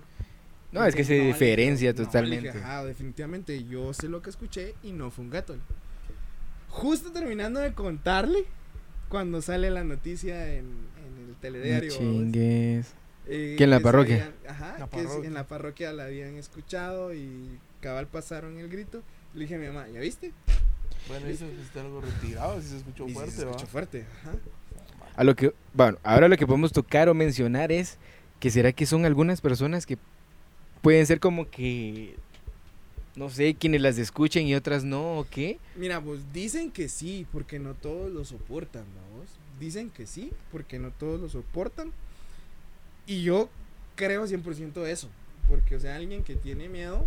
No, 0.72 0.84
es 0.84 0.94
que 0.94 1.02
se 1.02 1.14
diferencia 1.14 1.92
"No", 1.92 1.96
le 1.96 2.00
dije, 2.02 2.06
totalmente. 2.06 2.50
"Ajá, 2.50 2.84
definitivamente, 2.84 3.64
yo 3.64 3.92
sé 3.94 4.08
lo 4.08 4.20
que 4.22 4.30
escuché 4.30 4.74
y 4.82 4.92
no 4.92 5.10
fue 5.10 5.24
un 5.24 5.30
gato. 5.30 5.56
Justo 6.70 7.12
terminando 7.12 7.60
de 7.60 7.72
contarle, 7.74 8.44
cuando 9.08 9.42
sale 9.42 9.70
la 9.70 9.84
noticia 9.84 10.52
en, 10.54 10.66
en 10.66 11.18
el 11.24 11.28
No 11.30 11.34
telediario. 11.40 11.90
chingues. 11.90 12.94
eh, 13.26 13.54
¿Que 13.58 13.64
en 13.64 13.70
la 13.70 13.80
parroquia? 13.80 14.14
habían- 14.16 14.34
ajá, 14.48 14.76
La 14.78 14.86
que 14.88 14.96
parroquia. 15.04 15.28
en 15.28 15.34
la 15.34 15.46
parroquia 15.46 15.92
la 15.92 16.04
habían 16.04 16.36
escuchado 16.36 17.12
y 17.14 17.58
cabal 17.80 18.06
pasaron 18.06 18.58
el 18.58 18.68
grito. 18.68 19.02
Le 19.34 19.42
dije 19.42 19.56
a 19.56 19.58
mi 19.58 19.66
mamá, 19.66 19.86
¿ya 19.88 20.00
viste? 20.00 20.32
Bueno, 21.08 21.26
eso 21.26 21.46
está 21.46 21.80
algo 21.80 22.00
retirado, 22.00 22.60
si 22.60 22.68
se 22.68 22.76
escuchó 22.78 23.08
Y 23.08 23.12
fuerte, 23.14 23.32
se 23.32 23.44
¿va? 23.44 23.50
escuchó 23.50 23.66
fuerte. 23.68 24.04
Ajá. 24.22 24.32
A 25.16 25.24
lo 25.24 25.34
que, 25.34 25.52
bueno, 25.74 25.98
ahora 26.02 26.28
lo 26.28 26.36
que 26.36 26.46
podemos 26.46 26.72
tocar 26.72 27.08
o 27.08 27.14
mencionar 27.14 27.72
es 27.72 27.98
que 28.38 28.50
será 28.50 28.72
que 28.72 28.86
son 28.86 29.04
algunas 29.04 29.40
personas 29.40 29.86
que 29.86 29.98
pueden 30.82 31.04
ser 31.06 31.20
como 31.20 31.50
que, 31.50 32.16
no 33.20 33.28
sé, 33.28 33.54
quienes 33.54 33.82
las 33.82 33.98
escuchen 33.98 34.46
y 34.46 34.54
otras 34.54 34.82
no, 34.82 35.18
¿o 35.18 35.26
qué? 35.28 35.58
Mira, 35.76 36.00
pues 36.00 36.32
dicen 36.32 36.70
que 36.70 36.88
sí, 36.88 37.26
porque 37.30 37.58
no 37.58 37.74
todos 37.74 38.10
lo 38.10 38.24
soportan, 38.24 38.84
¿no? 38.94 39.10
Dicen 39.60 39.90
que 39.90 40.06
sí, 40.06 40.32
porque 40.50 40.78
no 40.78 40.90
todos 40.90 41.20
lo 41.20 41.28
soportan. 41.28 41.92
Y 43.06 43.22
yo 43.22 43.50
creo 43.94 44.26
100% 44.26 44.86
eso. 44.86 45.10
Porque, 45.46 45.76
o 45.76 45.80
sea, 45.80 45.96
alguien 45.96 46.24
que 46.24 46.34
tiene 46.34 46.70
miedo 46.70 47.06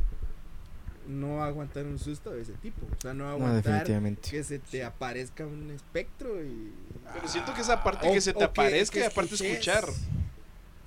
no 1.08 1.38
va 1.38 1.46
a 1.46 1.48
aguantar 1.48 1.86
un 1.88 1.98
susto 1.98 2.30
de 2.30 2.44
ese 2.44 2.54
tipo. 2.54 2.86
O 2.96 3.02
sea, 3.02 3.16
no 3.16 3.24
va 3.24 3.32
a 3.32 3.34
aguantar 3.34 3.88
que 4.22 4.44
se 4.44 4.60
te 4.60 4.84
aparezca 4.84 5.48
un 5.48 5.72
espectro 5.72 6.44
y... 6.44 6.74
Pero 7.12 7.28
siento 7.28 7.56
que 7.56 7.62
esa 7.62 7.84
parte 7.84 8.08
O- 8.08 8.14
que 8.14 8.22
se 8.22 8.34
te 8.34 8.44
aparezca 8.44 9.00
y 9.00 9.04
aparte 9.04 9.34
escuchar. 9.34 9.86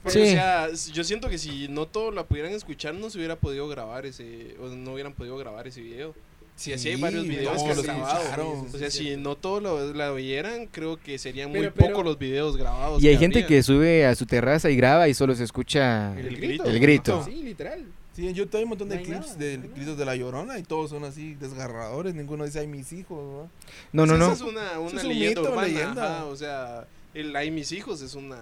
Porque, 0.07 0.25
Sí. 0.27 0.33
o 0.33 0.37
sea, 0.37 0.69
yo 0.93 1.03
siento 1.05 1.29
que 1.29 1.37
si 1.37 1.67
no 1.69 1.87
todos 1.87 2.15
la 2.15 2.25
pudieran 2.25 2.53
escuchar, 2.53 2.95
no 2.95 3.11
se 3.11 3.19
hubiera 3.19 3.35
podido 3.37 3.67
grabar 3.69 4.07
ese, 4.07 4.55
o 4.61 4.69
no 4.69 4.93
hubieran 4.93 5.13
podido 5.15 5.37
grabar 5.37 5.67
ese 5.67 5.81
video. 5.81 6.15
Si 6.55 6.73
así 6.73 6.89
hay 6.89 6.97
varios 7.01 7.27
videos 7.27 7.57
no, 7.59 7.65
que 7.65 7.71
han 7.71 7.77
lo 7.77 7.83
grabado. 7.83 8.67
O 8.73 8.79
sea, 8.79 8.89
si 8.91 9.17
no 9.17 9.35
todos 9.37 9.63
lo, 9.63 9.93
la 9.93 10.13
oyeran, 10.13 10.67
creo 10.69 10.97
que 10.97 11.19
serían 11.19 11.51
muy 11.51 11.59
Pero- 11.61 11.75
pero- 11.75 11.89
pocos 11.89 12.05
los 12.05 12.19
videos 12.19 12.57
grabados. 12.57 13.03
Y 13.03 13.09
hay 13.09 13.15
que 13.17 13.19
gente 13.19 13.39
habría. 13.41 13.49
que 13.59 13.63
sube 13.63 14.07
a 14.07 14.15
su 14.15 14.25
terraza 14.27 14.71
y 14.71 14.77
graba 14.77 15.09
y 15.09 15.15
solo 15.15 15.35
se 15.35 15.45
escucha 15.45 16.19
El 16.19 16.37
grito. 16.37 16.65
el 16.65 16.79
grito. 16.81 17.25
Sí, 17.25 17.43
literal. 17.43 17.85
Sí, 18.15 18.27
en 18.29 18.35
YouTube 18.35 18.57
hay 18.57 18.63
un 18.63 18.69
montón 18.71 18.89
de 18.89 18.97
No 18.97 19.03
clips 19.03 19.27
nada, 19.27 19.35
de 19.35 19.59
no 19.59 19.69
gritos 19.75 19.99
de 19.99 20.05
la 20.07 20.17
llorona 20.17 20.59
y 20.59 20.63
todos 20.63 20.89
son 20.89 21.05
así 21.05 21.35
desgarradores. 21.35 22.15
Ninguno 22.15 22.45
dice, 22.47 22.61
ay, 22.61 22.67
mis 22.69 22.91
hijos, 22.93 23.51
¿no? 23.93 24.07
No, 24.07 24.07
no, 24.07 24.15
Esa 24.15 24.27
no. 24.27 24.33
es 24.33 24.41
una, 24.41 24.79
una 24.79 24.99
es 24.99 25.05
un 25.05 25.09
leyenda 25.11 25.41
mito, 25.43 25.53
urbana. 25.53 25.69
leyenda. 25.69 26.15
ajá, 26.17 26.25
o 26.27 26.37
sea, 26.37 26.87
el 27.13 27.37
Ay, 27.37 27.51
mis 27.51 27.73
hijos 27.73 28.01
es 28.01 28.15
una 28.15 28.39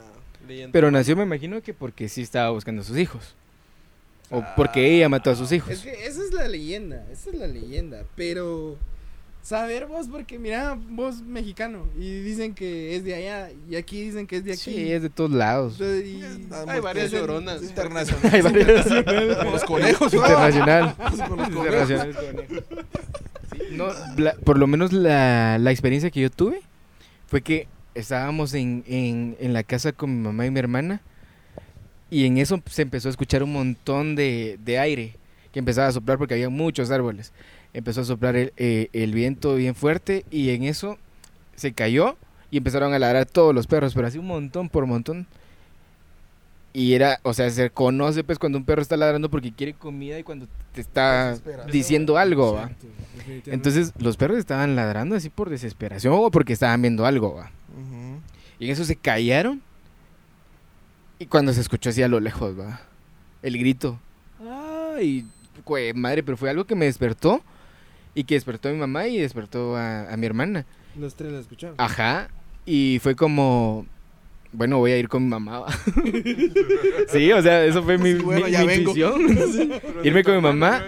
Pero 0.73 0.91
nació, 0.91 1.17
me 1.17 1.23
imagino 1.25 1.61
que 1.63 1.75
porque 1.75 2.09
sí 2.09 2.23
estaba 2.23 2.51
buscando 2.51 2.83
a 2.83 2.85
sus 2.85 2.97
hijos. 2.99 3.35
O 4.31 4.39
Ah. 4.41 4.55
porque 4.57 4.97
ella 4.97 5.09
mató 5.09 5.31
a 5.31 5.35
sus 5.37 5.47
Es 5.53 5.57
hijos. 5.59 5.79
que 5.81 6.07
esa 6.07 6.23
es 6.25 6.33
la 6.33 6.49
leyenda, 6.49 7.05
esa 7.13 7.31
es 7.31 7.37
la 7.37 7.47
leyenda, 7.47 8.05
pero 8.17 8.77
saber 9.43 9.85
vos 9.87 10.09
porque 10.09 10.39
mira, 10.39 10.79
vos 10.89 11.21
mexicano 11.21 11.87
y 11.99 12.21
dicen 12.23 12.55
que 12.55 12.97
es 12.97 13.05
de 13.05 13.15
allá 13.15 13.51
y 13.69 13.77
aquí 13.77 14.01
dicen 14.03 14.27
que 14.27 14.37
es 14.39 14.45
de 14.45 14.53
aquí. 14.53 14.61
Sí, 14.75 14.91
es 14.93 15.03
de 15.03 15.11
todos 15.11 15.31
lados. 15.33 15.75
Entonces, 15.79 16.07
y- 16.07 16.23
Hay 16.71 16.81
varias 16.81 17.11
lloronas. 17.11 17.63
Es 17.63 17.69
internacional. 17.71 18.31
Hay 18.35 18.41
varios. 18.41 18.87
Como 19.39 19.51
los 19.51 19.65
conejos. 19.65 20.15
Internacional. 20.15 20.97
Con 21.29 21.37
los 21.39 21.49
conejos. 21.51 22.07
No, 23.73 23.89
la- 24.17 24.35
por 24.37 24.59
lo 24.59 24.67
menos 24.67 24.93
la, 24.93 25.59
la 25.59 25.71
experiencia 25.71 26.11
que 26.11 26.21
yo 26.21 26.31
tuve 26.31 26.61
fue 27.27 27.43
que 27.43 27.69
estábamos 27.95 28.55
en, 28.55 28.85
en, 28.87 29.37
en 29.41 29.53
la 29.53 29.63
casa 29.63 29.93
con 29.93 30.15
mi 30.15 30.23
mamá 30.23 30.47
y 30.47 30.51
mi 30.51 30.59
hermana 30.59 31.01
y 32.11 32.27
en 32.27 32.39
eso 32.39 32.63
se 32.67 32.83
empezó 32.83 33.09
a 33.09 33.11
escuchar 33.11 33.43
un 33.43 33.53
montón 33.53 34.15
de, 34.15 34.59
de 34.65 34.79
aire 34.79 35.17
que 35.53 35.59
empezaba 35.59 35.89
a 35.89 35.93
soplar 35.93 36.19
porque 36.19 36.35
había 36.35 36.49
muchos 36.49 36.91
árboles. 36.91 37.33
Empezó 37.73 38.03
a 38.03 38.05
soplar 38.05 38.37
el, 38.37 38.53
eh, 38.57 38.89
el 38.93 39.13
viento 39.13 39.55
bien 39.57 39.75
fuerte 39.75 40.25
y 40.31 40.51
en 40.51 40.65
eso 40.65 40.99
se 41.57 41.73
cayó 41.73 42.17
y 42.51 42.59
empezaron 42.59 42.95
a 42.95 42.99
ladrar 42.99 43.27
todos 43.27 43.55
los 43.55 43.67
perros, 43.67 43.95
pero 43.95 44.07
así 44.07 44.19
un 44.19 44.27
montón 44.27 44.69
por 44.69 44.87
montón. 44.87 45.27
Y 46.73 46.95
era, 46.95 47.21
o 47.23 47.35
sea, 47.35 47.51
se 47.51 47.71
conoce 47.71 48.25
pues 48.25 48.39
cuando 48.39 48.59
un 48.59 48.65
perro 48.65 48.83
está 48.83 48.97
ladrando 48.97 49.29
porque 49.29 49.53
quiere 49.53 49.75
comida 49.75 50.19
y 50.19 50.25
cuando 50.25 50.47
te 50.73 50.81
está 50.81 51.37
diciendo 51.71 52.19
algo, 52.19 52.55
¿va? 52.55 52.71
Entonces 53.47 53.93
los 53.99 54.17
perros 54.17 54.39
estaban 54.39 54.75
ladrando 54.77 55.15
así 55.15 55.31
por 55.31 55.51
desesperación 55.51 56.15
o 56.17 56.31
porque 56.31 56.53
estaban 56.53 56.83
viendo 56.83 57.07
algo, 57.07 57.35
¿va? 57.35 57.51
Y 58.59 58.67
en 58.67 58.71
eso 58.73 58.85
se 58.85 58.97
callaron 58.97 59.61
y 61.19 61.27
cuando 61.27 61.53
se 61.53 61.61
escuchó 61.61 61.91
así 61.91 62.03
a 62.03 62.09
lo 62.09 62.21
lejos, 62.21 62.59
¿va? 62.59 62.81
El 63.43 63.57
grito. 63.59 63.99
Ay, 64.97 65.27
madre, 65.95 66.23
pero 66.23 66.37
fue 66.37 66.51
algo 66.51 66.65
que 66.65 66.75
me 66.75 66.85
despertó 66.87 67.43
y 68.15 68.25
que 68.25 68.35
despertó 68.35 68.69
a 68.69 68.73
mi 68.73 68.79
mamá 68.79 69.07
y 69.07 69.19
despertó 69.19 69.77
a, 69.77 70.13
a 70.13 70.17
mi 70.17 70.27
hermana. 70.27 70.67
los 70.97 71.15
tres 71.15 71.33
lo 71.33 71.39
escucharon. 71.39 71.77
Ajá. 71.79 72.29
Y 72.67 72.99
fue 73.03 73.15
como, 73.15 73.87
bueno, 74.53 74.79
voy 74.79 74.93
a 74.93 74.99
ir 74.99 75.09
con 75.09 75.23
mi 75.25 75.29
mamá. 75.31 75.61
¿va? 75.61 75.73
sí, 77.09 77.31
o 77.33 77.43
sea, 77.43 77.65
eso 77.65 77.83
fue 77.83 77.99
mi, 77.99 78.15
bueno, 78.15 78.47
mi- 78.47 78.53
ya 78.53 78.61
mi 78.61 78.67
vengo. 78.67 78.91
intuición. 78.97 79.81
Irme 80.05 80.25
con 80.25 80.35
mi 80.37 80.41
mamá. 80.43 80.83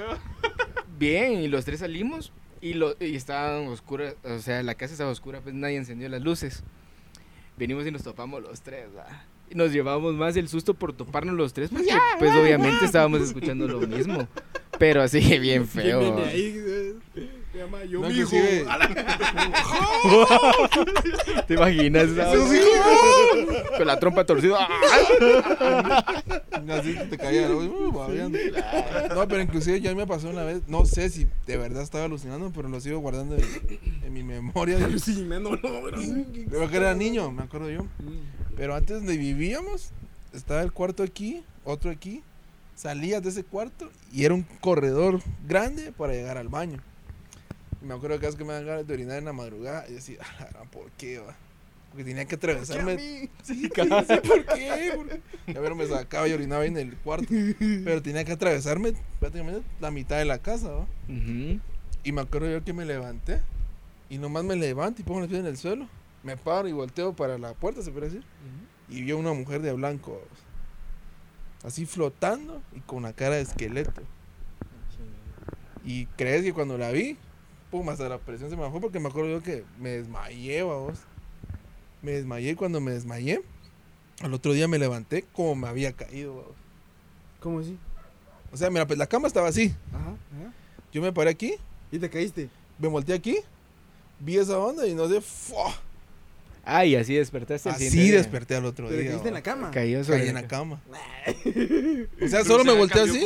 Bien, 0.98 1.33
y 1.40 1.48
los 1.48 1.64
tres 1.64 1.81
salimos 1.81 2.33
y, 2.61 2.74
lo, 2.74 2.96
y 3.00 3.14
estaban 3.16 3.66
oscuras, 3.68 4.16
o 4.24 4.38
sea, 4.38 4.62
la 4.62 4.74
casa 4.74 4.92
estaba 4.94 5.11
oscura, 5.11 5.40
pues 5.40 5.55
nadie 5.55 5.76
encendió 5.76 6.09
las 6.09 6.22
luces. 6.22 6.62
Venimos 7.56 7.86
y 7.86 7.90
nos 7.90 8.02
topamos 8.02 8.42
los 8.42 8.60
tres, 8.60 8.86
¿va? 8.96 9.06
Y 9.50 9.54
nos 9.54 9.72
llevamos 9.72 10.14
más 10.14 10.36
el 10.36 10.48
susto 10.48 10.74
por 10.74 10.92
toparnos 10.92 11.34
los 11.34 11.52
tres, 11.52 11.70
porque 11.70 11.88
pues 12.18 12.34
obviamente 12.34 12.84
estábamos 12.84 13.22
escuchando 13.22 13.66
lo 13.66 13.80
mismo. 13.80 14.28
Pero 14.78 15.02
así 15.02 15.38
bien 15.38 15.66
feo. 15.66 16.24
Se 17.56 17.62
llama 17.62 17.84
yo 17.84 18.00
No, 18.00 18.08
mi 18.10 18.14
hijo. 18.18 18.36
inclusive- 18.36 18.66
¿Te 21.48 21.54
imaginas? 21.54 22.08
¡Sus 22.08 22.50
Con 23.78 23.86
la 23.86 23.98
trompa 23.98 24.26
torcida. 24.26 24.68
Así 26.68 26.92
que 26.94 27.04
te 27.08 27.16
caía, 27.16 27.48
¿no? 27.48 27.56
Uh. 27.56 27.92
No, 29.14 29.26
pero 29.28 29.40
inclusive 29.40 29.80
ya 29.80 29.94
me 29.94 30.06
pasó 30.06 30.28
una 30.28 30.44
vez, 30.44 30.60
no 30.68 30.84
sé 30.84 31.08
si 31.08 31.26
de 31.46 31.56
verdad 31.56 31.82
estaba 31.82 32.04
alucinando, 32.04 32.52
pero 32.54 32.68
lo 32.68 32.78
sigo 32.78 32.98
guardando 32.98 33.36
en, 33.36 33.44
en 34.04 34.12
mi 34.12 34.22
memoria. 34.22 34.76
Sí, 35.02 35.22
me 35.22 35.40
no, 35.40 35.56
no, 35.56 35.56
no. 35.56 35.90
Creo 36.50 36.68
que 36.68 36.76
era 36.76 36.94
niño, 36.94 37.30
me 37.30 37.44
acuerdo 37.44 37.70
yo. 37.70 37.86
Pero 38.54 38.74
antes 38.74 38.96
donde 38.98 39.16
vivíamos, 39.16 39.92
estaba 40.34 40.60
el 40.60 40.72
cuarto 40.72 41.02
aquí, 41.02 41.42
otro 41.64 41.90
aquí. 41.90 42.22
Salías 42.74 43.22
de 43.22 43.30
ese 43.30 43.44
cuarto 43.44 43.88
y 44.12 44.26
era 44.26 44.34
un 44.34 44.42
corredor 44.60 45.22
grande 45.48 45.90
para 45.92 46.12
llegar 46.12 46.36
al 46.36 46.48
baño. 46.48 46.82
Y 47.82 47.84
me 47.84 47.94
acuerdo 47.94 48.16
que 48.16 48.20
cada 48.20 48.28
vez 48.30 48.36
que 48.36 48.44
me 48.44 48.52
dan 48.52 48.66
ganas 48.66 48.86
de 48.86 48.94
orinar 48.94 49.18
en 49.18 49.24
la 49.26 49.32
madrugada, 49.32 49.86
y 49.88 49.94
decía, 49.94 50.18
"Ah, 50.22 50.48
la 50.54 50.64
¿por 50.64 50.90
qué, 50.92 51.18
va? 51.18 51.36
Porque 51.90 52.04
tenía 52.04 52.24
que 52.26 52.34
atravesarme. 52.34 53.30
Sí, 53.42 53.70
casi, 53.70 53.88
¿por 53.88 54.44
qué? 54.46 54.92
¿Por 54.96 55.08
qué? 55.08 55.20
Ya 55.46 55.60
ver, 55.60 55.74
me 55.74 55.86
sacaba 55.86 56.28
y 56.28 56.32
orinaba 56.32 56.66
en 56.66 56.76
el 56.76 56.96
cuarto. 56.96 57.28
Pero 57.58 58.02
tenía 58.02 58.24
que 58.24 58.32
atravesarme 58.32 58.92
prácticamente 59.20 59.62
la 59.80 59.90
mitad 59.90 60.18
de 60.18 60.24
la 60.24 60.38
casa, 60.38 60.68
¿va? 60.68 60.86
Y 61.08 62.12
me 62.12 62.20
acuerdo 62.20 62.50
yo 62.50 62.62
que 62.64 62.72
me 62.72 62.84
levanté. 62.84 63.40
Y 64.08 64.18
nomás 64.18 64.44
me 64.44 64.56
levanto 64.56 65.00
y 65.00 65.04
pongo 65.04 65.20
los 65.20 65.28
pies 65.28 65.40
en 65.40 65.46
el 65.46 65.56
suelo. 65.56 65.88
Me 66.22 66.36
paro 66.36 66.68
y 66.68 66.72
volteo 66.72 67.14
para 67.14 67.38
la 67.38 67.54
puerta, 67.54 67.82
se 67.82 67.90
puede 67.90 68.06
decir. 68.06 68.24
Y 68.88 69.02
vi 69.02 69.12
a 69.12 69.16
una 69.16 69.32
mujer 69.32 69.62
de 69.62 69.72
blanco. 69.72 70.20
Así 71.64 71.86
flotando 71.86 72.62
y 72.74 72.80
con 72.80 72.98
una 72.98 73.12
cara 73.12 73.36
de 73.36 73.42
esqueleto. 73.42 74.02
Y 75.84 76.07
crees 76.16 76.42
que 76.42 76.53
cuando 76.53 76.76
la 76.78 76.90
vi, 76.90 77.16
pum, 77.77 77.89
hasta 77.91 78.09
la 78.09 78.18
presión 78.18 78.49
se 78.49 78.57
me 78.57 78.62
bajó 78.62 78.81
porque 78.81 78.99
me 78.99 79.09
acuerdo 79.09 79.31
yo 79.31 79.43
que 79.43 79.64
me 79.79 79.91
desmayé, 79.91 80.62
vos. 80.62 80.99
Me 82.03 82.12
desmayé 82.12 82.57
cuando 82.57 82.81
me 82.81 82.93
desmayé, 82.93 83.43
al 84.20 84.33
otro 84.33 84.53
día 84.53 84.68
me 84.68 84.79
levanté 84.79 85.24
como 85.33 85.55
me 85.55 85.68
había 85.68 85.93
caído, 85.93 86.37
vamos. 86.37 86.53
¿Cómo 87.41 87.59
así? 87.61 87.79
O 88.53 88.57
sea, 88.57 88.70
mira, 88.70 88.87
pues 88.87 88.99
la 88.99 89.07
cama 89.07 89.29
estaba 89.29 89.49
así. 89.49 89.74
Ajá, 89.93 90.11
ajá. 90.11 90.53
Yo 90.93 91.03
me 91.03 91.12
paré 91.12 91.31
aquí, 91.31 91.55
¿Y 91.93 91.99
te 91.99 92.09
caíste? 92.09 92.49
me 92.79 92.89
volteé 92.89 93.14
aquí, 93.14 93.39
vi 94.20 94.37
esa 94.39 94.59
onda 94.59 94.87
y 94.87 94.95
no 94.95 95.09
sé, 95.09 95.20
¡fua! 95.20 95.74
Ay, 96.68 96.96
así 96.96 97.14
despertaste. 97.14 97.68
así 97.70 98.10
desperté 98.10 98.56
al 98.56 98.64
otro 98.64 98.86
¿Pero 98.88 98.96
te 98.96 99.02
día. 99.02 99.10
caíste 99.12 99.28
en 99.28 99.34
la 99.34 99.42
cama? 99.42 99.70
Caí 99.70 99.94
en 99.94 100.02
la 100.02 100.32
la 100.32 100.42
ca- 100.42 100.48
cama. 100.48 100.80
O 102.22 102.28
sea, 102.28 102.44
solo 102.44 102.64
me 102.64 102.72
volteé 102.72 103.02
así. 103.02 103.24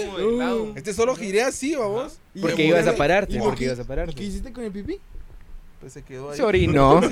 Este 0.76 0.92
solo 0.92 1.16
giré 1.16 1.42
así, 1.42 1.74
vamos. 1.74 2.18
¿Y 2.34 2.40
Porque 2.40 2.66
ibas 2.66 2.86
a 2.86 2.94
pararte, 2.96 3.36
¿Y 3.36 3.38
porque 3.38 3.60
qué- 3.60 3.64
ibas 3.64 3.78
a 3.78 3.82
¿Y 3.82 3.84
pararte. 3.86 4.14
qué 4.14 4.24
hiciste 4.24 4.52
con 4.52 4.64
el 4.64 4.70
pipí? 4.72 4.98
Pues 5.80 5.94
se 5.94 6.02
quedó 6.02 6.30
ahí. 6.30 6.36
Se 6.36 6.42
orinó. 6.42 7.00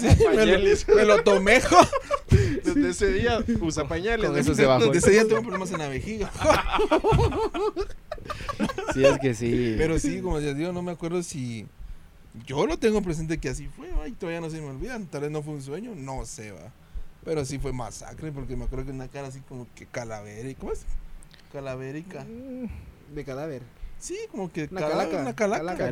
Sí, 0.00 0.08
me, 0.34 0.46
lo, 0.46 0.94
me 0.96 1.04
lo 1.04 1.22
tomé, 1.22 1.60
jo. 1.60 1.76
desde 2.64 2.88
ese 2.88 3.12
día 3.12 3.44
usa 3.60 3.86
pañales. 3.88 4.30
Con 4.30 4.38
eso 4.38 4.54
se 4.54 4.64
bajó. 4.64 4.86
Desde 4.86 4.98
ese 4.98 5.10
día 5.10 5.28
tengo 5.28 5.42
problemas 5.42 5.70
en 5.72 5.78
la 5.78 5.88
vejiga. 5.88 6.32
Sí, 8.94 9.04
es 9.04 9.18
que 9.18 9.34
sí. 9.34 9.74
Pero 9.76 9.98
sí, 9.98 10.20
como 10.20 10.40
les 10.40 10.56
digo, 10.56 10.72
no 10.72 10.80
me 10.82 10.92
acuerdo 10.92 11.22
si. 11.22 11.66
Yo 12.46 12.66
lo 12.66 12.78
tengo 12.78 13.00
presente 13.02 13.38
que 13.38 13.48
así 13.48 13.68
fue, 13.68 13.90
va, 13.92 14.08
y 14.08 14.12
todavía 14.12 14.40
no 14.40 14.50
se 14.50 14.60
me 14.60 14.68
olvidan. 14.68 15.06
Tal 15.06 15.22
vez 15.22 15.30
no 15.30 15.42
fue 15.42 15.54
un 15.54 15.62
sueño, 15.62 15.94
no 15.94 16.24
sé, 16.26 16.50
va. 16.52 16.72
Pero 17.24 17.44
sí 17.44 17.58
fue 17.58 17.72
masacre, 17.72 18.32
porque 18.32 18.56
me 18.56 18.64
acuerdo 18.64 18.86
que 18.86 18.90
una 18.92 19.08
cara 19.08 19.28
así 19.28 19.40
como 19.40 19.66
que 19.74 19.86
calavera. 19.86 20.48
¿Cómo 20.58 20.72
es? 20.72 20.84
Calavérica. 21.52 22.26
De 23.14 23.24
cadáver. 23.24 23.62
Sí, 23.98 24.16
como 24.30 24.52
que 24.52 24.68
Una 24.70 24.80
calaca. 24.80 25.20
Una 25.20 25.34
calaca. 25.36 25.76
Calaca, 25.76 25.84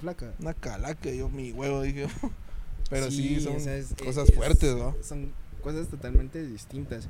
Calaca. 0.00 0.32
Una 0.38 0.54
calaca, 0.54 1.10
yo 1.10 1.28
mi 1.28 1.52
huevo 1.52 1.82
dije. 1.82 2.06
Pero 2.90 3.10
sí, 3.10 3.40
son 3.40 3.56
o 3.56 3.60
sea, 3.60 3.76
es- 3.76 3.94
cosas 4.02 4.28
es- 4.28 4.34
fuertes, 4.34 4.74
¿no? 4.76 4.96
Son 5.02 5.32
cosas 5.62 5.88
totalmente 5.88 6.46
distintas. 6.46 7.08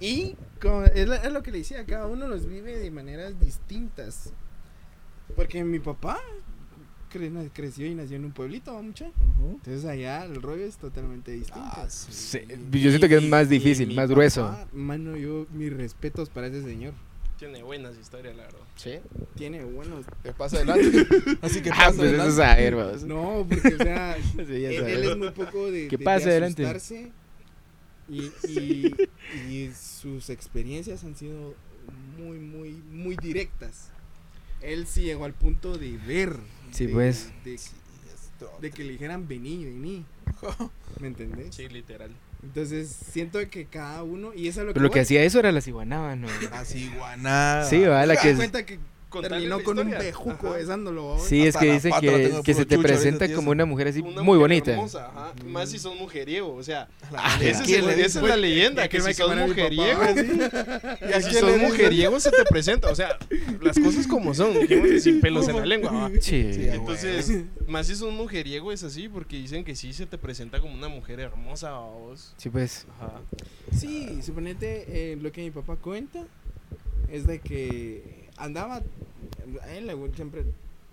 Y 0.00 0.36
como 0.60 0.82
es, 0.84 1.06
la- 1.06 1.16
es 1.16 1.32
lo 1.32 1.42
que 1.42 1.52
le 1.52 1.58
decía, 1.58 1.84
cada 1.86 2.06
uno 2.06 2.26
los 2.26 2.46
vive 2.48 2.78
de 2.78 2.90
maneras 2.90 3.38
distintas. 3.38 4.30
Porque 5.36 5.62
mi 5.64 5.78
papá 5.78 6.18
cre- 7.12 7.50
creció 7.52 7.86
y 7.86 7.94
nació 7.94 8.16
en 8.16 8.24
un 8.24 8.32
pueblito, 8.32 8.72
¿va, 8.74 8.82
mucha. 8.82 9.06
Entonces 9.40 9.84
allá 9.84 10.24
el 10.24 10.40
rollo 10.40 10.64
es 10.64 10.76
totalmente 10.76 11.32
distinto. 11.32 11.60
Ah, 11.62 11.86
sí. 11.88 12.12
Sí, 12.12 12.40
yo 12.80 12.90
siento 12.90 13.08
que 13.08 13.16
es 13.16 13.22
más 13.28 13.48
difícil, 13.48 13.88
mi 13.88 13.94
más 13.94 14.04
papá, 14.06 14.14
grueso. 14.14 14.56
Mano, 14.72 15.16
yo 15.16 15.46
mis 15.52 15.72
respetos 15.72 16.28
para 16.30 16.46
ese 16.48 16.62
señor. 16.62 16.94
Tiene 17.38 17.62
buenas 17.64 17.98
historias, 17.98 18.36
la 18.36 18.44
verdad. 18.44 18.60
Sí. 18.76 19.00
Tiene 19.34 19.64
buenos. 19.64 20.04
Que 20.22 20.32
pasa 20.32 20.58
adelante. 20.58 21.06
Así 21.42 21.60
que 21.60 21.70
Ah, 21.70 21.74
pasa 21.76 21.96
pues 21.96 22.12
eso 22.12 22.26
es 22.28 22.38
adelante. 22.38 22.98
saber. 23.00 23.06
No, 23.08 23.44
porque 23.48 23.74
o 23.74 23.78
sea, 23.78 24.16
Sí, 24.32 24.60
ya 24.60 24.70
él, 24.70 25.04
es 25.10 25.16
muy 25.16 25.30
poco 25.30 25.70
de, 25.70 25.88
Que 25.88 25.96
de- 25.96 26.04
pase 26.04 26.26
de 26.26 26.30
adelante. 26.32 26.62
asustarse 26.64 27.10
Y, 28.08 28.30
y, 28.48 28.94
y 29.50 29.72
sus 29.74 30.30
experiencias 30.30 31.02
han 31.02 31.16
sido 31.16 31.54
muy, 32.16 32.38
muy, 32.38 32.70
muy 32.92 33.16
directas. 33.16 33.90
Él 34.62 34.86
sí 34.86 35.02
llegó 35.02 35.24
al 35.24 35.34
punto 35.34 35.76
de 35.76 35.96
ver. 35.98 36.36
Sí, 36.70 36.86
de- 36.86 36.92
pues. 36.92 37.30
De, 37.44 37.54
Esto. 37.54 37.70
de 38.60 38.70
que 38.70 38.84
le 38.84 38.92
dijeran 38.92 39.26
vení, 39.28 39.64
vení. 39.64 40.04
¿Me 41.00 41.08
entendés? 41.08 41.54
Sí, 41.54 41.68
literal. 41.68 42.10
Entonces 42.42 42.88
siento 43.12 43.38
que 43.48 43.66
cada 43.66 44.02
uno. 44.02 44.32
Y 44.34 44.48
eso 44.48 44.60
es 44.60 44.66
lo 44.66 44.72
que. 44.72 44.74
Pero 44.74 44.84
lo 44.84 44.90
que 44.90 45.00
hacía 45.00 45.22
eso 45.22 45.38
era 45.38 45.52
la 45.52 45.60
ciguanaba, 45.60 46.16
¿no? 46.16 46.28
Así, 46.52 46.90
guanada. 46.96 47.64
Sí, 47.64 47.80
va, 47.82 48.04
la 48.06 48.16
¿Te 48.16 48.22
que 48.22 48.34
cuenta 48.34 48.66
que 48.66 48.78
terminó 49.20 49.62
con 49.62 49.78
un 49.78 49.90
bejuco 49.90 50.48
Ajá. 50.48 50.56
besándolo? 50.56 51.18
Sí, 51.18 51.46
es 51.46 51.56
que 51.56 51.72
dicen 51.72 51.92
que, 52.00 52.40
que 52.44 52.54
se 52.54 52.64
te 52.64 52.78
presenta 52.78 53.32
como 53.32 53.50
una 53.50 53.64
mujer 53.66 53.88
así 53.88 54.00
Una 54.00 54.22
muy 54.22 54.38
mujer 54.38 54.40
bonita. 54.40 54.70
hermosa, 54.72 55.06
ajá. 55.08 55.32
Más 55.46 55.70
si 55.70 55.78
son 55.78 55.98
mujeriego, 55.98 56.54
o 56.54 56.62
sea, 56.62 56.88
La- 57.10 57.34
ese 57.36 57.50
es 57.50 57.60
¿A 57.60 57.62
quién 57.64 57.80
el- 57.88 57.96
le 57.98 58.04
esa 58.06 58.20
es 58.20 58.26
la 58.28 58.36
leyenda, 58.36 58.88
que 58.88 59.00
si 59.00 59.12
papá, 59.22 59.36
mujeriego, 59.36 60.02
y 60.04 60.06
¿Y 61.10 61.12
a 61.12 61.20
si 61.20 61.30
dice? 61.30 61.56
mujeriego 61.58 62.20
se 62.20 62.30
te 62.30 62.44
presenta, 62.44 62.88
o 62.90 62.94
sea, 62.94 63.18
las 63.60 63.78
cosas 63.78 64.06
como 64.06 64.34
son, 64.34 64.54
sin 65.00 65.20
pelos 65.20 65.48
en 65.48 65.56
la 65.56 65.66
lengua. 65.66 66.10
Sí. 66.20 66.44
Entonces, 66.72 67.32
más 67.66 67.86
si 67.86 67.94
sos 67.96 68.12
mujeriego 68.12 68.72
es 68.72 68.82
así, 68.82 69.08
porque 69.08 69.36
dicen 69.36 69.64
que 69.64 69.74
sí 69.76 69.92
se 69.92 70.06
te 70.06 70.18
presenta 70.18 70.60
como 70.60 70.74
una 70.74 70.88
mujer 70.88 71.20
hermosa, 71.20 71.70
¿va 71.72 71.80
vos. 71.90 72.34
Sí, 72.36 72.48
pues. 72.50 72.86
Ajá. 72.98 73.20
Sí, 73.76 74.20
suponete 74.22 74.84
eh, 74.88 75.16
lo 75.20 75.32
que 75.32 75.42
mi 75.42 75.50
papá 75.50 75.76
cuenta 75.76 76.24
es 77.10 77.26
de 77.26 77.40
que 77.40 78.21
andaba, 78.42 78.82
a 79.62 79.72
él 79.72 79.86
le 79.86 79.96
siempre 80.14 80.44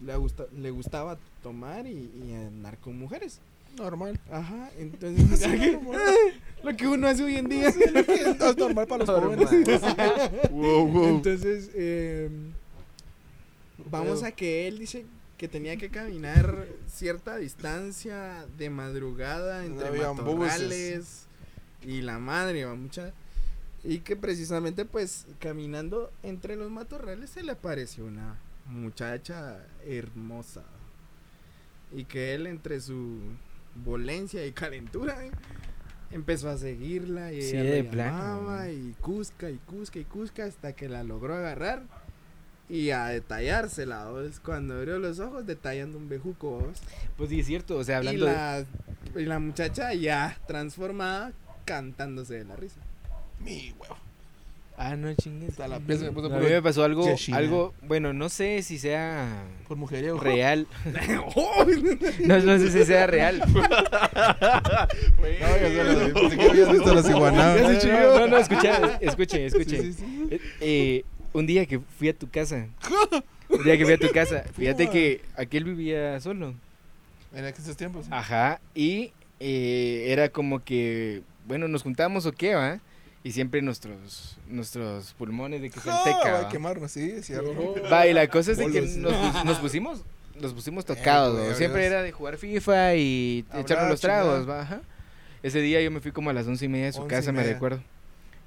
le, 0.05 0.15
gusta, 0.15 0.45
le 0.55 0.71
gustaba 0.71 1.17
tomar 1.43 1.85
y, 1.87 2.11
y 2.23 2.33
andar 2.33 2.77
con 2.77 2.97
mujeres. 2.97 3.39
Normal. 3.77 4.19
Ajá, 4.31 4.69
entonces 4.77 5.47
lo 6.63 6.75
que 6.75 6.87
uno 6.87 7.07
hace 7.07 7.23
hoy 7.23 7.35
en 7.35 7.49
día. 7.49 7.69
Es 7.69 8.57
normal 8.57 8.87
para 8.87 9.05
los 9.05 9.21
jóvenes. 9.21 9.49
Entonces, 10.51 11.71
eh, 11.73 12.29
vamos 13.89 14.23
a 14.23 14.31
que 14.31 14.67
él 14.67 14.79
dice 14.79 15.05
que 15.37 15.47
tenía 15.47 15.77
que 15.77 15.89
caminar 15.89 16.67
cierta 16.87 17.37
distancia 17.37 18.45
de 18.57 18.69
madrugada 18.69 19.65
entre 19.65 19.87
habían 19.87 20.17
matorrales 20.17 21.27
y 21.81 22.01
la 22.01 22.19
madre, 22.19 22.65
va 22.65 22.75
mucha. 22.75 23.13
Y 23.89 23.99
que 23.99 24.15
precisamente, 24.15 24.85
pues, 24.85 25.25
caminando 25.39 26.11
entre 26.21 26.55
los 26.55 26.69
matorrales 26.69 27.31
se 27.31 27.41
le 27.43 27.53
apareció 27.53 28.05
una 28.05 28.37
muchacha 28.67 29.65
hermosa. 29.85 30.63
Y 31.91 32.03
que 32.05 32.35
él, 32.35 32.45
entre 32.45 32.79
su 32.81 33.17
volencia 33.83 34.45
y 34.45 34.51
calentura, 34.51 35.25
eh, 35.25 35.31
empezó 36.11 36.49
a 36.49 36.57
seguirla 36.57 37.33
y 37.33 37.41
Sí, 37.41 37.55
ella 37.57 37.63
de 37.63 37.83
llamaba 37.83 38.69
y 38.69 38.95
cusca 39.01 39.49
y 39.49 39.57
cusca 39.57 39.97
y 39.99 40.03
cusca 40.05 40.45
hasta 40.45 40.73
que 40.73 40.87
la 40.87 41.03
logró 41.03 41.33
agarrar 41.35 41.83
y 42.69 42.91
a 42.91 43.05
detallársela. 43.07 44.09
¿vos? 44.09 44.39
Cuando 44.39 44.75
abrió 44.75 44.99
los 44.99 45.19
ojos, 45.19 45.47
detallando 45.47 45.97
un 45.97 46.09
bejuco. 46.09 46.59
¿vos? 46.59 46.79
Pues 47.17 47.31
sí, 47.31 47.39
es 47.39 47.47
cierto. 47.47 47.75
O 47.77 47.83
sea, 47.83 47.95
Y 48.03 48.07
hablando 48.07 48.25
de- 48.27 48.31
la, 48.33 48.65
y 49.15 49.25
la 49.25 49.39
muchacha 49.39 49.93
ya 49.95 50.37
transformada 50.45 51.31
cantándose 51.65 52.35
de 52.35 52.45
la 52.45 52.55
risa. 52.55 52.81
Mi 53.43 53.73
huevo. 53.79 53.97
Ah, 54.81 54.95
no 54.95 55.13
chingues. 55.13 55.49
Hasta 55.51 55.67
la 55.67 55.79
piel 55.79 55.99
se 55.99 56.05
me 56.05 56.11
puso 56.13 56.29
No, 56.29 56.35
a 56.37 56.39
mí 56.39 56.45
me 56.45 56.61
pasó 56.61 56.85
algo, 56.85 57.05
algo, 57.33 57.73
bueno, 57.81 58.13
no 58.13 58.29
sé 58.29 58.61
si 58.61 58.79
sea 58.79 59.43
Por 59.67 59.75
mujeriego. 59.75 60.17
real. 60.19 60.67
¡Oh! 61.35 61.65
No, 62.25 62.39
no 62.39 62.57
sé 62.57 62.71
si 62.71 62.85
sea 62.85 63.05
real. 63.05 63.43
No, 65.39 66.21
pensé 66.21 66.37
que 66.37 66.49
habías 66.49 66.71
visto 66.71 66.93
las 66.93 67.09
iguanadas. 67.09 67.61
Ya 67.61 67.67
se 67.67 67.79
chingó. 67.79 67.99
No, 67.99 68.19
no, 68.19 68.27
no, 68.27 68.37
escucha, 68.37 68.97
escuche, 69.01 69.45
escuche. 69.45 69.81
Sí, 69.81 69.93
sí, 69.93 69.99
sí. 69.99 70.27
Eh, 70.31 70.39
eh, 70.61 71.03
un 71.33 71.45
día 71.45 71.65
que 71.65 71.79
fui 71.79 72.09
a 72.09 72.13
tu 72.13 72.29
casa. 72.29 72.67
Un 73.49 73.63
día 73.63 73.77
que 73.77 73.83
fui 73.83 73.93
a 73.93 73.97
tu 73.97 74.09
casa. 74.11 74.43
Fíjate 74.55 74.89
que 74.89 75.21
aquel 75.35 75.63
vivía 75.63 76.19
solo. 76.19 76.53
En 77.33 77.45
aquellos 77.45 77.75
tiempos. 77.75 78.05
Ajá. 78.11 78.61
Y 78.75 79.11
eh, 79.39 80.05
era 80.09 80.29
como 80.29 80.63
que, 80.63 81.23
bueno, 81.47 81.67
nos 81.67 81.81
juntamos 81.81 82.25
o 82.27 82.31
qué, 82.31 82.53
va. 82.53 82.79
Y 83.23 83.31
siempre 83.33 83.61
nuestros, 83.61 84.37
nuestros 84.47 85.13
pulmones 85.13 85.61
de 85.61 85.69
que 85.69 85.79
se 85.79 85.89
teca, 85.89 86.31
va 86.33 86.39
a 86.41 86.49
quemarnos, 86.49 86.91
sí, 86.91 87.11
es 87.17 87.25
cierto. 87.25 87.75
Va, 87.91 88.07
y 88.07 88.13
la 88.13 88.27
cosa 88.29 88.51
es 88.53 88.57
de 88.57 88.71
que 88.71 88.79
Bolos. 88.79 88.95
nos, 88.95 89.45
nos 89.45 89.57
pusimos, 89.61 90.03
nos 90.39 90.53
pusimos 90.53 90.85
tocados, 90.85 91.35
güey, 91.37 91.49
¿no? 91.49 91.55
Siempre 91.55 91.85
era 91.85 92.01
de 92.01 92.11
jugar 92.13 92.37
FIFA 92.37 92.95
y 92.95 93.45
Hablar, 93.49 93.61
echarnos 93.65 93.89
los 93.89 93.99
tragos, 94.01 94.49
va, 94.49 94.61
ajá. 94.61 94.81
Ese 95.43 95.59
día 95.59 95.81
yo 95.81 95.91
me 95.91 95.99
fui 95.99 96.11
como 96.13 96.29
a 96.29 96.33
las 96.33 96.47
once 96.47 96.63
y 96.65 96.69
media 96.69 96.85
de 96.87 96.93
su 96.93 97.01
Once 97.01 97.13
y 97.13 97.17
casa, 97.17 97.31
me 97.33 97.39
media. 97.39 97.53
recuerdo. 97.53 97.83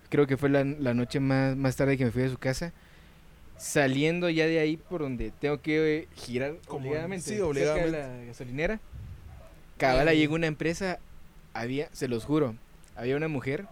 Creo 0.09 0.27
que 0.27 0.37
fue 0.39 0.49
la, 0.49 0.65
la 0.65 0.95
noche 0.95 1.21
más, 1.21 1.55
más 1.57 1.77
tarde 1.77 1.97
que 1.99 2.05
me 2.07 2.11
fui 2.11 2.23
a 2.23 2.29
su 2.31 2.39
casa. 2.39 2.73
Saliendo 3.59 4.29
ya 4.31 4.47
de 4.47 4.59
ahí 4.59 4.77
por 4.77 5.03
donde 5.03 5.33
tengo 5.39 5.61
que 5.61 5.99
eh, 6.01 6.09
girar 6.17 6.57
Como- 6.67 6.87
obligadamente. 6.89 7.25
sí, 7.25 7.31
cerca 7.31 7.45
de 7.45 7.49
obligadamente. 7.51 7.99
la 7.99 8.25
gasolinera. 8.25 8.81
Cabala 9.79 10.15
llegó 10.15 10.35
una 10.35 10.47
empresa, 10.47 10.99
había, 11.55 11.89
se 11.93 12.09
los 12.09 12.25
juro, 12.25 12.57
había 12.97 13.17
una 13.17 13.29
mujer. 13.29 13.67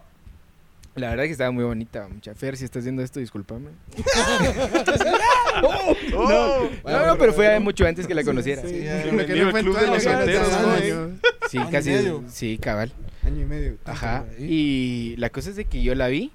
La 0.97 1.11
verdad 1.11 1.25
que 1.25 1.31
estaba 1.31 1.51
muy 1.53 1.65
bonita, 1.65 2.09
mucha 2.09 2.35
Fer, 2.35 2.57
si 2.57 2.65
estás 2.65 2.83
viendo 2.83 3.03
esto, 3.03 3.21
discúlpame. 3.21 3.69
¡Oh! 5.63 6.69
No, 6.85 7.07
no, 7.07 7.19
pero 7.19 7.33
fue 7.33 7.59
mucho 7.61 7.87
antes 7.87 8.07
que 8.07 8.15
la 8.15 8.25
conociera. 8.25 8.63
Sí, 8.63 8.83
ya. 8.85 9.03
Bienvenido 9.05 9.49
al 9.49 9.63
club 9.63 9.79
de 9.79 9.87
los 9.87 10.03
solteros, 10.03 10.51
¿no? 10.63 10.71
año, 10.73 11.19
Sí, 11.49 11.59
Año 11.59 11.69
y 11.69 11.73
casi. 11.73 11.91
medio. 11.91 12.25
Sí, 12.29 12.59
cabal. 12.59 12.93
año 13.25 13.41
y 13.43 13.45
medio. 13.45 13.77
Ajá. 13.85 14.25
Y 14.39 15.15
la 15.19 15.31
cosa 15.31 15.51
es 15.51 15.57
de 15.57 15.65
que 15.65 15.83
yo 15.83 15.95
la 15.95 16.09
vi. 16.09 16.33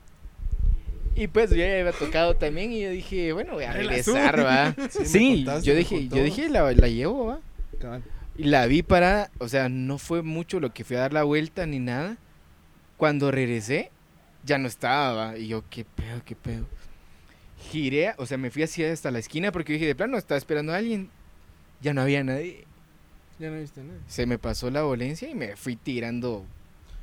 Y 1.16 1.28
pues 1.28 1.50
yo 1.50 1.58
ya 1.58 1.80
había 1.80 1.92
tocado 1.94 2.36
también 2.36 2.72
y 2.74 2.82
yo 2.82 2.90
dije, 2.90 3.32
bueno, 3.34 3.54
voy 3.54 3.64
a 3.66 3.72
regresar, 3.74 4.44
va. 4.46 4.74
Sí, 4.90 5.00
me 5.00 5.06
Sí, 5.06 5.36
contaste, 5.46 5.68
yo 5.70 5.76
dije, 5.76 6.08
yo 6.10 6.24
dije, 6.24 6.50
la, 6.50 6.72
la 6.74 6.88
llevo, 6.88 7.26
va. 7.28 7.40
Cabal. 7.80 8.04
Y 8.38 8.46
la 8.46 8.66
vi 8.68 8.84
para, 8.84 9.32
o 9.38 9.48
sea, 9.48 9.70
no 9.70 9.98
fue 9.98 10.22
mucho 10.24 10.60
lo 10.60 10.74
que 10.74 10.84
fui 10.84 10.98
a 10.98 11.00
dar 11.02 11.14
la 11.14 11.24
vuelta 11.24 11.66
ni 11.66 11.80
nada. 11.80 12.18
Cuando 12.98 13.32
regresé, 13.32 13.92
ya 14.46 14.58
no 14.58 14.68
estaba. 14.68 15.38
Y 15.38 15.48
yo, 15.48 15.64
qué 15.70 15.86
pedo, 15.86 16.22
qué 16.24 16.36
pedo. 16.36 16.66
Giré, 17.72 18.14
o 18.18 18.26
sea, 18.26 18.38
me 18.38 18.52
fui 18.52 18.64
así 18.64 18.84
hasta 18.84 19.12
la 19.12 19.20
esquina 19.20 19.52
porque 19.52 19.74
dije, 19.74 19.86
de 19.86 19.96
plano, 19.96 20.18
estaba 20.18 20.38
esperando 20.38 20.74
a 20.74 20.78
alguien. 20.78 21.10
Ya 21.82 21.94
no 21.94 22.02
había 22.02 22.24
nadie. 22.24 22.66
Ya 23.40 23.50
no 23.50 23.60
viste 23.60 23.84
nada. 23.84 24.00
Se 24.08 24.26
me 24.26 24.38
pasó 24.38 24.70
la 24.70 24.84
volencia 24.84 25.30
y 25.30 25.36
me 25.36 25.56
fui 25.56 25.76
tirando 25.76 26.46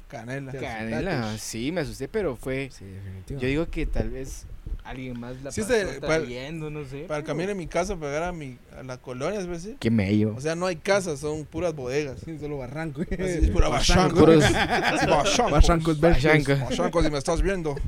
Canela. 0.08 0.52
Canela. 0.52 1.38
Sí, 1.38 1.72
me 1.72 1.80
asusté, 1.82 2.08
pero 2.08 2.36
fue... 2.36 2.70
Sí, 2.70 2.84
definitivo. 2.84 3.40
Yo 3.40 3.48
digo 3.48 3.66
que 3.68 3.86
tal 3.86 4.10
vez 4.10 4.46
alguien 4.84 5.18
más 5.20 5.40
la 5.42 5.52
Sí, 5.52 5.60
pasó 5.62 5.74
este, 5.74 6.00
para 6.00 6.16
el- 6.16 6.22
trayendo, 6.24 6.70
no 6.70 6.84
sé. 6.84 7.04
Para 7.04 7.18
el 7.20 7.24
camino 7.24 7.48
de 7.48 7.54
mi 7.54 7.66
casa, 7.66 7.96
para 7.96 8.12
llegar 8.12 8.22
a, 8.28 8.32
mi, 8.32 8.58
a 8.78 8.82
la 8.82 8.98
colonia, 8.98 9.40
es 9.40 9.46
decir. 9.48 9.76
Qué 9.78 9.90
mello. 9.90 10.34
O 10.36 10.40
sea, 10.40 10.54
no 10.54 10.66
hay 10.66 10.76
casas, 10.76 11.20
son 11.20 11.44
puras 11.44 11.74
bodegas. 11.74 12.18
Sí, 12.24 12.38
solo 12.38 12.58
barranco. 12.58 13.02
Así 13.02 13.14
es 13.18 13.50
pura 13.50 13.68
barranco. 13.68 14.16
Puros 14.18 14.44
Sí, 14.44 14.52
barrancos. 14.52 15.50
Barrancos 15.50 16.00
verdes. 16.00 16.24
Barranco. 16.24 16.52
Barrancos, 16.70 17.04
si 17.04 17.10
me 17.10 17.18
estás 17.18 17.42
viendo. 17.42 17.76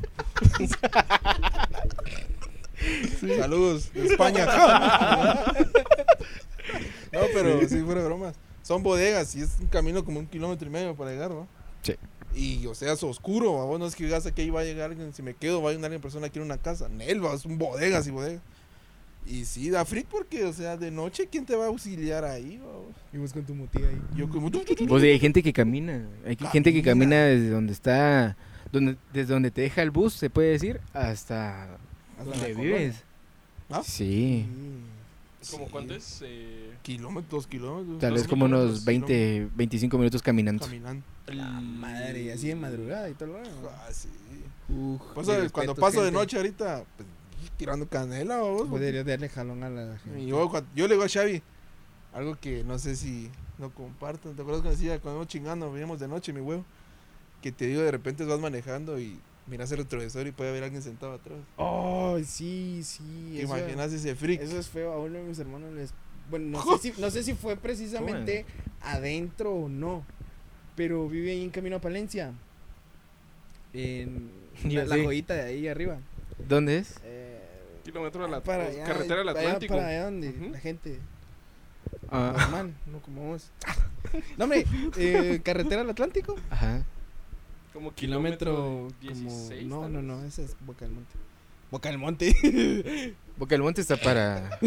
Saludos 3.39 3.93
de 3.95 4.07
España. 4.07 4.47
no, 7.13 7.21
pero 7.33 7.69
sí, 7.69 7.81
fuera 7.81 8.05
bromas. 8.05 8.35
Son 8.63 8.83
bodegas 8.83 9.35
y 9.37 9.43
es 9.43 9.57
un 9.61 9.67
camino 9.69 10.05
como 10.05 10.19
un 10.21 10.27
kilómetro 10.27 10.67
y 10.67 10.71
medio 10.71 10.95
para 10.95 11.11
llegar, 11.11 11.31
¿no? 11.31 11.47
Sí. 11.83 11.95
Y, 12.35 12.67
o 12.67 12.75
sea, 12.75 12.93
es 12.93 13.03
oscuro, 13.03 13.53
vos 13.53 13.79
no 13.79 13.87
es 13.87 13.95
que 13.95 14.05
digas 14.05 14.31
que 14.33 14.43
ahí 14.43 14.51
va 14.51 14.61
a 14.61 14.65
llegar 14.65 14.91
alguien, 14.91 15.13
si 15.13 15.23
me 15.23 15.35
quedo, 15.35 15.63
va 15.63 15.71
a 15.71 15.73
llegar 15.73 15.87
alguien 15.87 16.03
persona 16.03 16.27
aquí 16.27 16.39
en 16.39 16.45
una 16.45 16.59
casa. 16.59 16.89
Nelva, 16.89 17.35
es 17.35 17.45
un 17.45 17.59
bodegas 17.59 18.07
y 18.07 18.11
bodegas. 18.11 18.43
Y 19.27 19.47
sí, 19.47 19.71
da 19.71 19.85
freak 19.85 20.07
porque, 20.07 20.45
o 20.45 20.53
sea, 20.53 20.77
de 20.77 20.91
noche, 20.91 21.29
¿quién 21.31 21.47
te 21.47 21.57
va 21.57 21.65
a 21.65 21.69
auxiliar 21.69 22.25
ahí, 22.25 22.59
vamos? 22.59 22.95
Y 23.13 23.17
vos 23.17 23.33
con 23.33 23.45
tu 23.45 23.55
mutía 23.55 23.89
ahí. 23.89 24.01
Yo 24.15 24.29
como... 24.29 24.51
Pues 24.51 25.03
hay 25.03 25.19
gente 25.19 25.43
que 25.43 25.53
camina. 25.53 26.07
Hay 26.27 26.37
gente 26.37 26.73
que 26.73 26.83
Camina. 26.83 27.25
desde 27.25 27.49
donde 27.49 27.73
está. 27.73 28.37
Donde, 28.71 28.97
desde 29.13 29.33
donde 29.33 29.51
te 29.51 29.63
deja 29.63 29.83
el 29.83 29.91
bus, 29.91 30.15
se 30.15 30.29
puede 30.29 30.51
decir, 30.51 30.81
hasta 30.93 31.79
Hasta 32.19 32.25
donde 32.25 32.55
vives. 32.55 33.03
¿Ah? 33.71 33.83
Sí. 33.85 34.47
¿Cómo 35.51 35.69
cuánto 35.71 35.95
es? 35.95 36.21
Eh, 36.25 36.75
Kilómetros, 36.83 37.47
kilómetros. 37.47 37.99
Tal 37.99 38.13
vez 38.15 38.27
como 38.27 38.45
unos 38.47 38.81
kilómetros, 38.81 38.85
20, 38.85 39.49
25 39.55 39.99
minutos 39.99 40.23
caminando. 40.23 40.65
Caminando. 40.65 41.05
La 41.27 41.49
madre, 41.61 42.33
así 42.33 42.49
de 42.49 42.55
madrugada 42.55 43.09
y 43.09 43.15
todo 43.15 43.29
lo 43.29 43.35
demás. 43.37 43.51
Ah, 43.71 43.89
sí. 43.93 44.09
Uf, 44.69 45.01
mis 45.43 45.53
cuando 45.53 45.75
paso 45.75 46.03
de 46.03 46.11
noche 46.13 46.37
ahorita, 46.37 46.85
pues, 46.97 47.09
tirando 47.57 47.89
canela, 47.89 48.39
vos. 48.39 48.69
Vos 48.69 48.81
deberías 48.81 49.07
darle 49.07 49.29
jalón 49.29 49.63
a 49.63 49.71
la 49.71 49.99
gente. 49.99 50.21
Y 50.21 50.27
yo, 50.27 50.49
cuando- 50.49 50.69
yo 50.75 50.87
le 50.89 50.95
digo 50.95 51.05
a 51.05 51.09
Xavi, 51.09 51.43
algo 52.13 52.37
que 52.41 52.65
no 52.65 52.79
sé 52.79 52.97
si 52.97 53.31
no 53.59 53.71
compartan. 53.71 54.35
¿Te 54.35 54.43
acuerdas 54.43 54.63
que 54.63 54.71
decía 54.71 54.99
cuando 55.01 55.19
íbamos 55.19 55.29
chingando, 55.29 55.71
veníamos 55.71 56.01
de 56.01 56.09
noche, 56.09 56.33
mi 56.33 56.41
huevo? 56.41 56.65
Que 57.43 57.53
te 57.53 57.67
digo, 57.67 57.83
de 57.83 57.91
repente 57.91 58.25
vas 58.25 58.41
manejando 58.41 58.99
y 58.99 59.19
miras 59.47 59.71
el 59.73 59.79
retrovisor 59.79 60.27
y 60.27 60.33
puede 60.33 60.51
haber 60.51 60.65
alguien 60.65 60.83
sentado 60.83 61.13
atrás. 61.13 61.39
Oh, 61.57 62.19
sí, 62.25 62.81
sí. 62.83 63.33
¿Te 63.37 63.43
eso- 63.43 63.57
imaginas 63.59 63.93
ese 63.93 64.15
freak? 64.15 64.41
Eso 64.41 64.59
es 64.59 64.69
feo. 64.69 64.93
A 64.93 64.99
uno 64.99 65.19
de 65.19 65.25
mis 65.25 65.39
hermanos 65.39 65.73
les. 65.75 65.93
Bueno, 66.31 66.47
no 66.59 66.63
sé 66.79 66.93
si, 66.93 67.01
no 67.01 67.11
sé 67.11 67.23
si 67.23 67.35
fue 67.35 67.57
precisamente 67.57 68.47
adentro 68.81 69.53
o 69.53 69.69
no. 69.69 70.05
Pero 70.77 71.09
vive 71.09 71.31
ahí 71.33 71.43
en 71.45 71.51
camino 71.51 71.77
a 71.77 71.81
Palencia. 71.81 72.33
En 73.73 74.31
la, 74.65 74.85
la 74.85 75.03
joyita 75.03 75.35
de 75.35 75.43
ahí 75.43 75.69
arriba. 75.69 75.99
¿Dónde 76.49 76.79
es? 76.79 76.97
Eh, 77.05 77.41
kilómetro 77.85 78.25
a 78.25 78.29
la 78.29 78.43
para 78.43 78.67
allá, 78.67 78.85
carretera 78.85 79.17
del 79.17 79.29
Atlántico. 79.29 79.75
Para 79.75 79.89
allá 79.89 80.05
donde 80.05 80.33
la 80.51 80.59
gente 80.59 80.99
Ah, 82.11 82.35
normal, 82.39 82.75
no 82.87 83.01
como 83.01 83.25
vos. 83.29 83.51
No, 84.37 84.45
hombre, 84.45 84.65
eh, 84.99 85.41
carretera 85.45 85.83
al 85.83 85.91
Atlántico. 85.91 86.35
ajá. 86.51 86.85
Como 87.75 87.93
Kilómetro. 87.95 88.89
kilómetro 89.01 89.13
como, 89.13 89.25
16. 89.29 89.67
no, 89.67 89.89
no, 89.91 90.01
no, 90.01 90.25
ese 90.25 90.45
es 90.45 90.57
Boca 90.61 90.87
del 90.87 90.95
Monte. 90.95 91.15
Boca 91.71 91.89
del 91.89 91.99
Monte. 91.99 93.15
Boca 93.37 93.55
del 93.57 93.63
Monte 93.63 93.81
está 93.81 93.97
para. 93.97 94.49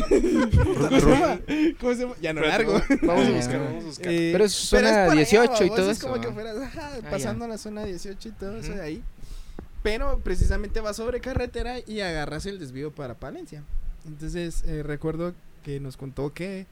¿Cómo 1.80 1.94
se 1.94 2.02
llama? 2.02 2.16
Ya 2.22 2.34
no 2.34 2.42
largo. 2.42 2.74
Vamos 3.04 3.26
a 3.26 3.30
Ah, 3.30 3.32
buscar, 3.32 3.54
ya. 3.54 3.64
vamos 3.64 3.84
a 3.84 3.88
buscar. 3.88 4.12
Eh, 4.12 4.30
Pero 4.34 4.44
es 4.44 4.52
zona 4.54 4.90
para 4.90 5.14
18 5.14 5.64
y 5.64 5.70
todo 5.70 5.90
es 5.90 6.00
como 6.00 6.20
que 6.20 6.28
¿ah? 6.28 6.34
fueras 6.34 6.58
ajá, 6.58 7.00
ya. 7.02 7.10
pasando 7.10 7.48
la 7.48 7.58
zona 7.58 7.86
18 7.86 8.28
y 8.28 8.32
todo 8.34 8.58
eso 8.58 8.74
de 8.74 8.82
ahí. 8.82 9.04
Pero 9.84 10.20
precisamente 10.20 10.82
va 10.82 10.94
sobre 10.94 11.22
carretera 11.22 11.76
y 11.80 12.02
agarras 12.02 12.46
el 12.46 12.60
desvío 12.60 12.92
para 12.92 13.14
Palencia. 13.14 13.64
Entonces 14.06 14.64
eh, 14.66 14.84
recuerdo 14.84 15.34
que 15.64 15.80
nos 15.80 15.96
contó 15.96 16.34
que 16.34 16.66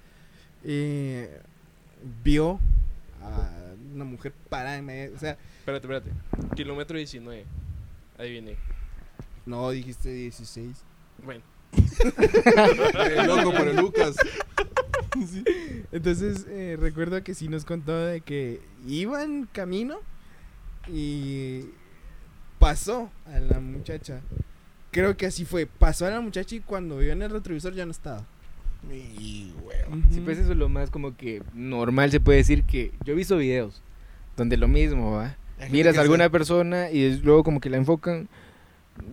eh, 0.66 1.40
vio 2.26 2.60
a 3.24 3.50
una 3.96 4.06
mujer 4.06 4.34
parada 4.50 4.78
en 4.78 4.86
medio. 4.86 5.16
O 5.16 5.20
sea, 5.20 5.38
Espérate, 5.60 5.88
espérate. 5.88 6.56
Kilómetro 6.56 6.98
19. 6.98 7.46
Adiviné. 8.20 8.56
no 9.46 9.70
dijiste 9.72 10.10
16. 10.10 10.84
Bueno, 11.24 11.44
loco 13.26 13.52
por 13.52 13.68
el 13.68 13.76
Lucas. 13.78 14.16
Entonces 15.92 16.46
eh, 16.50 16.78
recuerdo 16.80 17.24
que 17.24 17.34
sí 17.34 17.48
nos 17.48 17.66
contó 17.66 17.98
de 17.98 18.22
que 18.22 18.62
iban 18.86 19.48
camino 19.52 20.00
y 20.88 21.66
pasó 22.60 23.10
a 23.26 23.40
la 23.40 23.60
muchacha. 23.60 24.22
Creo 24.92 25.18
que 25.18 25.26
así 25.26 25.46
fue. 25.46 25.66
Pasó 25.66 26.06
a 26.06 26.12
la 26.12 26.22
muchacha 26.22 26.56
y 26.56 26.60
cuando 26.60 26.98
vio 26.98 27.12
en 27.12 27.22
el 27.22 27.32
retrovisor 27.32 27.74
ya 27.74 27.86
no 27.86 27.92
estaba. 27.92 28.26
Mi 28.88 29.54
huevo. 29.64 29.98
Sí, 30.12 30.22
pues 30.22 30.38
eso 30.38 30.52
es 30.52 30.58
lo 30.58 30.70
más 30.70 30.92
como 30.92 31.18
que 31.18 31.42
normal 31.54 32.12
se 32.12 32.20
puede 32.20 32.38
decir 32.38 32.64
que 32.64 32.92
yo 33.04 33.14
he 33.14 33.16
visto 33.16 33.38
videos 33.38 33.82
donde 34.38 34.58
lo 34.58 34.68
mismo, 34.68 35.12
¿va? 35.14 35.36
Miras 35.70 35.98
a 35.98 36.02
alguna 36.02 36.26
se- 36.26 36.30
persona 36.30 36.90
y 36.92 37.18
luego 37.20 37.44
como 37.44 37.60
que 37.60 37.70
la 37.70 37.78
enfocan. 37.78 38.28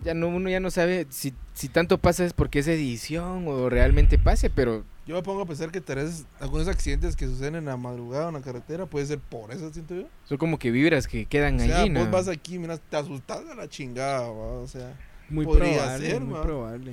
Ya 0.05 0.15
no, 0.15 0.29
uno 0.29 0.49
ya 0.49 0.61
no 0.61 0.71
sabe 0.71 1.07
si, 1.11 1.35
si 1.55 1.69
tanto 1.69 1.99
pasa 1.99 2.25
es 2.25 2.33
porque 2.33 2.61
es 2.61 2.69
edición 2.69 3.47
o 3.49 3.69
realmente 3.69 4.17
pase, 4.17 4.49
pero 4.49 4.85
Yo 5.09 5.17
me 5.17 5.23
pongo 5.23 5.43
a 5.43 5.47
pensar 5.47 5.73
que 5.73 5.81
tal 5.81 5.97
vez 5.97 6.25
algunos 6.39 6.69
accidentes 6.69 7.17
que 7.17 7.27
suceden 7.27 7.57
en 7.57 7.65
la 7.65 7.77
madrugada 7.77 8.27
o 8.27 8.29
en 8.29 8.35
la 8.35 8.43
carretera 8.43 8.87
puede 8.87 9.07
ser 9.07 9.19
por 9.19 9.51
eso, 9.53 9.73
siento 9.73 9.97
yo. 9.97 10.07
son 10.25 10.39
como 10.39 10.59
que 10.61 10.71
vibras 10.71 11.09
que 11.09 11.27
quedan 11.27 11.57
O 11.57 11.65
sea, 11.65 11.81
allí, 11.81 11.91
¿no? 11.91 11.99
vos 12.01 12.11
vas 12.13 12.29
aquí, 12.29 12.61
miras, 12.61 12.81
te 12.89 12.97
asustas 12.97 13.41
a 13.51 13.55
la 13.57 13.69
chingada, 13.69 14.21
¿va? 14.29 14.33
o 14.61 14.67
sea. 14.69 14.97
Muy 15.29 15.45
Podría 15.47 15.75
probable, 15.79 16.11
ser, 16.11 16.21
muy 16.21 16.35
¿va? 16.35 16.43
probable. 16.43 16.93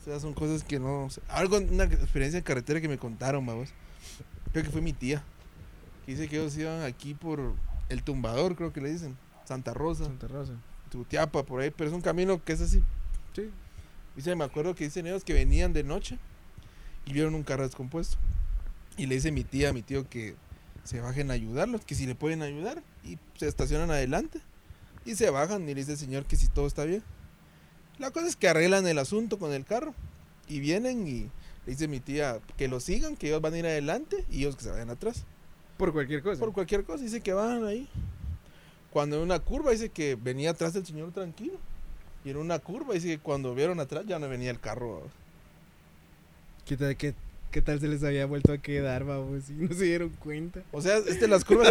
O 0.00 0.04
sea, 0.04 0.18
son 0.20 0.32
cosas 0.32 0.64
que 0.64 0.78
no. 0.78 1.04
o 1.04 1.10
sea, 1.10 1.22
algo, 1.28 1.58
una 1.58 1.84
experiencia 1.84 2.38
en 2.38 2.44
carretera 2.44 2.80
que 2.80 2.88
me 2.88 2.96
contaron, 2.98 3.44
vamos. 3.44 3.68
Creo 4.52 4.64
que 4.64 4.70
fue 4.70 4.80
mi 4.80 4.92
tía. 4.94 5.22
Que 6.04 6.12
dice 6.12 6.28
que 6.28 6.36
ellos 6.36 6.56
iban 6.56 6.82
aquí 6.82 7.14
por 7.14 7.54
el 7.88 8.02
tumbador, 8.02 8.56
creo 8.56 8.72
que 8.72 8.80
le 8.80 8.90
dicen. 8.90 9.16
Santa 9.44 9.74
Rosa, 9.74 10.04
Santa 10.04 10.28
Rosa. 10.28 10.52
Tutiapa, 10.90 11.44
por 11.44 11.60
ahí. 11.60 11.70
Pero 11.70 11.90
es 11.90 11.94
un 11.94 12.02
camino 12.02 12.42
que 12.42 12.52
es 12.52 12.60
así. 12.60 12.82
Sí. 13.34 13.50
Dice, 14.16 14.34
me 14.36 14.44
acuerdo 14.44 14.74
que 14.74 14.84
dicen 14.84 15.06
ellos 15.06 15.24
que 15.24 15.32
venían 15.32 15.72
de 15.72 15.82
noche 15.82 16.18
y 17.06 17.12
vieron 17.12 17.34
un 17.34 17.42
carro 17.42 17.64
descompuesto. 17.64 18.16
Y 18.96 19.06
le 19.06 19.16
dice 19.16 19.32
mi 19.32 19.44
tía, 19.44 19.70
a 19.70 19.72
mi 19.72 19.82
tío, 19.82 20.08
que 20.08 20.36
se 20.84 21.00
bajen 21.00 21.30
a 21.30 21.34
ayudarlos, 21.34 21.84
que 21.84 21.94
si 21.94 22.06
le 22.06 22.14
pueden 22.14 22.42
ayudar. 22.42 22.82
Y 23.04 23.18
se 23.36 23.48
estacionan 23.48 23.90
adelante. 23.90 24.40
Y 25.04 25.16
se 25.16 25.30
bajan 25.30 25.62
y 25.64 25.66
le 25.66 25.74
dice 25.74 25.92
el 25.92 25.98
señor 25.98 26.24
que 26.24 26.36
si 26.36 26.48
todo 26.48 26.66
está 26.66 26.84
bien. 26.84 27.02
La 27.98 28.10
cosa 28.10 28.26
es 28.26 28.36
que 28.36 28.48
arreglan 28.48 28.86
el 28.86 28.98
asunto 28.98 29.38
con 29.38 29.52
el 29.52 29.64
carro. 29.64 29.94
Y 30.48 30.60
vienen 30.60 31.06
y 31.06 31.22
le 31.66 31.72
dice 31.72 31.88
mi 31.88 32.00
tía 32.00 32.40
que 32.56 32.68
lo 32.68 32.80
sigan, 32.80 33.16
que 33.16 33.28
ellos 33.28 33.40
van 33.40 33.54
a 33.54 33.58
ir 33.58 33.66
adelante 33.66 34.24
y 34.30 34.40
ellos 34.40 34.56
que 34.56 34.64
se 34.64 34.70
vayan 34.70 34.90
atrás. 34.90 35.24
Por 35.76 35.92
cualquier 35.92 36.22
cosa. 36.22 36.40
Por 36.40 36.52
cualquier 36.52 36.84
cosa, 36.84 37.02
dice 37.02 37.20
que 37.20 37.32
van 37.32 37.64
ahí. 37.64 37.88
Cuando 38.90 39.16
en 39.16 39.22
una 39.22 39.38
curva 39.40 39.72
dice 39.72 39.88
que 39.88 40.14
venía 40.20 40.50
atrás 40.50 40.72
del 40.72 40.86
señor 40.86 41.10
tranquilo. 41.12 41.54
Y 42.24 42.30
en 42.30 42.36
una 42.36 42.58
curva 42.58 42.94
dice 42.94 43.08
que 43.08 43.18
cuando 43.18 43.54
vieron 43.54 43.80
atrás 43.80 44.04
ya 44.06 44.18
no 44.18 44.28
venía 44.28 44.50
el 44.50 44.60
carro. 44.60 45.02
¿Qué 46.64 46.76
tal, 46.76 46.96
qué, 46.96 47.12
qué 47.50 47.60
tal 47.60 47.80
se 47.80 47.88
les 47.88 48.02
había 48.04 48.24
vuelto 48.24 48.52
a 48.52 48.58
quedar, 48.58 49.04
babos? 49.04 49.50
Y 49.50 49.52
no 49.54 49.74
se 49.74 49.84
dieron 49.84 50.10
cuenta. 50.10 50.60
O 50.72 50.80
sea, 50.80 50.96
este 50.98 51.26
las 51.28 51.44
curvas. 51.44 51.68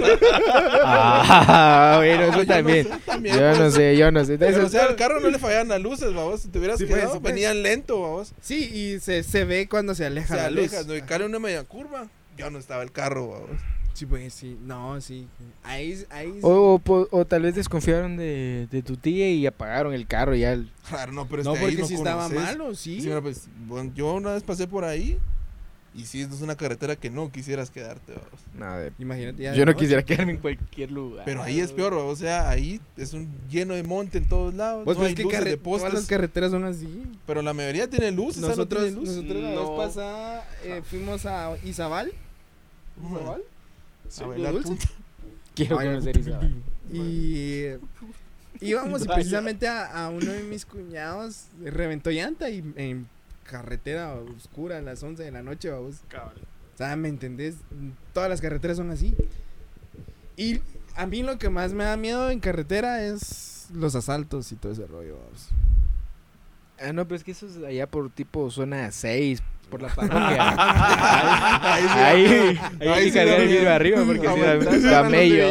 Ah, 0.86 1.96
bueno, 1.98 2.22
Yo 2.24 2.28
eso 2.30 2.38
no 2.40 2.46
también. 2.46 2.86
sé, 2.88 2.92
también, 3.06 3.36
Yo 3.40 3.58
no 3.58 3.72
sé, 3.72 3.98
yo 3.98 4.12
no 4.12 4.26
sé. 4.26 4.38
Pero, 4.38 4.66
o 4.66 4.70
sea, 4.70 4.86
al 4.86 4.96
carro 4.96 5.20
no 5.20 5.30
le 5.30 5.40
fallaban 5.40 5.70
las 5.70 5.82
luces, 5.82 6.14
vamos. 6.14 6.42
Si 6.42 6.50
te 6.50 6.60
hubieras 6.60 6.78
Sí, 6.78 6.86
pues, 6.86 7.00
quedado, 7.00 7.20
pues. 7.22 7.34
venían 7.34 7.64
lento, 7.64 8.00
vamos. 8.02 8.34
Sí, 8.42 8.70
y 8.72 9.00
se, 9.00 9.24
se 9.24 9.46
ve 9.46 9.68
cuando 9.68 9.96
se 9.96 10.06
aleja 10.06 10.28
Se 10.28 10.36
la 10.36 10.46
aleja, 10.48 10.78
luz. 10.80 10.88
no, 10.88 10.96
y 10.96 11.02
cae 11.02 11.26
una 11.26 11.40
media 11.40 11.64
curva. 11.64 12.08
Ya 12.38 12.50
no 12.50 12.60
estaba 12.60 12.84
el 12.84 12.92
carro, 12.92 13.30
vamos. 13.30 13.62
Sí, 13.94 14.06
pues 14.08 14.34
sí. 14.34 14.58
No, 14.66 15.00
sí. 15.02 15.28
Ahí, 15.64 16.04
ahí. 16.10 16.40
o, 16.42 16.82
o 17.12 17.26
tal 17.26 17.44
vez 17.44 17.54
desconfiaron 17.56 18.18
de, 18.18 18.68
de 18.72 18.82
tu 18.82 18.98
tía 18.98 19.30
y 19.32 19.46
apagaron 19.46 19.94
el 19.94 20.08
carro 20.08 20.34
ya. 20.36 20.54
el- 20.54 20.72
Claro, 20.90 21.12
no, 21.14 21.28
pero 21.28 21.44
no, 21.44 21.54
este, 21.54 21.66
ahí 21.66 21.76
porque 21.76 21.88
si 21.88 21.94
estaba 21.96 22.28
malo, 22.30 22.74
sí. 22.76 23.00
Sí, 23.02 23.08
mira, 23.08 23.22
pues, 23.22 23.48
bueno, 23.68 23.92
yo 23.96 24.14
una 24.14 24.34
vez 24.34 24.44
pasé 24.44 24.68
por 24.68 24.84
ahí. 24.84 25.18
Y 25.96 26.06
sí, 26.06 26.22
es 26.22 26.42
una 26.42 26.56
carretera 26.56 26.96
que 26.96 27.12
no 27.12 27.32
quisieras 27.32 27.70
quedarte, 27.70 28.14
vamos. 28.14 28.40
No, 28.58 28.80
de- 28.80 28.92
Imagínate. 28.98 29.44
ya 29.44 29.54
yo 29.54 29.64
no 29.64 29.76
quisiera 29.76 30.02
quedarme 30.04 30.32
en 30.32 30.38
cualquier 30.40 30.90
lugar. 30.92 31.24
Pero 31.24 31.44
ahí 31.44 31.60
es 31.60 31.72
peor, 31.72 31.94
o 31.94 32.16
sea, 32.16 32.50
ahí 32.50 32.82
es 32.98 33.14
un 33.14 33.32
lleno 33.48 33.76
de 33.76 33.84
monte 33.84 34.18
en 34.18 34.28
todos 34.28 34.56
lados. 34.56 34.86
Pues, 34.86 34.98
no 34.98 35.04
hay 35.06 35.14
que 35.14 35.22
luces 35.22 35.60
todas 35.62 35.94
las 35.94 36.08
carreteras 36.08 36.50
son 36.50 36.64
así. 36.64 37.04
Pero 37.28 37.44
la 37.44 37.54
mayoría 37.54 37.88
tiene 37.88 38.10
luz. 38.10 38.32
esa 38.38 38.42
no 38.42 38.48
Nosotros, 38.48 38.82
tiene 38.86 38.98
luz. 39.00 39.10
nosotros 39.10 39.44
la 39.44 39.52
No. 39.54 39.78
vez 39.78 39.86
pasada 39.88 40.50
eh, 40.64 40.82
fuimos 40.84 41.28
a 41.28 41.56
Izabal. 41.64 42.12
¿Izabal? 43.12 43.42
A 44.22 44.26
bailar 44.28 44.54
dulce. 44.54 44.68
punta. 44.70 44.86
Quiero 45.56 45.80
Ay, 45.80 45.88
conocer 45.88 46.18
Isabel. 46.18 46.56
Y 46.92 47.36
eh, 47.64 47.80
íbamos 48.62 49.02
y 49.02 49.06
Vaya. 49.08 49.16
precisamente 49.16 49.68
a, 49.68 50.06
a 50.06 50.10
uno 50.10 50.32
de 50.32 50.44
mis 50.44 50.66
cuñados 50.66 51.46
reventó 51.64 52.10
llanta 52.12 52.50
y 52.50 52.64
en 52.76 53.08
carretera 53.44 54.14
oscura 54.16 54.78
a 54.78 54.82
las 54.82 55.04
11 55.04 55.24
de 55.24 55.32
la 55.32 55.44
noche, 55.44 55.70
vamos. 55.70 55.98
cabal. 56.08 56.36
O 56.74 56.78
sea, 56.78 56.96
¿me 56.96 57.08
entendés? 57.10 57.56
Todas 58.14 58.30
las 58.30 58.42
carreteras 58.42 58.78
son 58.78 58.90
así. 58.90 59.14
Y 60.38 60.60
a 60.96 61.06
mí 61.06 61.22
lo 61.22 61.38
que 61.38 61.50
más 61.50 61.74
me 61.74 61.84
da 61.84 61.98
miedo 61.98 62.32
en 62.32 62.40
carretera 62.40 63.04
es 63.06 63.68
los 63.74 63.94
asaltos 63.96 64.52
y 64.52 64.56
todo 64.56 64.72
ese 64.72 64.88
rollo, 64.88 65.18
vamos. 65.24 65.50
Ah, 66.80 66.92
no, 66.94 67.06
pero 67.06 67.16
es 67.18 67.24
que 67.24 67.32
eso 67.32 67.46
es 67.46 67.58
allá 67.58 67.86
por 67.88 68.10
tipo 68.10 68.50
zona 68.50 68.92
6, 68.92 69.42
por 69.74 69.82
la 69.82 69.90
parroquia. 69.90 70.54
Ahí 71.74 71.84
sí, 71.84 72.00
ahí, 72.00 72.26
ahí 72.26 72.60
ahí 72.80 72.88
hay 72.90 73.06
sí 73.06 73.12
que 73.12 73.18
cargar 73.18 73.38
da 73.38 73.44
el 73.44 73.48
vidrio 73.50 73.74
arriba 73.74 74.04
porque 74.06 74.22
si 74.22 74.28
Aguantar, 74.28 74.82
da 74.82 75.02
camello. 75.02 75.46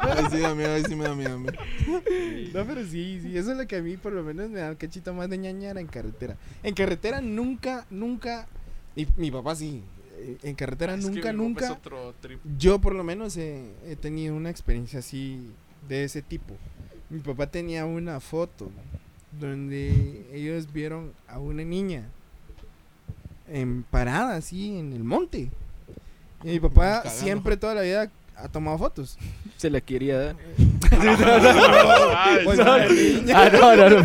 Ahí 0.00 0.24
sí 0.32 0.38
da 0.40 0.54
miedo, 0.56 0.74
ahí 0.74 0.82
sí 0.84 0.96
me 0.96 1.04
da 1.04 1.14
miedo. 1.14 1.38
No, 1.38 2.64
pero 2.66 2.84
sí, 2.84 3.20
sí, 3.22 3.38
eso 3.38 3.52
es 3.52 3.58
lo 3.58 3.68
que 3.68 3.76
a 3.76 3.82
mí 3.82 3.96
por 3.96 4.12
lo 4.12 4.24
menos 4.24 4.50
me 4.50 4.58
da 4.58 4.70
un 4.70 4.74
cachito 4.74 5.14
más 5.14 5.30
de 5.30 5.38
ñañara 5.38 5.80
en 5.80 5.86
carretera. 5.86 6.36
En 6.64 6.74
carretera 6.74 7.20
nunca, 7.20 7.86
nunca, 7.88 8.48
y 8.96 9.06
mi 9.16 9.30
papá 9.30 9.54
sí, 9.54 9.84
eh, 10.18 10.36
en 10.42 10.56
carretera 10.56 10.94
Es 10.94 11.06
nunca, 11.08 11.32
nunca. 11.32 11.66
Es 11.66 11.70
otro 11.70 12.16
trip. 12.20 12.40
Yo 12.58 12.80
por 12.80 12.96
lo 12.96 13.04
menos 13.04 13.36
he, 13.36 13.62
he 13.86 13.94
tenido 13.94 14.34
una 14.34 14.50
experiencia 14.50 14.98
así 14.98 15.52
de 15.88 16.02
ese 16.02 16.20
tipo. 16.20 16.56
Mi 17.10 17.20
papá 17.20 17.46
tenía 17.46 17.86
una 17.86 18.18
foto 18.18 18.72
donde 19.38 20.26
ellos 20.32 20.72
vieron 20.72 21.12
a 21.28 21.38
una 21.38 21.62
niña 21.62 22.08
en 23.50 23.82
parada 23.84 24.36
así 24.36 24.78
en 24.78 24.92
el 24.92 25.04
monte. 25.04 25.50
Y 26.42 26.48
mi 26.48 26.60
papá 26.60 27.02
Cagando. 27.02 27.10
siempre 27.22 27.56
toda 27.56 27.74
la 27.74 27.82
vida 27.82 28.10
ha 28.36 28.48
tomado 28.48 28.78
fotos. 28.78 29.18
Se 29.56 29.68
la 29.70 29.80
quería 29.80 30.18
dar. 30.18 30.36
No. 30.90 31.16
no, 32.56 33.76
no, 33.76 33.90
no. 33.90 34.04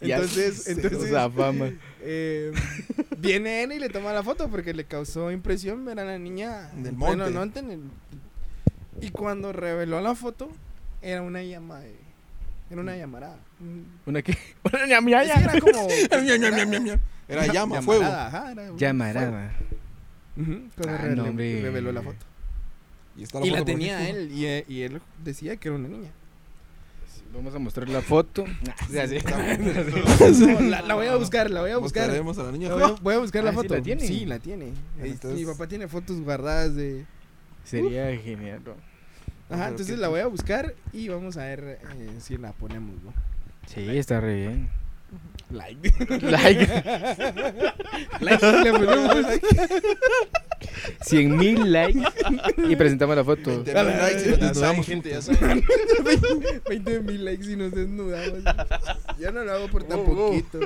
Entonces, 0.00 0.68
entonces 0.68 1.10
fama. 1.30 1.70
eh, 2.02 2.52
viene 3.18 3.62
él 3.62 3.72
y 3.72 3.78
le 3.78 3.88
toma 3.88 4.12
la 4.12 4.22
foto 4.22 4.48
porque 4.48 4.74
le 4.74 4.84
causó 4.84 5.30
impresión 5.30 5.84
ver 5.84 5.98
a 6.00 6.04
la 6.04 6.18
niña 6.18 6.70
Del 6.76 6.92
monte. 6.94 7.60
en 7.60 7.70
el- 7.70 7.80
y 9.00 9.10
cuando 9.10 9.52
reveló 9.52 10.00
la 10.00 10.14
foto 10.14 10.48
era 11.02 11.22
una 11.22 11.42
llama 11.42 11.80
de- 11.80 12.03
era 12.70 12.80
una 12.80 12.96
llamarada 12.96 13.38
Mm. 13.60 13.82
¿Una 14.10 14.20
qué? 14.22 14.36
Una 14.64 14.86
ñamiaya. 14.86 15.34
Era 15.34 15.60
como. 15.60 15.88
Era 17.28 17.46
llama, 17.46 17.80
fuego. 17.82 18.02
llamarada, 18.76 19.52
Ah, 20.36 21.14
reveló 21.14 21.92
la 21.92 22.02
foto 22.02 22.26
Y, 23.16 23.22
está 23.22 23.40
y 23.46 23.50
la 23.50 23.64
tenía 23.64 24.08
él 24.10 24.30
y, 24.32 24.44
eh, 24.46 24.64
y 24.68 24.82
él 24.82 25.00
decía 25.22 25.56
que 25.56 25.68
era 25.68 25.76
una 25.76 25.88
niña 25.88 26.10
Vamos 27.32 27.52
a 27.54 27.58
mostrar 27.58 27.88
la 27.88 28.00
foto. 28.02 28.44
Sí. 28.88 30.68
La, 30.70 30.82
la 30.82 30.94
voy 30.94 31.06
a 31.08 31.16
buscar 31.16 31.50
la 31.50 31.62
voy 31.62 31.70
a 31.70 31.78
buscar 31.78 32.02
Mostraremos 32.04 32.38
a 32.38 32.42
la 32.44 32.52
niña. 32.52 32.68
La 32.68 32.74
voy, 32.74 32.82
a, 32.84 32.92
voy 33.00 33.14
a 33.14 33.18
buscar 33.18 33.42
la 33.44 33.50
Ah, 33.50 33.52
¿sí 33.52 33.56
foto 33.58 33.74
la 33.76 33.82
tiene? 33.82 34.06
sí 34.06 34.24
la 34.26 34.38
tiene 34.38 34.72
Entonces- 35.02 35.40
mi 35.40 35.44
papá 35.46 35.66
tiene 35.66 35.88
fotos 35.88 36.20
guardadas 36.20 36.74
de 36.76 37.04
Sería 37.64 38.14
genial. 38.18 38.60
¿no? 38.64 38.74
Ajá, 39.50 39.56
Pero 39.64 39.68
entonces 39.70 39.98
la 39.98 40.08
voy 40.08 40.20
a 40.20 40.26
buscar 40.26 40.74
y 40.92 41.08
vamos 41.08 41.36
a 41.36 41.44
ver 41.44 41.78
eh, 41.96 42.10
si 42.20 42.36
la 42.38 42.52
ponemos, 42.52 42.94
¿no? 43.02 43.12
Sí, 43.66 43.86
está 43.96 44.20
re 44.20 44.34
bien. 44.36 44.68
Like. 45.50 45.92
Like. 46.22 46.66
like 48.20 48.46
le 48.64 48.72
ponemos. 48.72 49.26
100 51.02 51.36
mil 51.36 51.70
likes. 51.72 52.00
Y 52.68 52.74
presentamos 52.76 53.14
la 53.16 53.22
foto. 53.24 53.62
20 53.62 53.74
mil 53.84 53.98
likes 53.98 54.24
y 54.24 54.30
nos 54.30 54.40
desnudamos 54.40 54.86
gente, 54.86 55.10
ya 55.10 55.20
juntos. 55.22 55.38
saben. 55.38 55.64
20 56.68 57.00
mil 57.02 57.24
likes 57.24 57.50
y 57.52 57.56
nos 57.56 57.72
desnudamos. 57.72 58.38
Yo 59.20 59.30
no 59.32 59.44
lo 59.44 59.52
hago 59.52 59.68
por 59.68 59.84
tan 59.84 59.98
Oh, 60.00 60.02
oh. 60.02 60.28
poquito. 60.30 60.60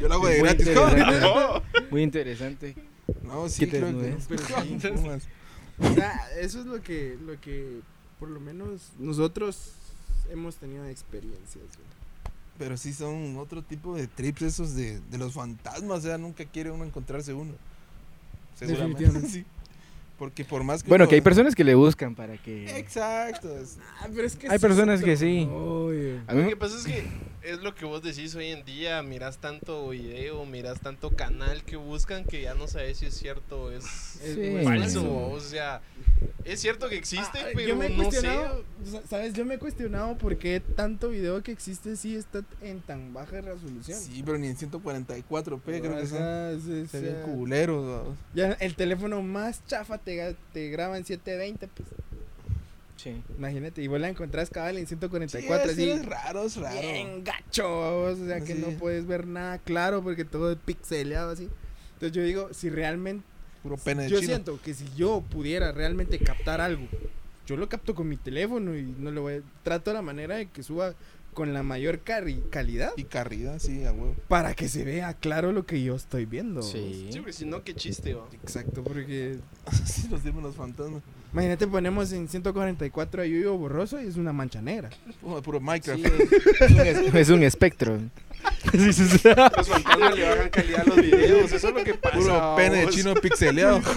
Yo 0.00 0.08
lo 0.08 0.14
hago 0.14 0.28
de 0.28 0.38
Muy 0.40 0.48
gratis. 0.48 0.66
interesante. 0.68 1.26
Oh, 1.26 1.62
Muy 1.90 2.02
interesante. 2.02 2.74
No, 3.22 3.48
sí, 3.48 3.60
¿Qué 3.66 3.72
te 3.72 3.78
creo 3.80 3.88
que. 3.90 3.96
desnudes? 3.96 4.26
Pero. 4.28 4.44
O 5.78 5.94
sea, 5.94 6.28
eso 6.40 6.60
es 6.60 6.66
lo 6.66 6.80
que, 6.82 7.16
lo 7.24 7.40
que 7.40 7.80
por 8.20 8.28
lo 8.30 8.40
menos 8.40 8.92
nosotros 8.98 9.72
hemos 10.30 10.56
tenido 10.56 10.84
de 10.84 10.92
experiencias. 10.92 11.64
güey. 11.64 11.94
Pero 12.58 12.76
sí 12.76 12.92
son 12.92 13.36
otro 13.38 13.62
tipo 13.62 13.96
de 13.96 14.06
trips 14.06 14.42
esos 14.42 14.74
de, 14.76 15.00
de 15.00 15.18
los 15.18 15.32
fantasmas. 15.34 15.98
O 15.98 16.02
sea, 16.02 16.18
nunca 16.18 16.44
quiere 16.44 16.70
uno 16.70 16.84
encontrarse 16.84 17.32
uno. 17.34 17.52
Seguramente. 18.54 19.28
Sí. 19.28 19.44
Porque 20.18 20.44
por 20.44 20.62
más 20.62 20.82
que. 20.84 20.88
Bueno, 20.88 21.04
uno- 21.04 21.08
que 21.10 21.16
hay 21.16 21.20
personas 21.20 21.54
que 21.56 21.64
le 21.64 21.74
buscan 21.74 22.14
para 22.14 22.36
que. 22.38 22.78
Exacto. 22.78 23.48
Ah, 24.00 24.06
pero 24.14 24.26
es 24.26 24.36
que 24.36 24.48
Hay 24.48 24.58
sí 24.58 24.62
personas 24.62 25.02
que 25.02 25.16
sí. 25.16 25.42
A 25.42 25.46
mí 25.48 26.20
Lo 26.28 26.34
me- 26.34 26.48
que 26.50 26.56
pasa 26.56 26.76
es 26.78 26.84
que 26.84 27.04
es 27.44 27.60
lo 27.60 27.74
que 27.74 27.84
vos 27.84 28.02
decís 28.02 28.34
hoy 28.34 28.48
en 28.48 28.64
día, 28.64 29.02
miras 29.02 29.38
tanto 29.38 29.90
video, 29.90 30.44
miras 30.46 30.80
tanto 30.80 31.10
canal 31.10 31.62
que 31.62 31.76
buscan 31.76 32.24
que 32.24 32.42
ya 32.42 32.54
no 32.54 32.66
sabes 32.68 32.98
si 32.98 33.06
es 33.06 33.14
cierto 33.14 33.64
o 33.64 33.70
es 33.70 34.16
Es 34.22 34.64
falso. 34.64 35.28
O 35.30 35.40
sea, 35.40 35.82
es 36.44 36.60
cierto 36.60 36.88
que 36.88 36.96
existe, 36.96 37.38
Ah, 37.38 37.46
pero 37.54 37.68
yo 37.68 37.76
me 37.76 37.86
he 37.86 37.96
no 37.96 38.10
sé. 38.10 38.28
¿sabes? 39.08 39.34
Yo 39.34 39.44
me 39.44 39.54
he 39.54 39.58
cuestionado 39.58 40.16
por 40.16 40.38
qué 40.38 40.60
tanto 40.60 41.10
video 41.10 41.42
que 41.42 41.52
existe 41.52 41.96
sí 41.96 42.16
está 42.16 42.42
en 42.62 42.80
tan 42.80 43.12
baja 43.12 43.40
resolución. 43.40 43.98
Sí, 44.00 44.22
pero 44.24 44.38
ni 44.38 44.48
en 44.48 44.56
144p 44.56 45.60
creo 45.64 45.96
que 45.96 46.06
son. 46.06 46.60
Se 46.60 46.86
sí. 46.88 47.04
ven 47.04 47.22
culeros. 47.22 48.16
Ya 48.34 48.52
el 48.52 48.74
teléfono 48.74 49.22
más 49.22 49.64
chafa 49.66 49.98
te, 49.98 50.34
te 50.52 50.70
graba 50.70 50.96
en 50.96 51.04
720, 51.04 51.68
pues 51.68 51.88
Sí. 52.96 53.22
imagínate, 53.36 53.82
y 53.82 53.88
vos 53.88 54.00
la 54.00 54.08
encontrás 54.08 54.50
cabal 54.50 54.76
en 54.78 54.84
Sí, 54.86 54.96
144, 54.96 55.64
es, 55.66 55.72
así, 55.72 55.90
es 55.90 56.06
raro, 56.06 56.44
es 56.44 56.56
raro. 56.56 56.80
bien 56.80 57.24
gacho, 57.24 57.64
babos, 57.80 58.20
o 58.20 58.26
sea 58.26 58.40
que 58.40 58.54
Sí. 58.54 58.62
no 58.64 58.78
puedes 58.78 59.06
ver 59.06 59.26
nada 59.26 59.58
claro 59.58 60.02
porque 60.02 60.24
todo 60.24 60.52
es 60.52 60.58
pixeleado 60.58 61.30
así. 61.32 61.48
Entonces 61.94 62.12
yo 62.12 62.22
digo, 62.22 62.48
si 62.54 62.70
realmente, 62.70 63.24
Puro 63.62 63.76
pene 63.78 64.04
de 64.04 64.08
yo 64.10 64.20
chino. 64.20 64.28
siento 64.28 64.60
que 64.62 64.74
si 64.74 64.84
yo 64.96 65.22
pudiera 65.28 65.72
realmente 65.72 66.18
captar 66.18 66.60
algo, 66.60 66.86
yo 67.46 67.56
lo 67.56 67.68
capto 67.68 67.94
con 67.94 68.08
mi 68.08 68.16
teléfono 68.16 68.76
y 68.76 68.82
no 68.98 69.10
lo 69.10 69.22
voy 69.22 69.34
a, 69.34 69.40
trato 69.62 69.92
la 69.92 70.00
manera 70.02 70.36
de 70.36 70.48
que 70.50 70.62
suba 70.62 70.94
con 71.34 71.52
la 71.52 71.62
mayor 71.64 72.04
cari- 72.04 72.48
calidad 72.48 72.92
Y 72.96 73.04
carrida, 73.04 73.58
sí, 73.58 73.84
a 73.84 73.92
huevo. 73.92 74.14
para 74.28 74.54
que 74.54 74.68
se 74.68 74.84
vea 74.84 75.14
claro 75.14 75.50
lo 75.52 75.66
que 75.66 75.82
yo 75.82 75.96
estoy 75.96 76.26
viendo. 76.26 76.62
Sí. 76.62 77.08
Sí, 77.10 77.18
porque 77.18 77.32
si 77.32 77.44
no, 77.44 77.64
qué 77.64 77.74
chiste, 77.74 78.14
va. 78.14 78.26
Exacto, 78.32 78.84
porque 78.84 79.38
Así 79.66 80.06
nos 80.08 80.22
dimos 80.22 80.42
los 80.44 80.54
fantasmas. 80.54 81.02
Imagínate 81.34 81.66
ponemos 81.66 82.10
en 82.12 82.28
144 82.28 83.22
a 83.22 83.26
Yuyo 83.26 83.58
borroso 83.58 84.00
y 84.00 84.06
es 84.06 84.16
una 84.16 84.32
mancha 84.32 84.62
negra. 84.62 84.88
Puro, 85.20 85.42
puro 85.42 85.60
Minecraft. 85.60 86.00
Sí, 86.00 86.12
es, 86.60 86.70
un 86.70 86.80
es- 86.80 87.14
es 87.14 87.28
un 87.28 87.42
espectro. 87.42 87.98
Los 88.72 89.68
fantasmas 89.68 90.16
le 90.16 90.28
bajan 90.28 90.48
calidad 90.50 90.80
a 90.80 90.84
los 90.84 90.96
videos, 90.96 91.52
eso 91.52 91.68
es 91.68 91.74
lo 91.74 91.84
que 91.84 91.94
pasa. 91.94 92.16
Puro 92.16 92.54
pene 92.56 92.76
de 92.78 92.84
vos. 92.86 92.94
chino 92.94 93.14
pixeleado. 93.14 93.80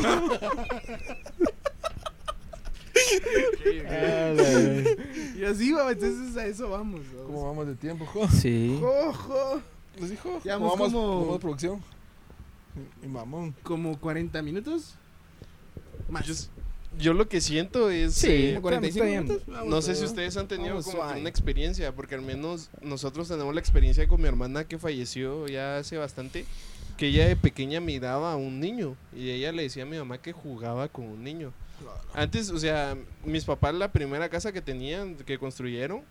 Y 5.36 5.44
así, 5.46 5.72
va, 5.72 5.92
entonces 5.92 6.36
a 6.38 6.46
eso 6.46 6.70
vamos. 6.70 7.02
vamos. 7.14 7.26
¿Cómo 7.28 7.46
vamos 7.46 7.68
de 7.68 7.76
tiempo, 7.76 8.06
jo? 8.06 8.28
Sí. 8.28 8.80
Ojo, 8.84 9.62
¿Les 10.00 10.10
dijo? 10.12 10.42
Ya 10.44 10.56
¿Cómo 10.56 10.70
vamos 10.72 10.92
como- 10.92 11.02
cómo 11.08 11.20
vamos 11.22 11.34
de 11.34 11.40
producción? 11.40 11.82
Mi 13.02 13.08
mamón. 13.08 13.56
como 13.64 14.00
40 14.00 14.42
minutos. 14.42 14.96
Más. 16.10 16.50
Yo, 16.98 17.14
lo 17.14 17.28
que 17.28 17.42
siento 17.42 17.90
es. 17.90 18.16
Sí, 18.16 18.28
eh, 18.28 18.50
como 18.56 18.64
45 18.64 18.88
está 18.88 19.06
bien. 19.06 19.24
minutos. 19.24 19.48
Vamos, 19.48 19.70
No 19.70 19.82
sé 19.82 19.96
si 19.96 20.06
ustedes 20.06 20.36
han 20.38 20.48
tenido 20.48 20.76
Vamos 20.76 20.86
como 20.86 21.04
una 21.04 21.30
experiencia, 21.30 21.94
porque 21.94 22.16
al 22.16 22.22
menos 22.22 22.70
nosotros 22.82 23.28
tenemos 23.28 23.54
la 23.54 23.60
experiencia 23.60 24.08
con 24.08 24.22
mi 24.22 24.28
hermana 24.28 24.66
que 24.66 24.78
falleció 24.78 25.48
ya 25.48 25.78
hace 25.78 25.98
bastante, 25.98 26.46
que 26.98 27.08
ella 27.08 27.28
de 27.28 27.36
pequeña 27.36 27.80
miraba 27.80 28.34
a 28.34 28.36
un 28.36 28.60
niño 28.60 28.96
y 29.16 29.30
ella 29.30 29.52
le 29.52 29.64
decía 29.64 29.84
a 29.84 29.86
mi 29.86 29.98
mamá 29.98 30.18
que 30.18 30.32
jugaba 30.34 30.88
con 30.88 31.06
un 31.06 31.24
niño. 31.24 31.54
Antes, 32.14 32.50
o 32.50 32.58
sea, 32.58 32.98
mis 33.24 33.46
papás 33.46 33.76
la 33.76 33.92
primera 33.92 34.30
casa 34.30 34.52
que 34.52 34.62
tenían, 34.62 35.16
que 35.16 35.38
construyeron, 35.38 36.02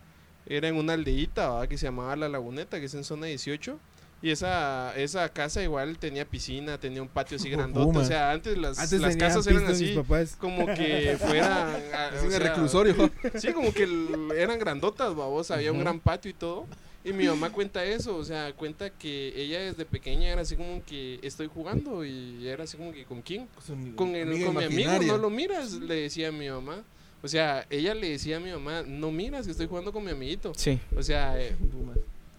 era 0.46 0.68
en 0.68 0.76
una 0.76 0.92
aldeíta 0.92 1.48
¿va? 1.48 1.66
que 1.66 1.76
se 1.76 1.86
llamaba 1.86 2.14
La 2.14 2.28
Laguneta, 2.28 2.78
que 2.78 2.86
es 2.86 2.94
en 2.94 3.02
zona 3.02 3.26
18. 3.26 3.78
Y 4.26 4.32
esa, 4.32 4.92
esa 4.96 5.28
casa 5.28 5.62
igual 5.62 5.98
tenía 5.98 6.24
piscina, 6.24 6.80
tenía 6.80 7.00
un 7.00 7.06
patio 7.06 7.36
así 7.36 7.48
grandote. 7.48 7.96
O 7.96 8.04
sea, 8.04 8.32
antes 8.32 8.58
las, 8.58 8.76
Antes 8.76 9.00
las 9.00 9.16
casas 9.16 9.46
eran 9.46 9.66
así, 9.66 9.96
como 10.40 10.66
que 10.66 11.16
fueran... 11.20 11.80
ah, 11.94 12.10
o 12.26 12.28
sea, 12.28 12.40
reclusorio. 12.40 13.08
Sí, 13.36 13.52
como 13.52 13.72
que 13.72 13.84
el- 13.84 14.32
eran 14.36 14.58
grandotas, 14.58 15.14
babos, 15.14 15.52
había 15.52 15.70
un 15.70 15.78
gran 15.78 16.00
patio 16.00 16.32
y 16.32 16.34
todo. 16.34 16.66
Y 17.04 17.12
mi 17.12 17.28
mamá 17.28 17.50
cuenta 17.52 17.84
eso, 17.84 18.16
o 18.16 18.24
sea, 18.24 18.52
cuenta 18.52 18.90
que 18.90 19.32
ella 19.40 19.60
desde 19.60 19.84
pequeña 19.84 20.28
era 20.30 20.40
así 20.42 20.56
como 20.56 20.84
que 20.84 21.20
estoy 21.22 21.46
jugando 21.46 22.04
y 22.04 22.48
era 22.48 22.64
así 22.64 22.76
como 22.76 22.90
que 22.90 23.04
con 23.04 23.22
quién? 23.22 23.46
Con, 23.94 24.16
el, 24.16 24.26
Amiga 24.26 24.46
con 24.46 24.56
mi 24.56 24.64
amigo, 24.64 24.90
no 25.06 25.18
lo 25.18 25.30
miras, 25.30 25.74
le 25.74 25.94
decía 25.94 26.30
a 26.30 26.32
mi 26.32 26.48
mamá. 26.48 26.82
O 27.22 27.28
sea, 27.28 27.64
ella 27.70 27.94
le 27.94 28.10
decía 28.10 28.38
a 28.38 28.40
mi 28.40 28.50
mamá, 28.50 28.82
no 28.82 29.12
miras 29.12 29.46
que 29.46 29.52
estoy 29.52 29.68
jugando 29.68 29.92
con 29.92 30.04
mi 30.04 30.10
amiguito. 30.10 30.52
Sí. 30.56 30.80
O 30.96 31.02
sea, 31.04 31.40
eh, 31.40 31.56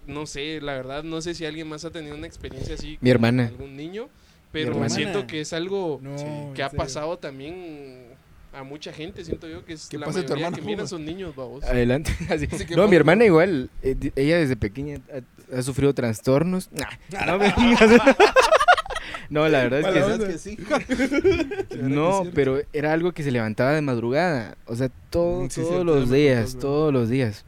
no 0.08 0.26
sé, 0.26 0.60
la 0.62 0.74
verdad, 0.74 1.04
no 1.04 1.22
sé 1.22 1.34
si 1.36 1.46
alguien 1.46 1.68
más 1.68 1.86
ha 1.86 1.92
tenido 1.92 2.16
una 2.16 2.26
experiencia 2.28 2.76
así. 2.76 2.92
Mi 2.94 2.98
con 2.98 3.08
hermana. 3.10 3.48
Algún 3.48 3.76
niño, 3.78 4.10
pero 4.52 4.90
siento 4.90 5.28
que 5.28 5.42
es 5.42 5.54
algo 5.54 6.00
No, 6.02 6.16
que 6.56 6.64
ha 6.64 6.70
serio. 6.70 6.84
pasado 6.84 7.18
también 7.18 8.08
a 8.54 8.64
mucha 8.64 8.92
gente, 8.92 9.24
siento 9.24 9.48
yo 9.48 9.64
que 9.66 9.74
es 9.74 9.88
¿Qué 9.88 9.98
la 10.00 10.08
pasa 10.08 10.20
tu 10.22 10.24
mayoría 10.30 10.46
hermana, 10.48 10.58
que 10.64 10.66
miran 10.68 10.88
son 10.88 11.06
niños, 11.06 11.36
babos. 11.36 11.64
Adelante. 11.64 12.12
Así. 12.30 12.48
Así 12.52 12.66
que 12.66 12.76
No, 12.76 12.88
mi 12.88 12.96
hermana 12.96 13.26
igual. 13.26 13.70
eh, 13.84 13.96
ella 14.16 14.38
desde 14.38 14.56
pequeña 14.56 15.00
ha, 15.14 15.58
ha 15.58 15.62
sufrido 15.62 15.94
trastornos. 15.94 16.70
Nah, 17.12 17.26
no, 17.28 17.38
me. 17.38 17.54
No, 19.30 19.48
la 19.50 19.64
verdad 19.64 19.82
es 19.82 19.86
que 19.88 19.92
Mala 20.00 20.06
¿Sabes 20.06 20.20
onda. 20.22 20.28
que 20.32 20.38
sí? 20.38 21.78
No, 21.82 22.24
pero 22.34 22.62
era 22.72 22.94
algo 22.94 23.12
que 23.12 23.24
se 23.24 23.32
levantaba 23.32 23.74
de 23.74 23.82
madrugada. 23.82 24.56
O 24.66 24.76
sea, 24.76 24.90
todo, 25.10 25.42
sí, 25.50 25.56
todos 25.62 25.68
cierto, 25.70 25.84
los 25.84 26.10
días, 26.10 26.58
todos 26.60 26.94
los 26.94 27.10
días. 27.10 27.44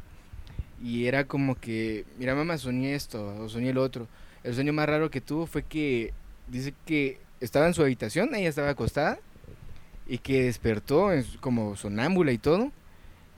Y 0.83 1.07
era 1.07 1.25
como 1.25 1.55
que, 1.55 2.05
mira 2.17 2.35
mamá, 2.35 2.57
soñé 2.57 2.95
esto 2.95 3.35
o 3.41 3.49
soñé 3.49 3.73
lo 3.73 3.83
otro. 3.83 4.07
El 4.43 4.53
sueño 4.55 4.71
más 4.73 4.87
raro 4.87 5.09
que 5.11 5.19
tuvo 5.21 5.45
fue 5.45 5.63
que 5.63 6.13
dice 6.47 6.73
que 6.85 7.19
estaba 7.41 7.67
en 7.67 7.73
su 7.73 7.81
habitación, 7.81 8.33
ella 8.35 8.49
estaba 8.49 8.69
acostada 8.69 9.19
y 10.07 10.17
que 10.19 10.43
despertó 10.43 11.11
en 11.13 11.23
como 11.41 11.75
sonámbula 11.75 12.31
y 12.31 12.37
todo 12.37 12.71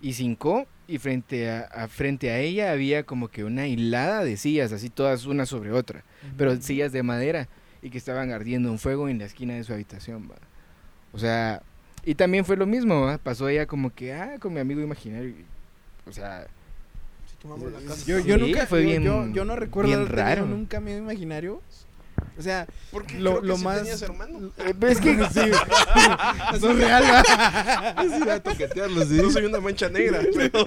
y 0.01 0.13
cincó 0.13 0.67
y 0.87 0.97
frente 0.97 1.49
a, 1.49 1.61
a- 1.61 1.87
frente 1.87 2.31
a 2.31 2.39
ella 2.39 2.71
había 2.71 3.03
como 3.03 3.27
que 3.29 3.43
una 3.43 3.67
hilada 3.67 4.23
de 4.23 4.37
sillas, 4.37 4.71
así 4.71 4.89
todas 4.89 5.25
una 5.25 5.45
sobre 5.45 5.71
otra, 5.71 6.03
pero 6.37 6.55
sillas 6.61 6.91
de 6.91 7.03
madera 7.03 7.47
y 7.81 7.89
que 7.89 7.97
estaban 7.97 8.31
ardiendo 8.31 8.71
un 8.71 8.77
fuego 8.79 9.09
en 9.09 9.19
la 9.19 9.25
esquina 9.25 9.55
de 9.55 9.63
su 9.63 9.73
habitación, 9.73 10.29
va. 10.29 10.35
O 11.13 11.19
sea, 11.19 11.61
y 12.05 12.15
también 12.15 12.45
fue 12.45 12.57
lo 12.57 12.65
mismo, 12.65 13.01
¿va? 13.01 13.17
Pasó 13.17 13.49
ella 13.49 13.65
como 13.65 13.93
que, 13.93 14.13
ah, 14.13 14.37
con 14.39 14.53
mi 14.53 14.59
amigo 14.59 14.81
imaginario. 14.81 15.33
O 16.07 16.11
sea, 16.11 16.47
quemamos 17.41 17.71
la 17.71 17.79
casa. 17.79 18.05
Yo, 18.05 18.19
yo 18.19 18.35
Sí, 18.35 18.41
nunca, 18.41 18.65
fue 18.67 18.81
yo- 18.83 18.87
bien- 18.87 19.03
yo, 19.03 19.27
yo 19.33 19.45
no 19.45 19.55
recuerdo 19.55 19.87
bien 19.89 20.07
raro. 20.07 20.45
nunca 20.45 20.79
miedo 20.79 20.99
imaginario. 20.99 21.61
O 22.37 22.41
sea, 22.41 22.65
Porque 22.91 23.19
lo, 23.19 23.31
creo 23.31 23.41
que 23.41 23.47
lo 23.47 23.57
sí 23.57 23.63
más. 23.63 23.77
tenías 23.79 24.01
hermano. 24.01 24.51
eh, 24.57 24.73
que 24.79 24.95
Sí, 24.95 25.39
eso 26.55 26.71
es 26.71 26.77
real. 26.77 27.03
No 29.23 29.31
soy 29.31 29.45
una 29.45 29.59
mancha 29.59 29.89
negra. 29.89 30.21
pero- 30.35 30.65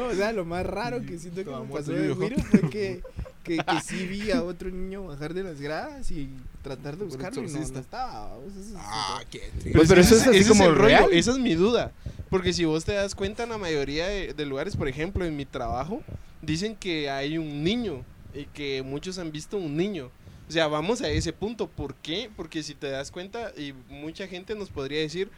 No, 0.00 0.06
o 0.08 0.14
sea, 0.14 0.32
lo 0.32 0.44
más 0.44 0.64
raro 0.66 1.00
que 1.02 1.18
siento 1.18 1.44
que 1.44 1.50
me 1.50 1.72
pasó 1.72 1.92
de 1.92 2.08
yo, 2.08 2.14
Wiro 2.14 2.36
fue 2.42 2.60
que, 2.70 3.02
que, 3.44 3.58
que 3.58 3.80
sí 3.84 4.06
vi 4.06 4.30
a 4.30 4.42
otro 4.42 4.70
niño 4.70 5.06
bajar 5.06 5.32
de 5.34 5.42
las 5.44 5.60
gradas 5.60 6.10
y 6.10 6.28
tratar 6.62 6.96
de 6.96 7.04
buscarlo 7.04 7.42
y 7.42 7.50
no, 7.50 7.60
estaba. 7.62 8.34
o 8.36 8.42
sea, 8.50 8.60
eso 8.60 8.70
es- 8.70 8.74
Ah, 8.76 9.20
qué 9.30 9.38
triste. 9.52 9.72
Pues, 9.74 9.88
pero 9.88 10.00
eso 10.00 10.16
es 10.16 10.26
así 10.26 10.38
ese 10.38 10.48
como 10.50 10.64
el 10.64 10.74
rollo, 10.74 10.84
real. 10.86 11.08
Esa 11.12 11.30
es 11.32 11.38
mi 11.38 11.54
duda. 11.54 11.92
Porque 12.30 12.52
si 12.52 12.64
vos 12.64 12.84
te 12.84 12.92
das 12.92 13.14
cuenta, 13.14 13.44
en 13.44 13.48
la 13.50 13.58
mayoría 13.58 14.06
de, 14.06 14.34
de 14.34 14.46
lugares, 14.46 14.76
por 14.76 14.88
ejemplo, 14.88 15.24
en 15.24 15.36
mi 15.36 15.44
trabajo, 15.44 16.02
dicen 16.42 16.76
que 16.76 17.10
hay 17.10 17.38
un 17.38 17.64
niño 17.64 18.04
y 18.34 18.44
que 18.46 18.82
muchos 18.82 19.18
han 19.18 19.32
visto 19.32 19.56
un 19.56 19.76
niño. 19.76 20.10
O 20.48 20.52
sea, 20.52 20.66
vamos 20.66 21.00
a 21.02 21.08
ese 21.08 21.32
punto. 21.32 21.68
¿Por 21.68 21.94
qué? 21.96 22.30
Porque 22.36 22.62
si 22.62 22.74
te 22.74 22.88
das 22.90 23.10
cuenta, 23.10 23.52
y 23.56 23.72
mucha 23.90 24.26
gente 24.26 24.54
nos 24.54 24.70
podría 24.70 25.00
decir 25.00 25.28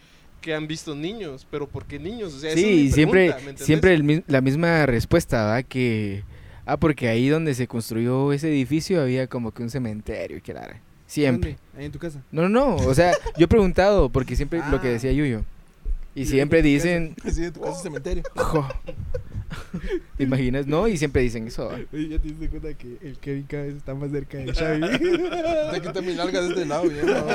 que 0.40 0.54
han 0.54 0.66
visto 0.66 0.94
niños, 0.94 1.46
pero 1.50 1.68
¿por 1.68 1.84
qué 1.84 1.98
niños? 1.98 2.32
O 2.34 2.38
sea, 2.40 2.50
es 2.52 2.60
sí, 2.60 2.90
siempre, 2.90 3.34
siempre 3.56 3.94
el 3.94 4.24
la 4.26 4.40
misma 4.40 4.86
respuesta, 4.86 5.44
¿va? 5.44 5.62
Que, 5.62 6.22
ah, 6.64 6.76
porque 6.78 7.08
ahí 7.08 7.28
donde 7.28 7.54
se 7.54 7.66
construyó 7.66 8.32
ese 8.32 8.48
edificio 8.48 9.02
había 9.02 9.26
como 9.26 9.52
que 9.52 9.62
un 9.62 9.70
cementerio, 9.70 10.38
y 10.38 10.40
que 10.40 10.54
la- 10.54 10.80
Siempre. 11.06 11.58
¿Dónde? 11.72 11.78
Ahí 11.78 11.84
en 11.86 11.92
tu 11.92 11.98
casa. 11.98 12.22
No, 12.30 12.42
no, 12.42 12.48
no, 12.48 12.76
o 12.76 12.94
sea, 12.94 13.12
yo 13.36 13.44
he 13.44 13.48
preguntado, 13.48 14.08
porque 14.10 14.36
siempre 14.36 14.60
lo 14.70 14.80
que 14.80 14.88
Ah. 14.88 14.92
decía 14.92 15.12
Yuyo. 15.12 15.44
Y 16.14 16.22
Y 16.22 16.26
siempre 16.26 16.62
dicen, 16.62 17.14
Sí, 17.30 17.44
en 17.44 17.52
tu 17.52 17.60
casa 17.60 17.76
es 17.76 17.82
cementerio. 17.82 18.22
¿te 20.16 20.24
imaginas? 20.24 20.66
No, 20.66 20.86
y 20.88 20.96
siempre 20.96 21.22
dicen 21.22 21.46
eso. 21.46 21.68
Oye, 21.92 22.08
ya 22.08 22.18
te 22.18 22.28
diste 22.28 22.48
cuenta 22.48 22.74
que 22.74 22.96
el 23.02 23.18
Kevin 23.18 23.44
cada 23.44 23.64
vez 23.64 23.76
está 23.76 23.94
más 23.94 24.10
cerca 24.10 24.38
de 24.38 24.52
Xavi. 24.52 24.80
Te 25.72 25.80
quita 25.80 26.00
mi 26.00 26.14
larga 26.14 26.42
de 26.42 26.48
este 26.48 26.66
lado, 26.66 26.88
bien, 26.88 27.06
¿no? 27.06 27.26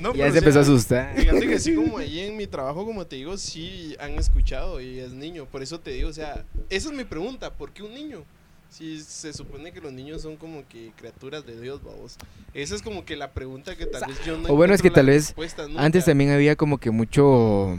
No, 0.00 0.14
Ya 0.14 0.30
se 0.30 0.38
empezó 0.38 0.58
a 0.60 0.62
asustar. 0.62 1.14
Fíjate 1.16 1.46
que 1.48 1.58
sí, 1.58 1.74
como 1.74 1.98
ahí 1.98 2.20
en 2.20 2.36
mi 2.36 2.46
trabajo, 2.46 2.84
como 2.84 3.06
te 3.06 3.16
digo, 3.16 3.36
sí 3.38 3.96
han 3.98 4.12
escuchado 4.12 4.80
y 4.80 4.98
es 4.98 5.12
niño. 5.12 5.46
Por 5.46 5.62
eso 5.62 5.80
te 5.80 5.92
digo, 5.92 6.08
o 6.08 6.12
sea, 6.12 6.44
esa 6.70 6.88
es 6.90 6.94
mi 6.94 7.04
pregunta, 7.04 7.52
¿por 7.54 7.72
qué 7.72 7.82
un 7.82 7.94
niño? 7.94 8.24
Si 8.72 9.00
se 9.00 9.34
supone 9.34 9.70
que 9.70 9.82
los 9.82 9.92
niños 9.92 10.22
son 10.22 10.38
como 10.38 10.66
que 10.66 10.92
criaturas 10.96 11.44
de 11.44 11.60
Dios, 11.60 11.82
vamos. 11.84 12.16
Esa 12.54 12.74
es 12.74 12.80
como 12.80 13.04
que 13.04 13.16
la 13.16 13.32
pregunta 13.32 13.76
que 13.76 13.84
tal 13.84 14.02
vez 14.08 14.24
yo 14.24 14.38
no 14.38 14.48
O 14.48 14.56
bueno, 14.56 14.72
es 14.72 14.80
que 14.80 14.90
tal 14.90 15.06
vez. 15.06 15.34
Antes 15.76 16.06
también 16.06 16.30
había 16.30 16.56
como 16.56 16.78
que 16.78 16.90
mucho, 16.90 17.76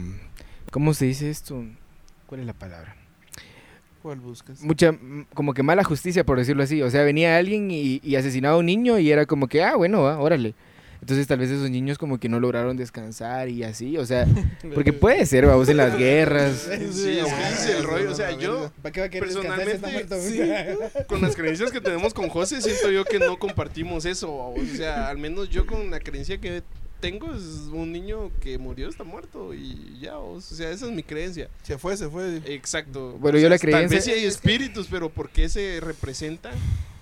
¿cómo 0.70 0.94
se 0.94 1.06
dice 1.06 1.30
esto? 1.30 1.64
¿Cuál 2.26 2.42
es 2.42 2.46
la 2.46 2.52
palabra? 2.52 2.94
¿Cuál 4.02 4.20
buscas? 4.20 4.62
Mucha, 4.62 4.92
mm, 4.92 5.26
como 5.34 5.52
que 5.52 5.64
mala 5.64 5.82
justicia, 5.82 6.24
por 6.24 6.38
decirlo 6.38 6.62
así. 6.62 6.80
O 6.80 6.88
sea, 6.88 7.02
venía 7.02 7.38
alguien 7.38 7.72
y, 7.72 8.00
y 8.00 8.14
asesinaba 8.14 8.54
a 8.54 8.58
un 8.58 8.66
niño 8.66 9.00
y 9.00 9.10
era 9.10 9.26
como 9.26 9.48
que, 9.48 9.64
ah, 9.64 9.74
bueno, 9.74 10.02
va, 10.02 10.20
órale. 10.20 10.54
Entonces 11.04 11.26
tal 11.26 11.38
vez 11.38 11.50
esos 11.50 11.68
niños 11.68 11.98
como 11.98 12.18
que 12.18 12.30
no 12.30 12.40
lograron 12.40 12.78
descansar 12.78 13.50
y 13.50 13.62
así, 13.62 13.98
o 13.98 14.06
sea, 14.06 14.26
porque 14.74 14.94
puede 14.94 15.26
ser, 15.26 15.44
vamos, 15.44 15.68
en 15.68 15.76
las 15.76 15.98
guerras. 15.98 16.66
Sí, 16.66 17.18
ese 17.18 17.20
es 17.20 17.66
el 17.76 17.84
rollo. 17.84 18.10
O 18.10 18.14
sea, 18.14 18.30
yo, 18.38 18.72
¿Para 18.80 18.90
qué 18.90 19.00
va 19.00 19.06
a 19.08 19.10
Personalmente, 19.10 19.86
muerto? 19.86 20.16
con 21.06 21.20
las 21.20 21.36
creencias 21.36 21.70
que 21.70 21.82
tenemos 21.82 22.14
con 22.14 22.30
José, 22.30 22.62
siento 22.62 22.90
yo 22.90 23.04
que 23.04 23.18
no 23.18 23.38
compartimos 23.38 24.06
eso. 24.06 24.34
O 24.34 24.54
sea, 24.76 25.10
al 25.10 25.18
menos 25.18 25.50
yo 25.50 25.66
con 25.66 25.90
la 25.90 26.00
creencia 26.00 26.38
que 26.40 26.62
tengo 27.00 27.34
es 27.34 27.42
un 27.70 27.92
niño 27.92 28.30
que 28.40 28.56
murió, 28.56 28.88
está 28.88 29.04
muerto 29.04 29.52
y 29.52 29.98
ya, 30.00 30.16
o 30.16 30.40
sea, 30.40 30.70
esa 30.70 30.86
es 30.86 30.92
mi 30.92 31.02
creencia. 31.02 31.50
Se 31.64 31.76
fue, 31.76 31.98
se 31.98 32.08
fue. 32.08 32.40
Exacto. 32.46 33.18
Bueno, 33.20 33.36
O 33.36 33.40
yo 33.42 33.48
sea, 33.48 33.50
la 33.50 33.58
Tal 33.58 33.68
creencia- 33.68 33.96
vez 33.96 34.04
sí 34.06 34.10
hay 34.10 34.24
espíritus, 34.24 34.86
pero 34.90 35.10
¿por 35.10 35.28
qué 35.28 35.50
se 35.50 35.80
representan 35.82 36.54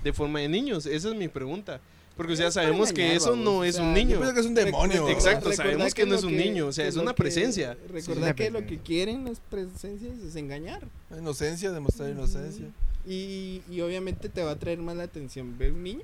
de 0.02 0.12
forma 0.12 0.40
de 0.40 0.48
niños? 0.48 0.86
Esa 0.86 1.10
es 1.10 1.14
mi 1.14 1.28
pregunta. 1.28 1.80
Porque, 2.16 2.34
o 2.34 2.36
sea, 2.36 2.50
sabemos 2.50 2.92
que 2.92 3.14
eso 3.16 3.34
no 3.36 3.64
es 3.64 3.76
o 3.76 3.78
sea, 3.78 3.86
un 3.88 3.94
Yo 3.94 4.04
niño. 4.04 4.16
pienso 4.18 4.34
que 4.34 4.40
es 4.40 4.46
un 4.46 4.54
demonio. 4.54 5.08
Exacto, 5.08 5.52
sabemos 5.52 5.94
que 5.94 6.04
no 6.06 6.14
es 6.14 6.24
un 6.24 6.36
niño, 6.36 6.66
o 6.66 6.72
sea, 6.72 6.84
que 6.84 6.88
es 6.90 6.96
una 6.96 7.12
que- 7.12 7.22
presencia. 7.22 7.76
Recordar 7.88 8.30
Sí, 8.30 8.34
que 8.36 8.50
lo 8.50 8.66
que 8.66 8.78
quieren 8.78 9.24
las 9.24 9.40
presencias 9.40 10.18
es 10.18 10.36
engañar. 10.36 10.82
Inocencia, 11.18 11.70
demostrar 11.72 12.10
inocencia. 12.10 12.66
Y, 13.06 13.62
y 13.70 13.80
obviamente 13.80 14.28
te 14.28 14.42
va 14.44 14.52
a 14.52 14.56
traer 14.56 14.78
más 14.78 14.94
la 14.96 15.04
atención 15.04 15.58
ver 15.58 15.72
un 15.72 15.82
niño 15.82 16.02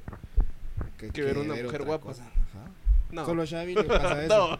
Que 1.12 1.22
ver 1.22 1.38
una 1.38 1.54
mujer 1.54 1.84
guapa. 1.84 2.06
cosa. 2.06 2.22
Ajá. 2.24 2.70
No. 3.12 3.24
Solo 3.24 3.46
Xavi 3.46 3.74
le 3.74 3.84
pasa 3.84 4.24
eso. 4.24 4.58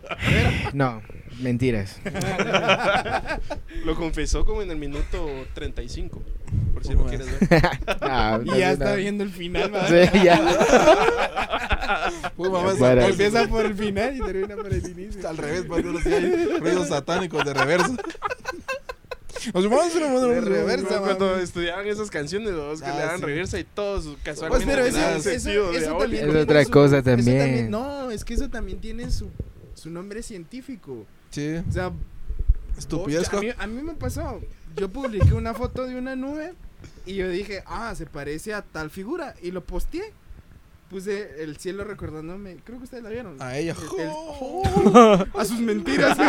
no, 0.73 1.01
No, 1.01 1.03
mentiras. 1.41 1.99
lo 3.85 3.95
confesó 3.97 4.45
como 4.45 4.63
en 4.63 4.71
el 4.71 4.77
minuto 4.77 5.29
35. 5.55 6.23
Por 6.75 6.85
si 6.87 6.95
lo 6.95 7.07
quieres 7.07 7.27
ver. 7.49 7.63
Ah, 8.01 8.41
Y 8.43 8.47
no, 8.49 8.57
ya 8.59 8.67
no. 8.69 8.73
está 8.73 8.95
viendo 8.95 9.25
el 9.25 9.31
final, 9.31 9.75
¿va? 9.75 9.87
Sí, 9.89 9.95
ya. 10.25 10.41
Empieza 13.09 13.49
por 13.49 13.65
el 13.67 13.75
final 13.75 14.17
y 14.17 14.21
termina 14.21 14.57
por 14.57 14.73
el 14.73 14.89
inicio. 14.89 15.29
Al 15.29 15.37
revés, 15.37 15.65
pues, 15.67 15.85
sí 16.03 16.13
hay 16.13 16.59
ruidos 16.59 16.89
satánicos 16.89 17.45
de 17.45 17.55
reversa. 17.55 17.95
Nos 19.55 19.65
vamos 19.65 19.85
a 19.85 19.87
hacer 19.87 20.03
una 20.05 20.21
De 20.27 20.41
reversa, 20.41 20.99
Cuando 21.01 21.37
estudiaban 21.37 21.87
esas 21.87 22.11
canciones, 22.11 22.51
los 22.51 22.81
que 22.81 22.87
Ah, 22.89 22.95
le 22.95 23.01
daban 23.01 23.19
sí. 23.21 23.25
reversa 23.27 23.59
y 23.59 23.65
todos 23.65 24.05
Pues, 24.05 24.17
casualmente 24.25 24.67
pero 24.67 24.85
eso, 24.85 25.31
eso, 25.31 25.73
eso 25.73 25.97
también 25.99 26.29
Es 26.29 26.35
otra 26.37 26.65
su- 26.65 26.71
cosa 26.71 27.03
también. 27.03 27.71
No, 27.71 28.11
es 28.11 28.25
que 28.25 28.35
eso 28.35 28.49
también 28.49 28.81
tiene 28.81 29.11
su, 29.11 29.29
su 29.75 29.91
nombre 29.91 30.23
científico. 30.23 31.07
Sí, 31.31 31.55
O 31.69 31.73
sea, 31.73 31.93
estupidez. 32.77 33.33
a 33.33 33.41
mí, 33.41 33.49
a 33.57 33.67
mí 33.67 33.83
me 33.83 33.95
pasó. 33.95 34.41
Yo 34.77 34.89
publiqué 34.89 35.35
una 35.35 35.55
foto 35.55 35.87
de 35.87 35.97
una 35.97 36.17
nube 36.17 36.55
y 37.07 37.15
yo 37.15 37.29
dije, 37.29 37.63
ah, 37.67 37.95
se 37.95 38.07
parece 38.07 38.55
a 38.55 38.63
tal 38.63 38.91
figura. 38.91 39.35
Y 39.43 39.51
lo 39.51 39.65
posteé. 39.65 40.13
Puse 40.91 41.43
el 41.43 41.57
cielo 41.59 41.85
recordándome. 41.85 42.57
Creo 42.65 42.79
que 42.79 42.85
ustedes 42.85 43.05
la 43.05 43.11
vieron. 43.11 43.37
A 43.43 43.59
ella. 43.59 43.75
El- 43.99 44.01
el- 44.01 45.27
a 45.41 45.45
sus 45.45 45.61
mentiras. 45.61 46.17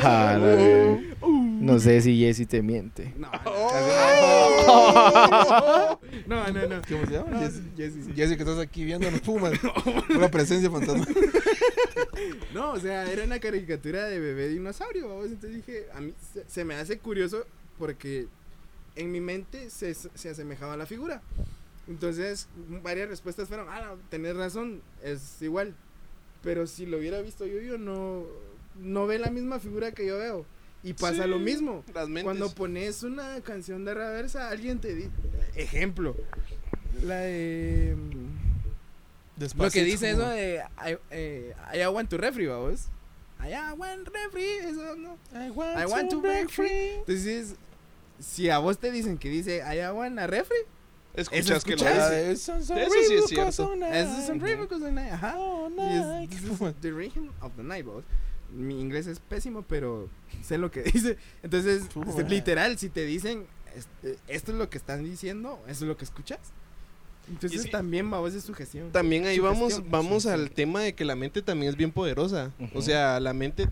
Ah. 0.00 0.38
No 1.22 1.78
sé 1.80 2.00
si 2.00 2.18
Jessy 2.18 2.46
te 2.46 2.62
miente. 2.62 3.12
no, 3.18 3.30
Oh. 3.44 3.70
no, 6.26 6.50
no, 6.52 6.66
no. 6.68 6.82
¿Cómo 6.88 7.06
se 7.06 7.12
llama? 7.12 7.30
No, 7.30 7.40
Jessy. 7.40 7.62
Jessy, 7.76 8.02
sí. 8.04 8.12
Jessy, 8.14 8.36
que 8.36 8.42
estás 8.42 8.58
aquí 8.58 8.84
viendo 8.84 9.10
los 9.10 9.20
pumas. 9.20 9.52
Una 10.14 10.28
presencia 10.28 10.70
fantasma. 10.70 11.06
No, 12.52 12.72
o 12.72 12.80
sea, 12.80 13.08
era 13.10 13.22
una 13.24 13.38
caricatura 13.38 14.04
de 14.06 14.18
bebé 14.18 14.48
dinosaurio. 14.48 15.08
¿vamos? 15.08 15.26
Entonces 15.26 15.64
dije, 15.64 15.86
a 15.94 16.00
mí 16.00 16.12
se, 16.32 16.44
se 16.48 16.64
me 16.64 16.74
hace 16.74 16.98
curioso 16.98 17.44
porque 17.78 18.26
en 18.96 19.12
mi 19.12 19.20
mente 19.20 19.70
se, 19.70 19.94
se 19.94 20.28
asemejaba 20.30 20.72
a 20.72 20.76
la 20.76 20.86
figura. 20.86 21.22
Entonces, 21.88 22.48
varias 22.82 23.08
respuestas 23.08 23.48
fueron, 23.48 23.66
ah, 23.70 23.80
no, 23.80 23.98
tenés 24.10 24.36
razón, 24.36 24.82
es 25.02 25.40
igual. 25.40 25.74
Pero 26.42 26.66
si 26.66 26.86
lo 26.86 26.98
hubiera 26.98 27.20
visto 27.22 27.46
yo, 27.46 27.60
yo 27.60 27.78
no, 27.78 28.24
no 28.78 29.06
ve 29.06 29.18
la 29.18 29.30
misma 29.30 29.58
figura 29.58 29.92
que 29.92 30.06
yo 30.06 30.18
veo. 30.18 30.46
Y 30.82 30.92
pasa 30.92 31.24
Sí, 31.24 31.28
lo 31.28 31.38
mismo. 31.38 31.84
Cuando 32.22 32.50
pones 32.54 33.02
una 33.02 33.40
canción 33.40 33.84
de 33.84 33.94
reversa, 33.94 34.48
alguien 34.48 34.78
te 34.78 34.94
dice, 34.94 35.10
ejemplo, 35.56 36.14
la 37.02 37.16
de... 37.20 37.96
mm, 37.96 39.58
Lo 39.58 39.70
que 39.70 39.82
dice 39.82 40.10
eso 40.10 40.28
de 40.28 40.62
I, 40.78 40.96
eh, 41.10 41.54
I 41.74 41.86
want 41.86 42.08
to 42.10 42.16
refri, 42.16 42.46
vamos. 42.46 42.88
I 43.40 43.72
want 43.76 44.08
refri, 44.08 44.44
eso 44.44 44.94
no. 44.96 45.16
I 45.32 45.50
want, 45.86 46.10
to 46.10 46.20
break 46.20 46.48
free. 46.50 46.96
Entonces, 46.98 47.54
si 48.20 48.50
a 48.50 48.58
vos 48.58 48.78
te 48.78 48.90
dicen 48.92 49.16
que 49.18 49.28
dice 49.28 49.58
I 49.58 49.90
want 49.92 50.18
a 50.18 50.26
refri, 50.26 50.58
Escuchas 51.20 51.64
que 51.64 51.76
lo 51.76 51.76
escuchas. 51.76 52.10
dice. 52.10 52.32
Eso 52.32 52.60
sí 52.62 53.14
es 53.14 53.26
cierto. 53.26 53.48
eso 53.48 54.18
es 54.18 54.28
un 54.30 54.40
refri, 54.40 54.56
because 54.56 54.80
the 56.80 56.90
rhythm 56.90 57.28
of 57.40 57.52
the 57.56 57.62
night, 57.62 57.84
vamos. 57.84 58.04
Mi 58.54 58.80
inglés 58.80 59.06
es 59.06 59.18
pésimo, 59.18 59.62
pero 59.62 60.08
sé 60.42 60.56
lo 60.58 60.70
que 60.70 60.82
dice. 60.92 61.16
Entonces, 61.42 61.82
este, 62.08 62.24
literal, 62.24 62.78
si 62.78 62.88
te 62.88 63.04
dicen 63.04 63.46
este, 63.76 64.16
esto 64.28 64.52
es 64.52 64.58
lo 64.58 64.70
que 64.70 64.78
están 64.78 65.04
diciendo, 65.04 65.58
eso 65.66 65.84
es 65.84 65.88
lo 65.88 65.96
que 65.96 66.04
escuchas. 66.04 66.38
Entonces, 67.28 67.62
sí. 67.64 67.70
también, 67.70 68.10
vamos, 68.10 68.32
es 68.32 68.42
sugestión. 68.44 68.90
También 68.90 69.26
ahí 69.26 69.38
vamos, 69.38 69.74
Sugestión. 69.74 69.90
vamos 69.90 70.24
al 70.24 70.38
Sugestión. 70.38 70.54
tema 70.54 70.80
de 70.80 70.94
que 70.94 71.04
la 71.04 71.14
mente 71.14 71.42
también 71.42 71.68
es 71.70 71.76
bien 71.76 71.92
poderosa. 71.92 72.52
Ujú. 72.58 72.78
O 72.78 72.80
sea, 72.80 73.20
la 73.20 73.34
mente 73.34 73.68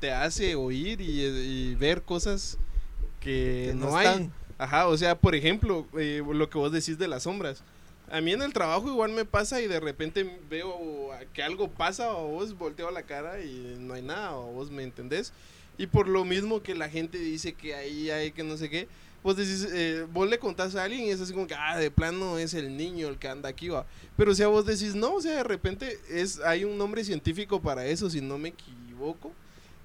te 0.00 0.12
hace 0.12 0.54
oír 0.54 1.00
y, 1.00 1.22
y 1.22 1.74
ver 1.76 2.02
cosas 2.02 2.58
que, 3.20 3.68
Que 3.70 3.74
no, 3.74 3.86
no 3.90 3.96
hay. 3.96 4.06
están. 4.06 4.32
Ajá, 4.60 4.88
o 4.88 4.96
sea, 4.98 5.14
por 5.14 5.34
ejemplo, 5.34 5.86
eh, 5.98 6.22
lo 6.22 6.50
que 6.50 6.58
vos 6.58 6.70
decís 6.70 6.98
de 6.98 7.08
las 7.08 7.22
sombras. 7.22 7.62
A 8.10 8.20
mí 8.20 8.32
en 8.32 8.42
el 8.42 8.52
trabajo 8.52 8.88
igual 8.88 9.10
me 9.10 9.24
pasa 9.24 9.58
y 9.62 9.66
de 9.66 9.80
repente 9.80 10.38
veo 10.50 11.10
que 11.32 11.42
algo 11.42 11.68
pasa 11.68 12.12
o 12.12 12.28
vos 12.28 12.58
volteo 12.58 12.90
la 12.90 13.04
cara 13.04 13.40
y 13.40 13.76
no 13.78 13.94
hay 13.94 14.02
nada 14.02 14.36
o 14.36 14.52
vos 14.52 14.70
me 14.70 14.82
entendés. 14.82 15.32
Y 15.78 15.86
por 15.86 16.06
lo 16.06 16.26
mismo 16.26 16.62
que 16.62 16.74
la 16.74 16.90
gente 16.90 17.16
dice 17.16 17.54
que 17.54 17.74
ahí 17.74 18.10
hay 18.10 18.32
que 18.32 18.42
no 18.42 18.58
sé 18.58 18.68
qué, 18.68 18.86
vos 19.22 19.34
decís, 19.34 19.66
eh, 19.72 20.06
vos 20.12 20.28
le 20.28 20.38
contás 20.38 20.76
a 20.76 20.84
alguien 20.84 21.04
y 21.04 21.10
es 21.10 21.22
así 21.22 21.32
como 21.32 21.46
que, 21.46 21.54
ah, 21.54 21.78
de 21.78 21.90
plano 21.90 22.36
es 22.36 22.52
el 22.52 22.76
niño 22.76 23.08
el 23.08 23.16
que 23.16 23.28
anda 23.28 23.48
aquí, 23.48 23.68
va. 23.68 23.86
Pero 24.14 24.32
o 24.32 24.34
sea, 24.34 24.48
vos 24.48 24.66
decís, 24.66 24.94
no, 24.94 25.14
o 25.14 25.22
sea, 25.22 25.36
de 25.36 25.44
repente 25.44 25.98
es, 26.10 26.38
hay 26.40 26.64
un 26.64 26.76
nombre 26.76 27.02
científico 27.02 27.62
para 27.62 27.86
eso, 27.86 28.10
si 28.10 28.20
no 28.20 28.36
me 28.36 28.50
equivoco. 28.50 29.32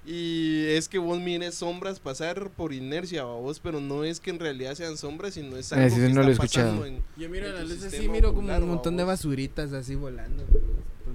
Y 0.08 0.66
es 0.68 0.88
que 0.88 0.98
vos 0.98 1.18
mires 1.18 1.56
sombras 1.56 1.98
pasar 1.98 2.50
por 2.50 2.72
inercia, 2.72 3.24
¿va 3.24 3.34
vos, 3.34 3.58
pero 3.58 3.80
no 3.80 4.04
es 4.04 4.20
que 4.20 4.30
en 4.30 4.38
realidad 4.38 4.74
sean 4.76 4.96
sombras, 4.96 5.34
sino 5.34 5.56
es 5.56 5.72
Ah, 5.72 5.82
algo 5.82 5.96
sí, 5.96 6.02
que 6.02 6.08
no 6.10 6.22
lo 6.22 6.28
he 6.28 6.32
está 6.32 6.44
escuchado. 6.44 6.70
pasando 6.78 6.86
en- 6.86 7.02
Yo 7.16 7.28
miro 7.28 7.46
en 7.48 7.54
la 7.54 7.60
tu 7.62 7.66
luz 7.68 7.78
así, 7.78 7.90
sistema 7.90 8.12
miro 8.12 8.32
como 8.34 8.54
un 8.56 8.68
montón 8.68 8.96
de 8.96 9.02
basuritas 9.04 9.72
así 9.72 9.96
volando. 9.96 10.44
Por 10.44 11.14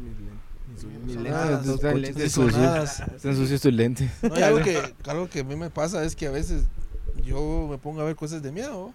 mis 1.05 1.15
lentes, 1.15 2.35
están- 2.35 3.37
sucios. 3.37 3.61
tus 3.61 3.73
lentes. 3.73 4.11
No, 4.23 4.33
algo, 4.35 4.59
que, 4.61 4.81
algo 5.09 5.29
que 5.29 5.39
a 5.41 5.43
mí 5.43 5.55
me 5.55 5.69
pasa 5.69 6.03
es 6.03 6.15
que 6.15 6.27
a 6.27 6.31
veces 6.31 6.63
yo 7.25 7.67
me 7.69 7.77
pongo 7.77 8.01
a 8.01 8.03
ver 8.05 8.15
cosas 8.15 8.41
de 8.41 8.51
miedo 8.51 8.93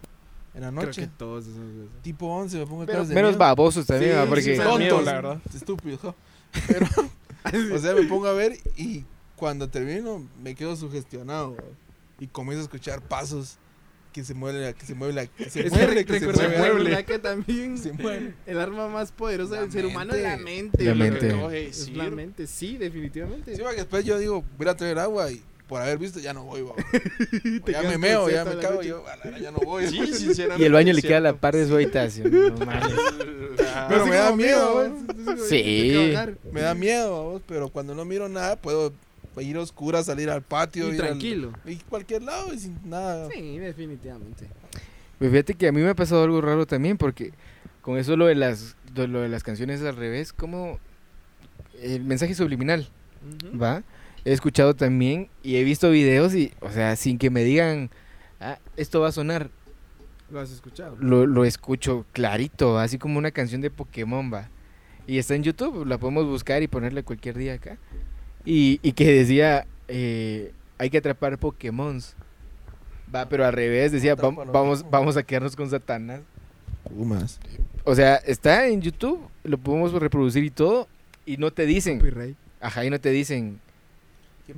en 0.55 0.63
la 0.63 0.69
Creo 0.71 0.81
que 0.81 0.87
noche. 0.87 1.11
todos 1.17 1.45
esos. 1.47 1.57
Tipo 2.03 2.27
11 2.27 2.59
me 2.59 2.67
pongo 2.67 2.83
a 2.83 2.87
ver 2.87 2.97
cosas 2.97 3.09
de 3.09 3.15
menos 3.15 3.31
miedo. 3.31 3.39
babosos 3.39 3.87
también, 3.87 4.13
Sí, 4.13 4.19
sí, 4.21 4.27
porque 4.29 4.43
sí, 4.43 4.51
miedo, 4.51 4.69
tontos, 4.71 5.05
la 5.05 5.13
verdad. 5.13 5.39
Estúpidos. 5.55 6.15
Pero, 6.67 6.87
o 7.75 7.79
sea, 7.79 7.95
me 7.95 8.03
pongo 8.03 8.27
a 8.27 8.33
ver 8.33 8.59
y 8.77 9.05
cuando 9.37 9.68
termino 9.68 10.26
me 10.43 10.55
quedo 10.55 10.74
sugestionado. 10.76 11.57
Y 12.18 12.26
comienzo 12.28 12.61
a 12.61 12.64
escuchar 12.64 13.03
pasos 13.03 13.59
que 14.12 14.24
se 14.24 14.32
mueve, 14.32 14.61
la- 14.61 14.72
que 14.72 14.87
se 14.87 14.95
mueve, 14.95 15.12
la- 15.12 15.26
que 15.26 15.51
se 15.51 15.64
mueve, 15.70 16.05
que 16.07 16.18
se 16.20 16.26
mueve. 16.26 17.05
que 17.05 17.18
también 17.18 17.76
Se 17.76 17.93
mueve. 17.93 18.32
el 18.47 18.59
arma 18.59 18.89
más 18.89 19.12
poderosa 19.12 19.57
La 19.57 19.61
del 19.62 19.72
ser 19.72 19.84
humano 19.84 20.14
es 20.14 20.22
la 20.22 20.39
mente. 20.39 20.82
La 20.84 20.95
mente. 20.95 21.68
Es 21.68 21.91
la 21.91 22.11
mente, 22.11 22.47
sí, 22.47 22.78
definitivamente. 22.78 23.55
Sí, 23.55 23.61
porque 23.62 23.76
después 23.76 24.05
yo 24.07 24.18
digo, 24.18 24.43
voy 24.57 24.68
a 24.68 24.74
traer 24.74 24.99
agua 24.99 25.30
y 25.30 25.43
por 25.68 25.82
haber 25.82 25.99
visto 25.99 26.20
ya 26.20 26.32
no 26.32 26.45
voy, 26.45 26.64
ya 27.66 27.82
me 27.82 27.99
meo, 27.99 28.30
ya 28.30 28.45
me 28.45 28.57
cago, 28.57 28.82
yo, 28.82 29.03
a 29.09 29.16
la 29.28 29.37
ya 29.39 29.51
no 29.51 29.59
voy. 29.59 29.87
Sí, 29.89 30.07
sinceramente. 30.14 30.62
Y 30.62 30.66
el 30.66 30.72
baño 30.72 30.93
le 30.95 31.03
queda 31.03 31.16
a 31.18 31.20
la 31.20 31.32
par 31.34 31.55
de 31.57 31.66
su 31.66 31.74
habitación. 31.74 32.30
No 32.32 32.64
mames. 32.64 32.95
Pero 33.89 34.07
me 34.07 34.16
da 34.16 34.34
miedo, 34.34 34.97
Sí. 35.49 36.14
Me 36.53 36.61
da 36.62 36.74
miedo, 36.74 37.24
vamos, 37.24 37.43
pero 37.47 37.68
cuando 37.68 37.95
no 37.95 38.05
miro 38.05 38.28
nada, 38.28 38.57
puedo 38.57 38.93
ir 39.45 39.57
a 39.57 39.61
oscuras, 39.61 40.07
salir 40.07 40.30
al 40.30 40.43
patio. 40.43 40.87
Y 40.91 40.95
ir 40.97 41.03
al- 41.03 41.09
tranquilo. 41.09 41.53
y 41.66 41.76
cualquier 41.76 42.22
lado 42.22 42.53
y 42.55 42.59
sin 42.59 42.78
nada. 42.89 43.28
Sí, 43.30 43.59
definitivamente. 43.59 44.49
Pues 45.18 45.30
fíjate 45.30 45.55
que 45.55 45.68
a 45.68 45.72
mí 45.72 45.80
me 45.80 45.91
ha 45.91 45.95
pasado 45.95 46.24
algo 46.24 46.41
raro 46.41 46.66
también, 46.66 46.97
porque 46.99 47.32
con 47.82 47.99
eso 47.99 48.16
lo 48.16 48.26
de 48.26 48.34
las, 48.34 48.76
lo 48.95 49.20
de 49.20 49.28
las 49.28 49.43
canciones 49.43 49.80
al 49.82 49.97
revés, 49.97 50.32
como 50.32 50.78
el 51.82 52.05
mensaje 52.05 52.34
subliminal. 52.34 52.89
¿va? 53.61 53.82
He 54.24 54.32
escuchado 54.32 54.74
también 54.74 55.28
y 55.43 55.57
he 55.57 55.64
visto 55.64 55.91
videos 55.91 56.34
y, 56.34 56.53
o 56.61 56.70
sea, 56.70 56.97
sin 56.97 57.18
que 57.18 57.30
me 57.30 57.45
digan, 57.45 57.91
ah, 58.41 58.59
esto 58.76 59.01
va 59.01 59.09
a 59.09 59.12
sonar, 59.12 59.51
Lo 60.30 60.41
has 60.41 60.51
escuchado. 60.51 60.97
lo, 61.01 61.26
lo 61.26 61.45
escucho 61.45 62.05
clarito, 62.12 62.78
así 62.78 62.99
como 62.99 63.18
una 63.18 63.30
canción 63.30 63.61
de 63.61 63.70
Pokémon, 63.70 64.32
va. 64.32 64.49
Y 65.07 65.18
está 65.18 65.34
en 65.37 65.45
YouTube, 65.45 65.87
la 65.87 65.99
podemos 65.99 66.26
buscar 66.26 66.62
y 66.62 66.66
ponerle 66.68 67.05
cualquier 67.05 67.37
día 67.39 67.55
acá. 67.55 67.78
Y, 68.47 68.79
y 68.83 68.93
que 68.93 69.13
decía, 69.13 69.67
eh, 69.89 70.53
hay 70.79 70.89
que 70.89 70.99
atrapar 70.99 71.37
Pokémons. 71.39 72.15
Va, 73.15 73.29
pero 73.29 73.45
al 73.45 73.53
revés, 73.53 73.93
decía, 73.93 74.17
vam- 74.17 74.37
vamos, 74.51 74.79
Pokémon. 74.79 74.91
vamos 74.91 75.17
a 75.17 75.23
quedarnos 75.23 75.55
con 75.57 75.69
Satanás. 75.69 76.21
Pumas. 76.89 77.39
O 77.85 77.95
sea, 77.95 78.17
está 78.17 78.67
en 78.69 78.81
YouTube, 78.81 79.21
lo 79.45 79.59
podemos 79.59 79.93
reproducir 79.93 80.43
y 80.45 80.51
todo, 80.51 80.89
y 81.25 81.37
no 81.37 81.53
te 81.53 81.67
dicen, 81.67 81.99
Copyright. 81.99 82.37
ajá, 82.61 82.85
y 82.85 82.91
no 82.91 83.01
te 83.01 83.11
dicen, 83.11 83.61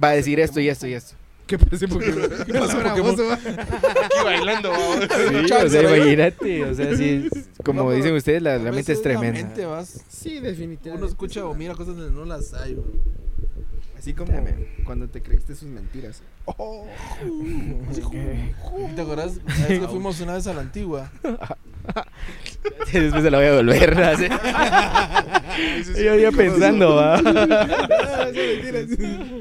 va 0.02 0.08
a 0.10 0.12
decir 0.12 0.38
esto 0.40 0.60
y 0.60 0.68
esto 0.68 0.86
y 0.86 0.94
esto. 0.94 1.14
¿Qué 1.46 1.58
pasa 1.58 1.86
Pokémon? 1.88 2.28
¿Qué 2.46 2.52
pasa, 2.54 2.82
Pokémon? 2.82 3.16
Aquí 3.32 4.24
bailando. 4.24 4.70
Sí, 4.74 5.52
o 5.64 5.68
sea, 5.70 5.82
imagínate, 5.96 6.64
o 6.64 6.74
sea, 6.74 6.94
sí, 6.96 7.28
es- 7.32 7.48
como 7.64 7.80
No, 7.82 7.86
pero 7.88 7.96
dicen 7.96 8.14
ustedes, 8.14 8.42
la, 8.42 8.58
la 8.58 8.70
mente 8.72 8.92
es 8.92 9.00
tremenda. 9.02 9.40
mente 9.42 9.64
vas, 9.66 10.04
Sí, 10.08 10.40
definitivamente. 10.40 10.90
uno 11.04 11.06
escucha 11.06 11.46
o 11.46 11.54
mira 11.54 11.74
cosas 11.74 11.96
donde 11.96 12.12
no 12.12 12.24
las 12.26 12.52
hay, 12.54 12.74
güey. 12.74 12.86
Así 13.98 14.14
como 14.14 14.32
cuando 14.84 15.08
te 15.08 15.20
creíste 15.20 15.56
sus 15.56 15.68
mentiras. 15.68 16.22
Oh. 16.44 16.86
¿Te 18.94 19.02
acuerdas? 19.02 19.40
Una 19.44 19.66
vez 19.66 19.80
que 19.80 19.88
fuimos 19.88 20.20
una 20.20 20.34
vez 20.34 20.46
a 20.46 20.54
la 20.54 20.60
antigua. 20.60 21.10
Después 22.92 23.22
se 23.22 23.30
la 23.30 23.38
voy 23.38 23.46
a 23.48 23.54
volver 23.54 24.00
a 24.00 24.10
hacer. 24.12 24.30
Yo 26.04 26.14
ya 26.14 26.30
pensando, 26.30 26.94
va. 26.94 27.20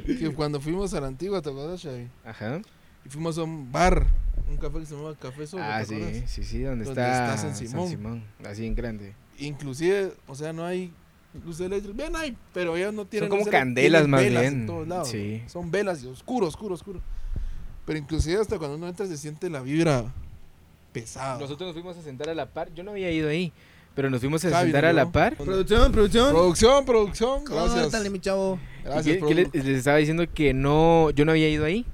Que 0.06 0.34
cuando 0.36 0.60
fuimos 0.60 0.92
a 0.96 1.02
la 1.02 1.08
antigua, 1.08 1.42
¿te 1.42 1.50
acuerdas, 1.50 1.84
Xavi? 1.84 2.08
Ajá. 2.26 2.60
Y 3.06 3.10
fuimos 3.10 3.38
a 3.38 3.44
un 3.44 3.72
bar, 3.72 4.08
un 4.50 4.58
café 4.58 4.80
que 4.80 4.86
se 4.88 4.96
llamaba 4.96 5.16
Café 5.16 5.46
Solo. 5.46 5.64
Ah, 5.64 5.84
¿te 5.86 5.86
sí, 5.86 6.24
sí, 6.26 6.44
sí, 6.44 6.62
donde, 6.64 6.86
Donde 6.86 7.02
está, 7.02 7.36
está 7.36 7.38
San 7.38 7.56
Simón. 7.56 8.24
Así 8.44 8.66
en 8.66 8.74
grande. 8.74 9.14
Inclusive, 9.38 10.14
o 10.26 10.34
sea, 10.34 10.52
no 10.52 10.66
hay 10.66 10.92
luces 11.46 11.66
eléctricas. 11.68 11.96
Bien 11.98 12.16
hay, 12.16 12.36
pero 12.54 12.76
ellos 12.78 12.94
no 12.94 13.06
tienen 13.06 13.30
como 13.30 13.40
luces 13.40 13.54
elé- 13.54 13.60
candelas 13.60 14.08
más 14.08 14.22
velas 14.22 14.42
bien. 14.42 14.54
En 14.62 14.66
todos 14.68 14.88
lados. 14.88 15.10
Sí. 15.10 15.42
Son 15.48 15.70
velas 15.72 16.04
y 16.04 16.08
oscuro, 16.08 16.48
oscuro, 16.48 16.76
oscuro. 16.76 17.02
Pero 17.86 18.00
inclusive 18.00 18.40
hasta 18.42 18.58
cuando 18.58 18.76
uno 18.78 18.88
entra 18.88 19.06
se 19.08 19.18
siente 19.18 19.50
la 19.50 19.62
vibra 19.62 20.06
pesada. 20.92 21.40
Nosotros 21.40 21.68
nos 21.68 21.74
fuimos 21.74 21.98
a 21.98 22.02
sentar 22.02 22.30
a 22.30 22.34
la 22.36 22.48
par. 22.48 22.74
Yo 22.74 22.84
no 22.84 22.92
había 22.92 23.12
ido 23.12 23.30
ahí, 23.30 23.52
pero 23.96 24.10
nos 24.10 24.20
fuimos 24.20 24.44
a 24.46 24.62
sentar 24.62 24.86
a 24.86 24.94
la 24.94 25.12
par. 25.12 25.36
Producción, 25.38 25.92
producción. 25.92 26.32
Producción, 26.32 26.86
producción. 26.86 27.44
Gracias. 27.46 27.84
Córtale, 27.84 28.10
mi 28.10 28.20
chavo. 28.20 28.60
¿Y 28.82 28.84
Gracias, 28.86 29.06
qué- 29.06 29.14
qué 29.14 29.20
produ. 29.20 29.34
les, 29.54 29.66
les 29.66 29.78
estaba 29.78 29.98
diciendo 29.98 30.26
que 30.34 30.54
no, 30.54 31.10
yo 31.12 31.26
no 31.26 31.32
había 31.32 31.50
ido 31.50 31.66
ahí. 31.66 31.86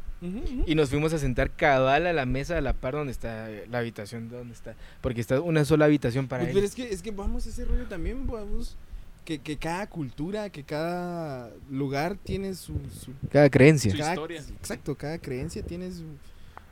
Y 0.66 0.76
nos 0.76 0.88
fuimos 0.90 1.12
a 1.12 1.18
sentar 1.20 1.52
cabal 1.52 2.08
a 2.08 2.14
la 2.14 2.26
mesa 2.26 2.58
a 2.58 2.62
la 2.62 2.72
par 2.72 2.94
donde 2.94 3.12
está 3.12 3.50
la 3.70 3.80
habitación 3.80 4.30
donde 4.30 4.54
está. 4.54 4.74
Porque 5.02 5.20
está 5.20 5.42
una 5.42 5.66
sola 5.66 5.84
habitación 5.84 6.30
para 6.30 6.44
Pues, 6.44 6.54
pero 6.54 6.60
él. 6.60 6.66
es 6.66 6.76
que, 6.76 6.94
es 6.94 7.02
que 7.02 7.12
vamos 7.12 7.46
a 7.46 7.50
ese 7.50 7.66
rollo 7.66 7.84
también, 7.88 8.26
vamos. 8.26 8.78
Que, 9.26 9.40
que 9.40 9.56
cada 9.58 9.88
cultura, 9.88 10.50
que 10.50 10.64
cada 10.64 11.50
lugar 11.70 12.18
tiene 12.18 12.54
su. 12.56 12.74
su 12.90 13.12
Cada 13.32 13.50
creencia. 13.50 13.92
Su 13.92 13.98
cada- 13.98 14.14
historia. 14.14 14.42
Exacto, 14.60 14.96
cada 14.96 15.18
creencia 15.18 15.64
tiene 15.64 15.92
su, 15.92 16.04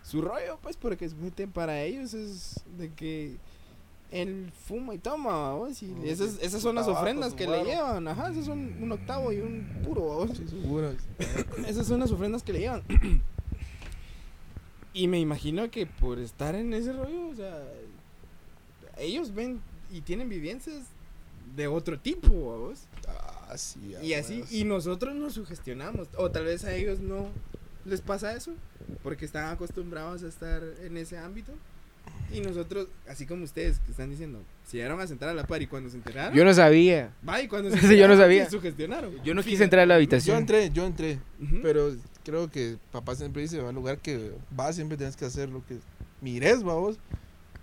su 0.04 0.22
rollo, 0.22 0.60
pues, 0.62 0.76
porque 0.76 1.06
es 1.06 1.14
muy 1.14 1.32
tem- 1.32 1.52
para 1.52 1.82
ellos 1.82 2.14
es 2.14 2.60
de 2.78 2.90
que 2.92 3.38
él 4.12 4.52
fuma 4.68 4.94
y 4.94 4.98
toma, 4.98 5.30
vamos. 5.54 5.82
Y 5.82 5.96
esas, 6.04 6.38
esas 6.42 6.62
son 6.62 6.76
las 6.76 6.90
ofrendas 6.90 7.34
que 7.34 7.48
le 7.48 7.64
llevan, 7.64 8.06
ajá, 8.10 8.30
esos 8.32 8.44
son 8.46 8.76
un 8.84 8.92
octavo 8.92 9.32
y 9.32 9.40
un 9.40 9.66
puro, 9.86 10.10
vamos. 10.18 10.38
Sí, 10.38 10.46
seguro. 10.50 10.94
Esas 11.66 11.88
son 11.88 12.02
las 12.02 12.12
ofrendas 12.12 12.44
que 12.44 12.52
le 12.52 12.60
llevan. 12.60 12.84
y 14.94 15.08
me 15.08 15.20
imagino 15.20 15.72
que 15.72 15.86
por 15.86 16.20
estar 16.20 16.54
en 16.56 16.74
ese 16.74 16.92
rollo, 16.92 17.30
o 17.30 17.36
sea, 17.36 17.64
ellos 18.98 19.34
ven 19.34 19.62
y 19.90 20.02
tienen 20.02 20.28
vivencias 20.28 20.84
de 21.56 21.68
otro 21.68 22.00
tipo, 22.00 22.30
vamos. 22.52 22.80
Ah, 23.08 23.58
sí, 23.58 23.96
Y 24.02 24.14
así, 24.14 24.44
y 24.52 24.64
nosotros 24.64 25.14
nos 25.16 25.34
sugestionamos. 25.34 26.08
O 26.18 26.30
tal 26.32 26.46
vez 26.46 26.64
a 26.66 26.74
ellos 26.74 27.00
no 27.00 27.28
les 27.86 28.02
pasa 28.02 28.34
eso, 28.36 28.52
porque 29.04 29.26
están 29.26 29.46
acostumbrados 29.52 30.24
a 30.24 30.28
estar 30.28 30.62
en 30.84 30.98
ese 30.98 31.18
ámbito. 31.18 31.52
Y 32.34 32.40
nosotros, 32.40 32.88
así 33.10 33.26
como 33.26 33.44
ustedes 33.44 33.80
que 33.80 33.92
están 33.92 34.10
diciendo, 34.10 34.40
se 34.66 34.78
llegaron 34.78 35.00
a 35.02 35.08
sentar 35.08 35.28
a 35.30 35.34
la 35.34 35.46
par 35.46 35.62
y 35.62 35.68
cuando 35.68 35.90
se 35.90 35.98
enteraron, 35.98 36.34
Yo 36.34 36.46
no 36.46 36.54
sabía. 36.54 37.12
va 37.28 37.42
y 37.42 37.48
cuando 37.48 37.70
se 37.72 37.76
Sí, 37.78 37.82
yo 37.82 38.08
no 38.08 38.14
enteraron, 38.14 38.18
sabía. 38.20 38.46
se 38.46 38.52
sugestionaron. 38.52 39.24
Yo 39.24 39.34
no 39.34 39.44
quise 39.44 39.64
entrar 39.66 39.82
a 39.82 39.86
la 39.86 39.96
Yo 39.96 39.98
habitación. 39.98 40.38
entré, 40.38 40.70
yo 40.72 40.86
entré. 40.86 41.20
Ujú. 41.42 41.60
Pero 41.62 41.94
creo 42.24 42.50
que 42.50 42.78
papá 42.92 43.16
siempre 43.16 43.42
dice, 43.42 43.60
va 43.62 43.70
al 43.70 43.76
lugar 43.76 43.98
que 43.98 44.32
vas, 44.52 44.76
siempre 44.76 44.96
tienes 44.98 45.18
que 45.18 45.26
hacer 45.26 45.50
lo 45.50 45.66
que 45.66 45.78
mires, 46.22 46.64
vamos. 46.64 46.98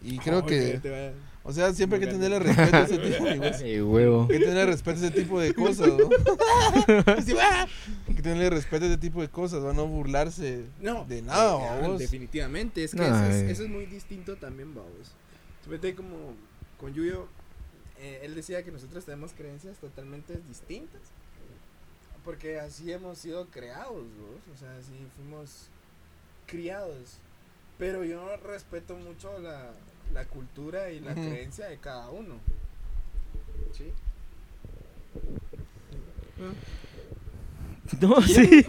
Y 0.02 0.18
creo 0.18 0.40
Oh, 0.40 0.46
que, 0.46 0.78
te 0.82 0.90
va- 0.90 1.12
o 1.48 1.52
sea, 1.52 1.72
siempre 1.72 1.98
hay 1.98 2.04
que 2.04 2.12
tenerle 2.12 2.40
respeto 2.40 2.76
a 2.76 2.80
ese 2.82 2.98
tipo 2.98 3.24
de 3.24 3.38
cosas. 3.38 3.62
Huevo. 3.62 4.22
Hay 4.24 4.28
que 4.28 4.38
tenerle 4.38 4.66
respeto 4.66 5.00
a 5.00 5.06
ese 5.06 5.10
tipo 5.10 5.40
de 5.40 5.54
cosas, 5.54 5.88
¿no? 5.88 6.10
Hay 8.06 8.14
que 8.14 8.22
tenerle 8.22 8.50
respeto 8.50 8.84
a 8.84 8.88
ese 8.88 8.98
tipo 8.98 9.22
de 9.22 9.28
cosas, 9.28 9.64
¿va? 9.64 9.72
No 9.72 9.86
burlarse 9.86 10.66
No, 10.78 11.06
de 11.06 11.22
nada, 11.22 11.78
eh, 11.78 11.80
vamos. 11.80 12.00
Definitivamente, 12.00 12.84
es 12.84 12.90
que 12.90 12.98
No, 12.98 13.06
eso, 13.06 13.24
es, 13.30 13.34
eh. 13.36 13.50
eso 13.50 13.62
es 13.62 13.70
muy 13.70 13.86
distinto 13.86 14.36
también, 14.36 14.74
vamos. 14.74 15.14
Fíjate 15.64 15.94
como 15.94 16.34
con 16.78 16.92
Yuyo, 16.92 17.28
eh, 17.98 18.20
él 18.24 18.34
decía 18.34 18.62
que 18.62 18.70
nosotros 18.70 19.06
tenemos 19.06 19.32
creencias 19.32 19.78
totalmente 19.78 20.38
distintas. 20.46 21.00
Porque 22.26 22.60
así 22.60 22.92
hemos 22.92 23.16
sido 23.16 23.46
creados, 23.46 24.04
¿vos? 24.04 24.54
o 24.54 24.58
sea, 24.58 24.76
así 24.76 24.92
fuimos 25.16 25.70
criados. 26.46 27.16
Pero 27.78 28.04
yo 28.04 28.36
respeto 28.36 28.96
mucho 28.96 29.38
la, 29.38 29.70
la 30.12 30.24
cultura 30.24 30.90
y 30.90 31.00
la 31.00 31.14
creencia 31.14 31.66
de 31.66 31.78
cada 31.78 32.10
uno. 32.10 32.34
¿Sí? 33.72 33.84
No, 38.00 38.20
sí. 38.22 38.62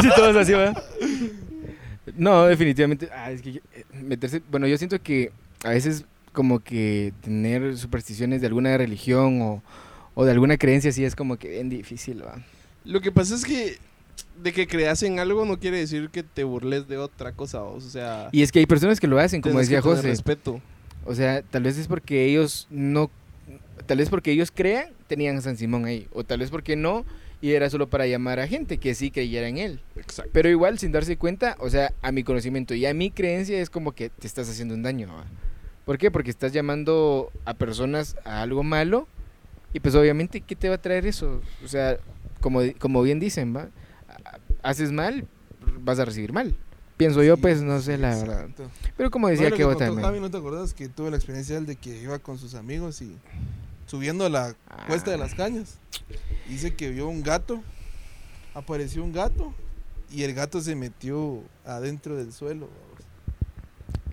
sí, 0.00 0.08
todos 0.16 0.36
así, 0.36 0.52
¿verdad? 0.52 0.82
No, 2.16 2.46
definitivamente. 2.46 3.08
Ah, 3.12 3.30
es 3.30 3.42
que 3.42 3.52
yo- 3.54 3.60
eh, 3.74 3.84
meterse. 4.02 4.42
Bueno, 4.50 4.66
yo 4.66 4.76
siento 4.76 5.00
que 5.02 5.30
a 5.62 5.70
veces, 5.70 6.04
como 6.32 6.60
que 6.60 7.12
tener 7.22 7.76
supersticiones 7.76 8.40
de 8.40 8.48
alguna 8.48 8.76
religión 8.76 9.40
o, 9.40 9.62
o 10.14 10.24
de 10.24 10.32
alguna 10.32 10.58
creencia, 10.58 10.92
sí 10.92 11.04
es 11.04 11.14
como 11.16 11.36
que 11.36 11.48
bien 11.48 11.68
difícil, 11.70 12.22
¿va? 12.24 12.42
Lo 12.84 13.00
que 13.00 13.12
pasa 13.12 13.34
es 13.34 13.44
que 13.44 13.78
de 14.42 14.52
que 14.52 14.66
creas 14.66 15.02
en 15.02 15.18
algo 15.18 15.44
no 15.44 15.58
quiere 15.58 15.78
decir 15.78 16.10
que 16.10 16.22
te 16.22 16.44
burles 16.44 16.88
de 16.88 16.98
otra 16.98 17.32
cosa, 17.32 17.62
o 17.62 17.80
sea, 17.80 18.28
Y 18.32 18.42
es 18.42 18.52
que 18.52 18.58
hay 18.58 18.66
personas 18.66 19.00
que 19.00 19.06
lo 19.06 19.18
hacen, 19.18 19.40
como 19.40 19.58
decía 19.58 19.80
José. 19.80 20.02
respeto. 20.02 20.60
O 21.04 21.14
sea, 21.14 21.42
tal 21.42 21.64
vez 21.64 21.78
es 21.78 21.86
porque 21.88 22.24
ellos 22.24 22.66
no. 22.70 23.10
Tal 23.86 23.98
vez 23.98 24.08
porque 24.08 24.30
ellos 24.32 24.50
crean, 24.54 24.88
tenían 25.06 25.36
a 25.36 25.40
San 25.40 25.56
Simón 25.56 25.84
ahí. 25.84 26.08
O 26.12 26.24
tal 26.24 26.40
vez 26.40 26.50
porque 26.50 26.76
no, 26.76 27.04
y 27.42 27.52
era 27.52 27.68
solo 27.68 27.88
para 27.90 28.06
llamar 28.06 28.40
a 28.40 28.46
gente 28.46 28.78
que 28.78 28.94
sí 28.94 29.10
creyera 29.10 29.48
en 29.48 29.58
él. 29.58 29.80
Exacto. 29.96 30.30
Pero 30.32 30.48
igual, 30.48 30.78
sin 30.78 30.92
darse 30.92 31.18
cuenta, 31.18 31.56
o 31.58 31.68
sea, 31.68 31.92
a 32.00 32.10
mi 32.10 32.24
conocimiento 32.24 32.74
y 32.74 32.86
a 32.86 32.94
mi 32.94 33.10
creencia 33.10 33.60
es 33.60 33.68
como 33.68 33.92
que 33.92 34.08
te 34.08 34.26
estás 34.26 34.48
haciendo 34.48 34.74
un 34.74 34.82
daño. 34.82 35.08
¿va? 35.08 35.24
¿Por 35.84 35.98
qué? 35.98 36.10
Porque 36.10 36.30
estás 36.30 36.52
llamando 36.52 37.30
a 37.44 37.54
personas 37.54 38.16
a 38.24 38.40
algo 38.40 38.62
malo. 38.62 39.06
Y 39.74 39.80
pues 39.80 39.94
obviamente, 39.94 40.40
¿qué 40.40 40.56
te 40.56 40.68
va 40.68 40.76
a 40.76 40.80
traer 40.80 41.06
eso? 41.06 41.42
O 41.62 41.68
sea, 41.68 41.98
como, 42.40 42.60
como 42.78 43.02
bien 43.02 43.20
dicen, 43.20 43.54
¿va? 43.54 43.68
Haces 44.64 44.90
mal, 44.90 45.28
vas 45.80 45.98
a 46.00 46.04
recibir 46.04 46.32
mal. 46.32 46.56
Pienso 46.96 47.22
yo, 47.22 47.36
pues, 47.36 47.62
no 47.62 47.80
sé 47.80 47.98
la 47.98 48.16
verdad. 48.16 48.48
Pero 48.96 49.10
como 49.10 49.28
decía 49.28 49.50
que 49.50 49.64
vos 49.64 49.76
también. 49.76 50.02
Javi, 50.04 50.20
¿no 50.20 50.30
te 50.30 50.36
acordás 50.38 50.74
que 50.74 50.88
tuve 50.88 51.10
la 51.10 51.16
experiencia 51.16 51.60
de 51.60 51.76
que 51.76 52.00
iba 52.02 52.18
con 52.18 52.38
sus 52.38 52.54
amigos 52.54 53.02
y 53.02 53.16
subiendo 53.86 54.28
la 54.28 54.54
cuesta 54.86 55.10
de 55.10 55.16
Ah. 55.16 55.20
las 55.20 55.34
cañas? 55.34 55.78
Dice 56.48 56.74
que 56.74 56.90
vio 56.90 57.08
un 57.08 57.22
gato, 57.22 57.62
apareció 58.54 59.02
un 59.04 59.12
gato 59.12 59.52
y 60.10 60.22
el 60.22 60.34
gato 60.34 60.60
se 60.60 60.74
metió 60.76 61.42
adentro 61.64 62.14
del 62.16 62.32
suelo 62.32 62.66
vamos, 62.68 63.04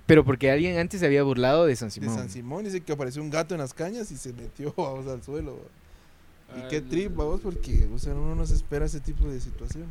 Pero 0.07 0.25
porque 0.25 0.49
alguien 0.49 0.77
antes 0.77 0.99
se 0.99 1.05
había 1.05 1.21
burlado 1.23 1.65
de 1.67 1.75
San 1.75 1.89
de 1.89 1.93
Simón. 1.93 2.15
San 2.15 2.29
Simón. 2.29 2.63
Dice 2.65 2.81
que 2.81 2.91
apareció 2.93 3.21
un 3.21 3.29
gato 3.29 3.53
en 3.53 3.59
las 3.61 3.73
cañas 3.73 4.11
y 4.11 4.17
se 4.17 4.33
metió 4.33 4.73
vamos, 4.77 5.07
al 5.07 5.21
suelo. 5.23 5.51
vamos. 5.57 6.65
Y 6.65 6.69
qué 6.69 6.81
trip, 6.81 7.15
vamos, 7.15 7.39
porque 7.41 7.87
o 7.93 7.99
sea, 7.99 8.13
uno 8.13 8.35
no 8.35 8.45
se 8.45 8.55
espera 8.55 8.85
ese 8.85 8.99
tipo 8.99 9.25
de 9.29 9.39
situaciones. 9.39 9.87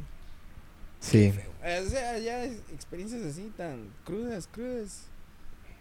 Sí. 1.01 1.33
O 1.87 1.89
sea, 1.91 2.19
ya 2.19 2.45
experiencias 2.45 3.23
así 3.23 3.51
tan 3.57 3.89
crudas, 4.05 4.49
crudas. 4.53 5.03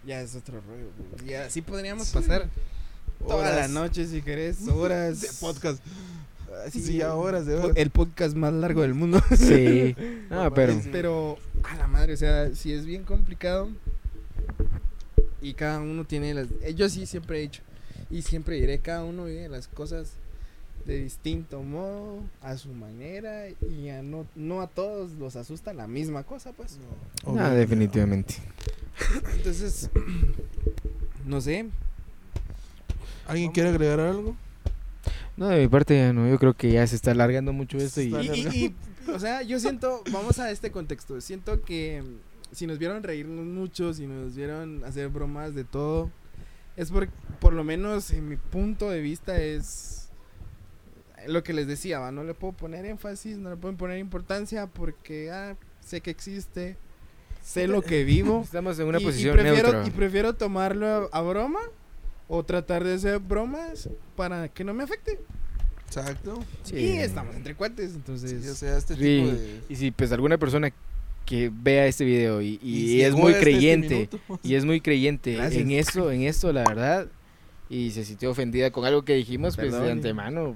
Ya 0.05 0.21
es 0.21 0.35
otro 0.35 0.61
rollo. 0.61 0.89
Ya 1.25 1.45
así 1.45 1.61
podríamos 1.61 2.09
pasar 2.11 2.47
toda 3.27 3.53
la 3.53 3.67
noche 3.67 4.05
si 4.07 4.21
querés, 4.21 4.65
horas 4.67 5.21
de 5.21 5.27
podcast. 5.41 5.83
Sí, 6.71 6.81
Sí, 6.81 6.97
ya 6.97 7.13
horas 7.15 7.45
de 7.45 7.55
horas. 7.55 7.71
El 7.75 7.89
podcast 7.91 8.35
más 8.35 8.53
largo 8.53 8.81
del 8.81 8.93
mundo. 8.93 9.21
Sí. 9.37 9.95
No, 10.29 10.53
pero. 10.53 10.79
Pero 10.91 11.37
a 11.63 11.75
la 11.75 11.87
madre, 11.87 12.13
o 12.13 12.17
sea, 12.17 12.53
si 12.55 12.71
es 12.73 12.85
bien 12.85 13.03
complicado. 13.03 13.69
Y 15.41 15.53
cada 15.53 15.79
uno 15.79 16.05
tiene 16.05 16.33
las. 16.33 16.47
eh, 16.61 16.73
Yo 16.75 16.89
sí 16.89 17.05
siempre 17.05 17.39
he 17.39 17.41
dicho. 17.41 17.61
Y 18.09 18.21
siempre 18.23 18.55
diré, 18.55 18.79
cada 18.79 19.03
uno 19.03 19.25
vive 19.25 19.47
las 19.49 19.67
cosas 19.67 20.11
de 20.85 21.03
distinto 21.03 21.61
modo, 21.61 22.19
a 22.41 22.57
su 22.57 22.69
manera. 22.73 23.45
Y 23.49 23.89
a 23.89 24.01
no, 24.01 24.25
no 24.35 24.61
a 24.61 24.67
todos 24.67 25.11
los 25.11 25.35
asusta 25.35 25.73
la 25.73 25.87
misma 25.87 26.23
cosa, 26.23 26.51
pues. 26.53 26.79
No, 27.25 27.33
No, 27.33 27.45
obvio. 27.47 27.55
definitivamente. 27.57 28.35
Entonces, 29.35 29.89
no 31.25 31.41
sé. 31.41 31.67
¿Alguien 33.27 33.51
quiere 33.51 33.69
agregar 33.69 33.99
algo? 33.99 34.35
No, 35.37 35.47
de 35.47 35.61
mi 35.61 35.67
parte 35.67 35.95
ya 35.97 36.11
no. 36.13 36.27
Yo 36.27 36.37
creo 36.39 36.53
que 36.55 36.71
ya 36.71 36.85
se 36.87 36.95
está 36.95 37.11
alargando 37.11 37.53
mucho 37.53 37.77
esto 37.77 38.01
y. 38.01 38.13
Está 38.13 38.23
Y, 38.35 38.39
y- 38.47 38.65
y, 39.07 39.11
o 39.11 39.19
sea, 39.19 39.41
yo 39.43 39.59
siento, 39.59 40.03
vamos 40.11 40.39
a 40.39 40.51
este 40.51 40.71
contexto, 40.71 41.19
siento 41.21 41.61
que 41.63 42.03
mm, 42.03 42.55
si 42.55 42.67
nos 42.67 42.77
vieron 42.77 43.01
reírnos 43.03 43.45
mucho, 43.45 43.93
si 43.93 44.05
nos 44.07 44.35
vieron 44.35 44.83
hacer 44.83 45.09
bromas 45.09 45.55
de 45.55 45.63
todo, 45.63 46.11
es 46.75 46.91
por, 46.91 47.07
por 47.39 47.53
lo 47.53 47.63
menos 47.63 48.11
en 48.11 48.27
mi 48.29 48.35
punto 48.37 48.89
de 48.89 49.01
vista 49.01 49.41
es 49.41 50.08
lo 51.27 51.43
que 51.43 51.53
les 51.53 51.67
decía, 51.67 51.99
¿va? 51.99 52.11
no 52.11 52.23
le 52.23 52.33
puedo 52.33 52.53
poner 52.53 52.85
énfasis, 52.85 53.37
no 53.37 53.49
le 53.49 53.55
puedo 53.57 53.75
poner 53.75 53.97
importancia 53.99 54.67
porque 54.67 55.31
ah, 55.31 55.55
sé 55.85 56.01
que 56.01 56.09
existe, 56.11 56.77
sé 57.43 57.67
lo 57.67 57.81
que 57.81 58.03
vivo. 58.03 58.41
Estamos 58.45 58.77
en 58.79 58.87
una 58.87 58.99
y- 58.99 59.03
y 59.03 59.05
posición 59.05 59.33
prefiero, 59.35 59.71
neutra. 59.71 59.87
Y 59.87 59.91
prefiero 59.91 60.33
tomarlo 60.35 61.09
a 61.11 61.21
broma 61.21 61.59
o 62.27 62.43
tratar 62.43 62.83
de 62.83 62.93
hacer 62.93 63.19
bromas 63.19 63.89
para 64.15 64.47
que 64.49 64.63
no 64.63 64.73
me 64.73 64.83
afecte. 64.83 65.19
Exacto. 65.87 66.43
Sí. 66.63 66.75
Y 66.75 66.97
estamos 66.97 67.35
entre 67.35 67.55
cuates, 67.55 67.95
entonces... 67.95 68.43
Sí, 68.43 68.49
o 68.49 68.53
sea, 68.53 68.77
este 68.77 68.93
Sí, 68.93 68.99
tipo 68.99 69.31
de... 69.31 69.59
Y 69.69 69.75
si 69.75 69.89
pues 69.91 70.11
alguna 70.11 70.37
persona 70.37 70.69
que 71.25 71.51
vea 71.51 71.87
este 71.87 72.05
video 72.05 72.41
y, 72.41 72.59
y 72.61 72.95
y 72.97 73.01
es 73.01 73.13
muy 73.13 73.33
hasta 73.33 73.39
este 73.39 73.43
creyente 73.51 74.09
y 74.43 74.53
es 74.55 74.65
muy 74.65 74.81
creyente 74.81 75.33
Gracias. 75.35 75.61
en 75.61 75.71
esto, 75.71 76.11
en 76.11 76.21
esto, 76.23 76.51
la 76.53 76.63
verdad, 76.63 77.07
y 77.69 77.89
se 77.91 78.03
sintió 78.05 78.31
ofendida 78.31 78.71
con 78.71 78.85
algo 78.85 79.03
que 79.03 79.13
dijimos, 79.15 79.55
pues 79.55 79.71
de 79.71 79.91
antemano 79.91 80.55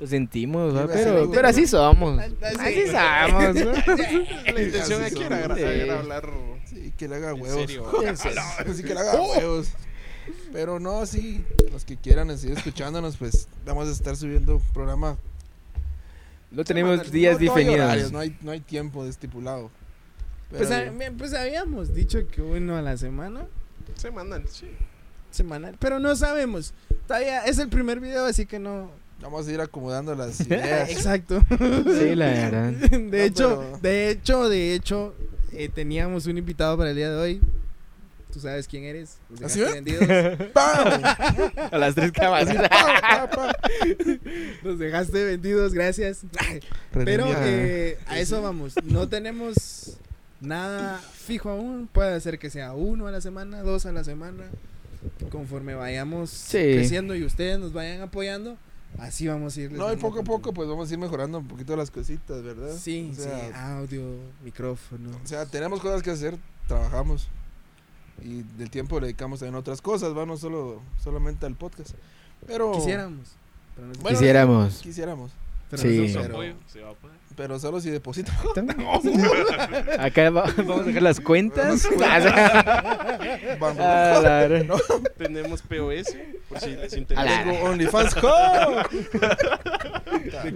lo 0.00 0.06
sentimos, 0.06 0.72
ser 0.74 0.86
pero, 0.88 1.30
pero 1.30 1.48
así 1.48 1.66
somos. 1.66 2.18
Así- 2.18 2.36
Así 2.58 2.86
somos, 2.86 3.54
¿no? 3.54 3.72
La 4.54 4.62
intención 4.62 5.02
Así 5.02 5.14
aquí 5.14 5.22
era, 5.22 5.98
hablar 5.98 6.30
Sí, 6.64 6.92
que 6.96 7.08
le 7.08 7.16
haga 7.16 7.30
en 7.32 7.40
huevos. 7.42 7.60
serio. 7.60 7.86
Sí, 8.74 8.82
que 8.82 8.94
le 8.94 9.00
haga 9.00 9.20
huevos. 9.20 9.68
Pero 10.52 10.78
no, 10.78 11.04
sí, 11.06 11.44
los 11.72 11.84
que 11.84 11.96
quieran 11.96 12.36
seguir 12.38 12.56
escuchándonos, 12.56 13.16
pues 13.16 13.48
vamos 13.66 13.88
a 13.88 13.92
estar 13.92 14.16
subiendo 14.16 14.60
programa. 14.72 15.18
No 16.50 16.64
tenemos 16.64 17.10
días 17.10 17.38
No- 17.40 17.46
no 17.46 17.52
hay 17.54 17.58
definidos. 17.64 17.84
horarios, 17.86 18.12
no, 18.12 18.18
hay, 18.20 18.36
no 18.40 18.50
hay 18.52 18.60
tiempo 18.60 19.04
estipulado. 19.04 19.70
Pues, 20.50 20.70
a- 20.70 20.92
pues 21.16 21.32
habíamos 21.34 21.94
dicho 21.94 22.26
que 22.28 22.42
uno 22.42 22.76
a 22.76 22.82
la 22.82 22.96
semana, 22.96 23.46
semanal, 23.96 24.44
sí. 24.48 24.68
semanal, 25.30 25.76
pero 25.78 25.98
no 26.00 26.14
sabemos. 26.16 26.74
Todavía 27.06 27.44
es 27.44 27.58
el 27.58 27.68
primer 27.68 28.00
video, 28.00 28.24
así 28.24 28.46
que 28.46 28.58
no. 28.58 28.90
Vamos 29.20 29.46
a 29.46 29.52
ir 29.52 29.60
acomodando 29.60 30.14
las 30.14 30.40
ideas. 30.46 30.90
Exacto. 30.90 31.40
Sí, 31.48 32.14
la 32.14 32.26
verdad. 32.26 32.72
De 32.72 32.98
No, 32.98 33.16
hecho, 33.16 33.58
pero- 33.60 33.78
de 33.82 34.10
hecho, 34.10 34.48
de 34.48 34.74
hecho, 34.74 35.14
eh, 35.52 35.68
teníamos 35.68 36.26
un 36.26 36.38
invitado 36.38 36.76
para 36.78 36.90
el 36.90 36.96
día 36.96 37.10
de 37.10 37.16
hoy. 37.16 37.40
Tú 38.32 38.38
sabes 38.38 38.68
quién 38.68 38.84
eres. 38.84 39.18
Los 39.28 39.42
¿Así 39.42 39.58
dejaste 39.58 39.82
ve? 39.82 39.98
vendidos. 39.98 40.48
¡Pam! 40.52 41.02
A 41.72 41.78
las 41.78 41.94
tres 41.96 42.12
camas. 42.12 42.46
Así. 42.48 42.56
Nos 44.62 44.78
dejaste 44.78 45.24
vendidos, 45.24 45.74
gracias. 45.74 46.20
Pero 46.92 47.26
eh, 47.40 47.98
a 48.06 48.18
eso 48.20 48.40
vamos. 48.40 48.74
No 48.84 49.08
tenemos 49.08 49.96
nada 50.40 50.98
fijo 50.98 51.50
aún. 51.50 51.88
Puede 51.92 52.20
ser 52.20 52.38
que 52.38 52.50
sea 52.50 52.72
uno 52.72 53.06
a 53.08 53.10
la 53.10 53.20
semana, 53.20 53.62
dos 53.62 53.84
a 53.86 53.92
la 53.92 54.04
semana. 54.04 54.44
Conforme 55.30 55.74
vayamos 55.74 56.30
Sí. 56.30 56.58
creciendo 56.58 57.14
y 57.14 57.24
ustedes 57.24 57.58
nos 57.58 57.72
vayan 57.72 58.00
apoyando, 58.02 58.56
así 58.98 59.28
vamos 59.28 59.56
a 59.56 59.60
ir. 59.60 59.72
No, 59.72 59.92
y 59.92 59.96
poco 59.96 60.20
a 60.20 60.24
poco, 60.24 60.52
pues 60.52 60.68
vamos 60.68 60.90
a 60.90 60.92
ir 60.92 60.98
mejorando 60.98 61.38
un 61.38 61.48
poquito 61.48 61.76
las 61.76 61.90
cositas, 61.90 62.42
¿verdad? 62.42 62.74
Sí, 62.76 63.10
o 63.12 63.14
sea, 63.14 63.46
sí, 63.46 63.52
audio, 63.54 64.02
micrófono. 64.44 65.10
O 65.22 65.26
sea, 65.26 65.46
tenemos 65.46 65.80
cosas 65.80 66.02
que 66.02 66.10
hacer, 66.10 66.38
trabajamos. 66.66 67.28
Y 68.22 68.42
del 68.42 68.70
tiempo 68.70 69.00
le 69.00 69.06
dedicamos 69.06 69.40
también 69.40 69.54
a 69.54 69.58
otras 69.58 69.80
cosas, 69.80 70.16
¿va? 70.16 70.26
No 70.26 70.36
solo, 70.36 70.82
solamente 71.02 71.46
al 71.46 71.56
podcast. 71.56 71.94
Pero. 72.46 72.72
Quisiéramos. 72.72 73.28
pero 73.74 73.88
no 73.88 73.94
Bueno, 73.94 74.18
Quisiéramos. 74.18 74.78
Quisiéramos. 74.80 75.32
Pero 75.70 75.82
sí. 75.82 75.88
no 75.88 76.06
se 76.06 76.08
Su 76.12 76.18
puede. 76.18 76.28
apoyo, 76.32 76.54
se 76.66 76.80
va 76.80 76.90
a 76.90 76.94
poder. 76.94 77.20
Pero 77.36 77.58
solo 77.58 77.80
si 77.80 77.88
depositan. 77.90 78.34
Acá 79.98 80.30
va- 80.30 80.52
vamos 80.58 80.80
a 80.80 80.84
dejar 80.84 81.02
las 81.02 81.20
cuentas. 81.20 81.86
Ah, 83.78 84.20
la 84.22 84.46
verdad. 84.48 84.76
Tenemos 85.16 85.62
POS, 85.62 86.16
por 86.48 86.60
si 86.60 86.70
les 86.70 86.92
A 86.92 86.98
interesa. 86.98 87.44
Tengo 87.44 87.60
OnlyFans. 87.64 88.14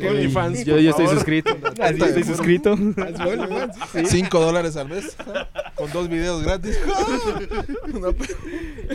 OnlyFans, 0.09 0.65
Yo, 0.65 0.79
yo 0.79 0.91
estoy 0.91 1.07
suscrito. 1.09 1.57
Yo 1.77 1.85
estoy 2.07 2.25
suscrito. 2.25 2.77
Cinco 4.07 4.41
dólares 4.41 4.77
al 4.77 4.89
mes. 4.89 5.17
Con 5.77 5.91
dos 5.93 6.09
videos 6.09 6.43
gratis. 6.43 6.79
No, 7.93 8.13
pero- 8.13 8.35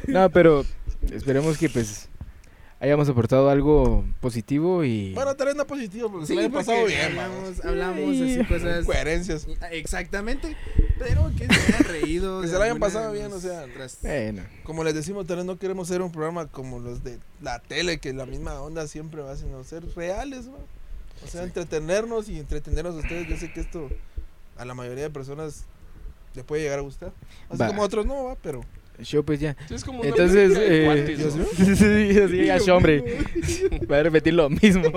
No, 0.07 0.29
pero 0.29 0.65
esperemos 1.11 1.57
que 1.57 1.69
pues 1.69 2.09
hayamos 2.79 3.09
aportado 3.09 3.49
algo 3.49 4.05
positivo 4.21 4.83
y 4.83 5.13
Bueno, 5.13 5.35
tal 5.35 5.47
vez 5.47 5.55
no 5.55 5.67
positivo, 5.67 6.09
porque 6.11 6.27
Sí, 6.27 6.35
se 6.35 6.41
lo 6.43 6.49
pasado 6.51 6.85
bien. 6.85 7.01
hablamos, 7.01 7.65
hablamos 7.65 8.15
así 8.21 8.45
cosas. 8.45 8.85
Coherencias. 8.85 9.47
Exactamente. 9.71 10.55
Pero 10.97 11.31
que 11.37 11.45
se 11.47 11.53
hayan 11.75 11.83
reído. 11.85 12.41
Que 12.41 12.47
se 12.47 12.57
la 12.57 12.65
hayan 12.65 12.79
pasado 12.79 13.11
bien, 13.13 13.31
o 13.31 13.39
sea, 13.39 13.65
bueno, 14.01 14.43
Como 14.63 14.83
les 14.83 14.93
decimos, 14.93 15.25
tal 15.27 15.37
vez 15.37 15.45
no 15.45 15.57
queremos 15.57 15.87
ser 15.87 16.01
un 16.01 16.11
programa 16.11 16.47
como 16.47 16.79
los 16.79 17.03
de 17.03 17.19
la 17.41 17.59
tele, 17.59 17.99
que 17.99 18.13
la 18.13 18.25
misma 18.25 18.59
onda 18.61 18.87
siempre 18.87 19.21
va, 19.21 19.35
sino 19.35 19.63
ser 19.63 19.83
reales, 19.95 20.47
¿no? 20.47 20.57
O 21.23 21.27
sea, 21.27 21.43
entretenernos 21.43 22.29
y 22.29 22.39
entretenernos 22.39 22.95
a 22.95 22.99
ustedes. 22.99 23.27
Yo 23.27 23.37
sé 23.37 23.51
que 23.51 23.61
esto 23.61 23.89
a 24.57 24.65
la 24.65 24.73
mayoría 24.73 25.03
de 25.03 25.09
personas 25.09 25.65
le 26.35 26.43
puede 26.43 26.61
llegar 26.63 26.79
a 26.79 26.81
gustar. 26.81 27.11
Así 27.49 27.59
Va. 27.59 27.67
como 27.67 27.81
a 27.81 27.85
otros 27.85 28.05
no, 28.05 28.25
va, 28.25 28.35
pero 28.35 28.61
yo 29.03 29.23
pues 29.23 29.39
ya. 29.39 29.55
Sí, 29.67 29.75
es 29.75 29.83
como 29.83 29.99
una 30.01 30.09
Entonces, 30.09 30.51
eh, 30.57 31.17
sí, 31.57 31.75
sí, 31.75 32.59
sí, 32.63 32.69
hombre. 32.71 33.19
Voy 33.87 33.97
a 33.97 34.03
repetir 34.03 34.33
lo 34.33 34.49
mismo. 34.49 34.91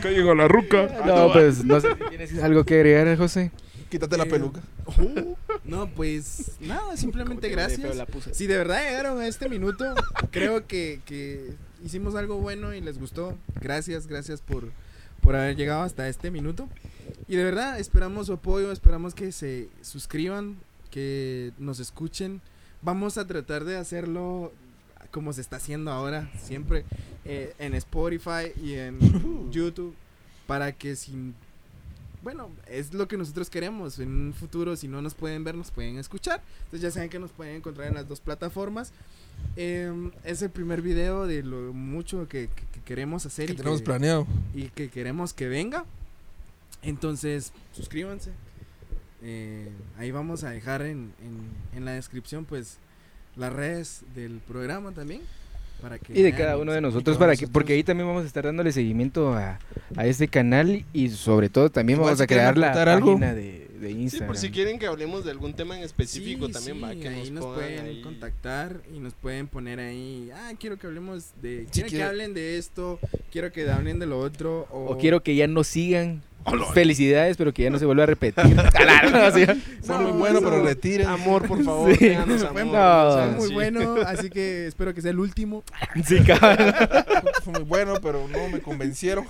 Que 0.00 0.10
llegó 0.10 0.34
la 0.34 0.48
ruca. 0.48 0.88
No, 1.06 1.32
pues 1.32 1.64
no 1.64 1.80
sé 1.80 1.88
si 1.94 2.08
tienes 2.08 2.42
algo 2.42 2.64
que 2.64 2.74
agregar, 2.74 3.16
José. 3.16 3.50
quítate 3.90 4.16
la 4.16 4.24
Eh, 4.24 4.30
peluca. 4.30 4.60
No, 5.64 5.88
pues 5.88 6.52
nada, 6.60 6.96
simplemente 6.96 7.48
gracias. 7.48 7.96
Si 8.32 8.46
de 8.46 8.56
verdad 8.56 8.82
llegaron 8.84 9.20
a 9.20 9.26
este 9.26 9.48
minuto, 9.48 9.94
creo 10.30 10.66
que, 10.66 11.00
que 11.06 11.52
hicimos 11.84 12.14
algo 12.14 12.38
bueno 12.38 12.74
y 12.74 12.80
les 12.80 12.98
gustó. 12.98 13.36
Gracias, 13.60 14.06
gracias 14.06 14.40
por, 14.40 14.64
por 15.20 15.36
haber 15.36 15.56
llegado 15.56 15.82
hasta 15.82 16.08
este 16.08 16.30
minuto. 16.30 16.68
Y 17.28 17.36
de 17.36 17.44
verdad, 17.44 17.78
esperamos 17.78 18.26
su 18.26 18.34
apoyo, 18.34 18.72
esperamos 18.72 19.14
que 19.14 19.30
se 19.32 19.68
suscriban, 19.82 20.56
que 20.90 21.52
nos 21.58 21.78
escuchen. 21.80 22.40
Vamos 22.82 23.16
a 23.18 23.26
tratar 23.26 23.64
de 23.64 23.76
hacerlo 23.76 24.52
como 25.10 25.32
se 25.32 25.40
está 25.40 25.56
haciendo 25.56 25.90
ahora, 25.92 26.30
siempre 26.42 26.84
eh, 27.24 27.54
en 27.58 27.74
Spotify 27.74 28.50
y 28.62 28.74
en 28.74 28.98
YouTube, 29.52 29.94
para 30.46 30.72
que 30.72 30.96
si, 30.96 31.32
bueno, 32.22 32.48
es 32.66 32.92
lo 32.94 33.06
que 33.08 33.16
nosotros 33.16 33.50
queremos. 33.50 33.98
En 33.98 34.08
un 34.08 34.34
futuro, 34.34 34.74
si 34.74 34.88
no 34.88 35.00
nos 35.02 35.14
pueden 35.14 35.44
ver, 35.44 35.54
nos 35.54 35.70
pueden 35.70 35.98
escuchar. 35.98 36.40
Entonces 36.64 36.80
ya 36.80 36.90
saben 36.90 37.10
que 37.10 37.18
nos 37.18 37.30
pueden 37.30 37.56
encontrar 37.56 37.88
en 37.88 37.94
las 37.94 38.08
dos 38.08 38.20
plataformas. 38.20 38.92
Em, 39.56 40.10
es 40.24 40.40
el 40.42 40.50
primer 40.50 40.82
video 40.82 41.26
de 41.26 41.42
lo 41.42 41.72
mucho 41.72 42.26
que, 42.28 42.48
que- 42.48 42.64
que 42.72 42.80
queremos 42.84 43.26
hacer 43.26 43.46
Que 43.46 43.52
y 43.52 43.56
tenemos 43.56 43.80
que- 43.80 43.84
planeado. 43.84 44.26
y 44.54 44.68
que 44.70 44.88
queremos 44.88 45.34
que 45.34 45.46
venga. 45.48 45.84
Entonces, 46.82 47.52
suscríbanse. 47.72 48.30
Eh, 49.22 49.68
ahí 49.98 50.10
vamos 50.10 50.44
a 50.44 50.50
dejar 50.50 50.82
en, 50.82 51.12
en, 51.22 51.76
en 51.76 51.84
la 51.84 51.92
descripción, 51.92 52.44
pues, 52.44 52.78
las 53.36 53.52
redes 53.52 54.02
del 54.14 54.40
programa 54.46 54.92
también. 54.92 55.20
Para 55.80 55.98
que 55.98 56.16
Y 56.16 56.22
de 56.22 56.32
cada 56.32 56.58
uno 56.58 56.70
de 56.72 56.80
nosotros, 56.80 57.16
para 57.18 57.34
que, 57.34 57.48
porque 57.48 57.72
ahí 57.72 57.82
también 57.82 58.06
vamos 58.06 58.22
a 58.22 58.26
estar 58.26 58.44
dándole 58.44 58.70
seguimiento 58.70 59.34
a, 59.34 59.58
a 59.96 60.06
este 60.06 60.28
canal 60.28 60.84
y 60.92 61.08
sobre 61.08 61.48
todo 61.48 61.70
también 61.70 61.96
Igual 61.98 62.10
vamos 62.10 62.18
si 62.18 62.22
a 62.22 62.26
crear 62.28 62.56
la 62.56 62.70
algo. 62.72 63.14
página 63.14 63.34
de, 63.34 63.66
de 63.80 63.88
Sí, 63.88 63.98
Instagram. 63.98 64.26
por 64.28 64.36
si 64.36 64.50
quieren 64.52 64.78
que 64.78 64.86
hablemos 64.86 65.24
de 65.24 65.32
algún 65.32 65.54
tema 65.54 65.76
en 65.76 65.82
específico 65.82 66.46
Sí, 66.46 66.52
también, 66.52 66.84
va, 66.84 66.92
sí, 66.92 67.00
que 67.00 67.08
ahí 67.08 67.30
nos, 67.32 67.44
nos, 67.44 67.54
pueden 67.56 67.84
ahí. 67.86 68.00
contactar 68.00 68.80
y 68.94 69.00
nos 69.00 69.14
pueden 69.14 69.48
poner 69.48 69.80
ahí, 69.80 70.30
ah, 70.32 70.52
quiero 70.56 70.78
que 70.78 70.86
hablemos 70.86 71.32
de, 71.42 71.66
Si 71.72 71.82
quiero 71.82 71.88
que 71.88 72.02
hablen 72.04 72.32
de 72.34 72.58
esto, 72.58 73.00
quiero 73.32 73.50
que 73.50 73.68
hablen 73.68 73.98
de 73.98 74.06
lo 74.06 74.20
otro, 74.20 74.68
o, 74.70 74.92
O 74.92 74.98
quiero 74.98 75.24
que 75.24 75.34
ya 75.34 75.48
no 75.48 75.64
sigan. 75.64 76.22
Felicidades, 76.74 77.36
pero 77.36 77.52
que 77.54 77.62
ya 77.64 77.70
no 77.70 77.78
se 77.78 77.84
vuelva 77.86 78.02
a 78.02 78.06
repetir. 78.06 78.58
Así. 79.14 79.46
Fue 79.82 79.98
muy 79.98 80.12
bueno, 80.12 80.40
pero 80.40 80.62
retiren. 80.62 81.06
Amor, 81.08 81.46
por 81.46 81.62
favor, 81.64 81.96
Sí. 81.96 82.08
déjanos 82.08 82.42
amor. 82.42 82.64
muy- 82.64 82.72
No, 82.72 83.12
fue 83.12 83.26
muy 83.36 83.44
así. 83.44 83.54
bueno, 83.54 83.94
así 84.06 84.30
que 84.30 84.66
espero 84.66 84.94
que 84.94 85.02
sea 85.02 85.10
el 85.10 85.18
último. 85.18 85.62
Sí, 86.04 86.20
cabrón. 86.22 86.74
Fue 87.44 87.52
muy 87.54 87.62
bueno, 87.62 87.94
pero 88.02 88.26
no 88.28 88.48
me 88.48 88.60
convencieron. 88.60 89.24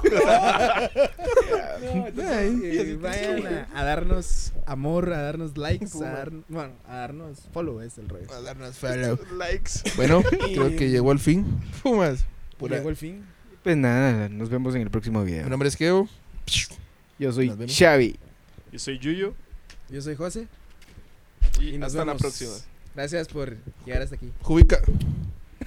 Eh, 1.83 2.99
vayan 3.01 3.47
a, 3.47 3.69
a 3.81 3.85
darnos 3.85 4.53
amor, 4.67 5.13
a 5.13 5.23
darnos 5.23 5.57
likes, 5.57 5.87
a 6.05 6.09
dar, 6.11 6.31
bueno, 6.49 6.73
a 6.89 6.97
darnos 6.97 7.39
follow 7.53 7.81
es 7.81 7.99
el 7.99 8.09
rollo. 8.09 8.27
A 8.33 8.41
darnos 8.41 8.77
follow. 8.77 9.19
Likes. 9.39 9.71
Bueno, 9.97 10.23
creo 10.23 10.75
que 10.77 10.91
llegó 10.91 11.13
el 11.13 11.19
fin. 11.19 11.45
Fumas. 11.83 12.25
Pura- 12.59 12.77
Llegó 12.77 12.91
el 12.91 12.97
fin. 12.97 13.25
Pues 13.63 13.77
nada, 13.77 14.29
nos 14.29 14.49
vemos 14.51 14.75
en 14.75 14.83
el 14.83 14.91
próximo 14.91 15.23
video. 15.25 15.45
Mi 15.45 15.51
nombre 15.51 15.69
es 15.69 15.77
Keo. 15.77 16.09
Yo 17.23 17.31
soy. 17.31 17.53
Xavi. 17.69 18.17
Yo 18.73 18.79
soy 18.81 18.99
Yuyo 18.99 19.35
Yo 19.89 20.03
soy 20.03 20.17
José. 20.17 20.49
y, 21.61 21.69
Y 21.75 21.79
nos 21.79 21.95
hasta 21.95 22.05
la 22.05 22.17
próxima. 22.17 22.51
Gracias 22.97 23.29
por 23.29 23.57
llegar 23.87 24.03
hasta 24.03 24.17
aquí. 24.17 24.33
Jubica. 24.43 24.81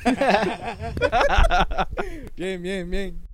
Bien, 2.35 2.61
bien, 2.61 2.89
bien. 2.91 3.24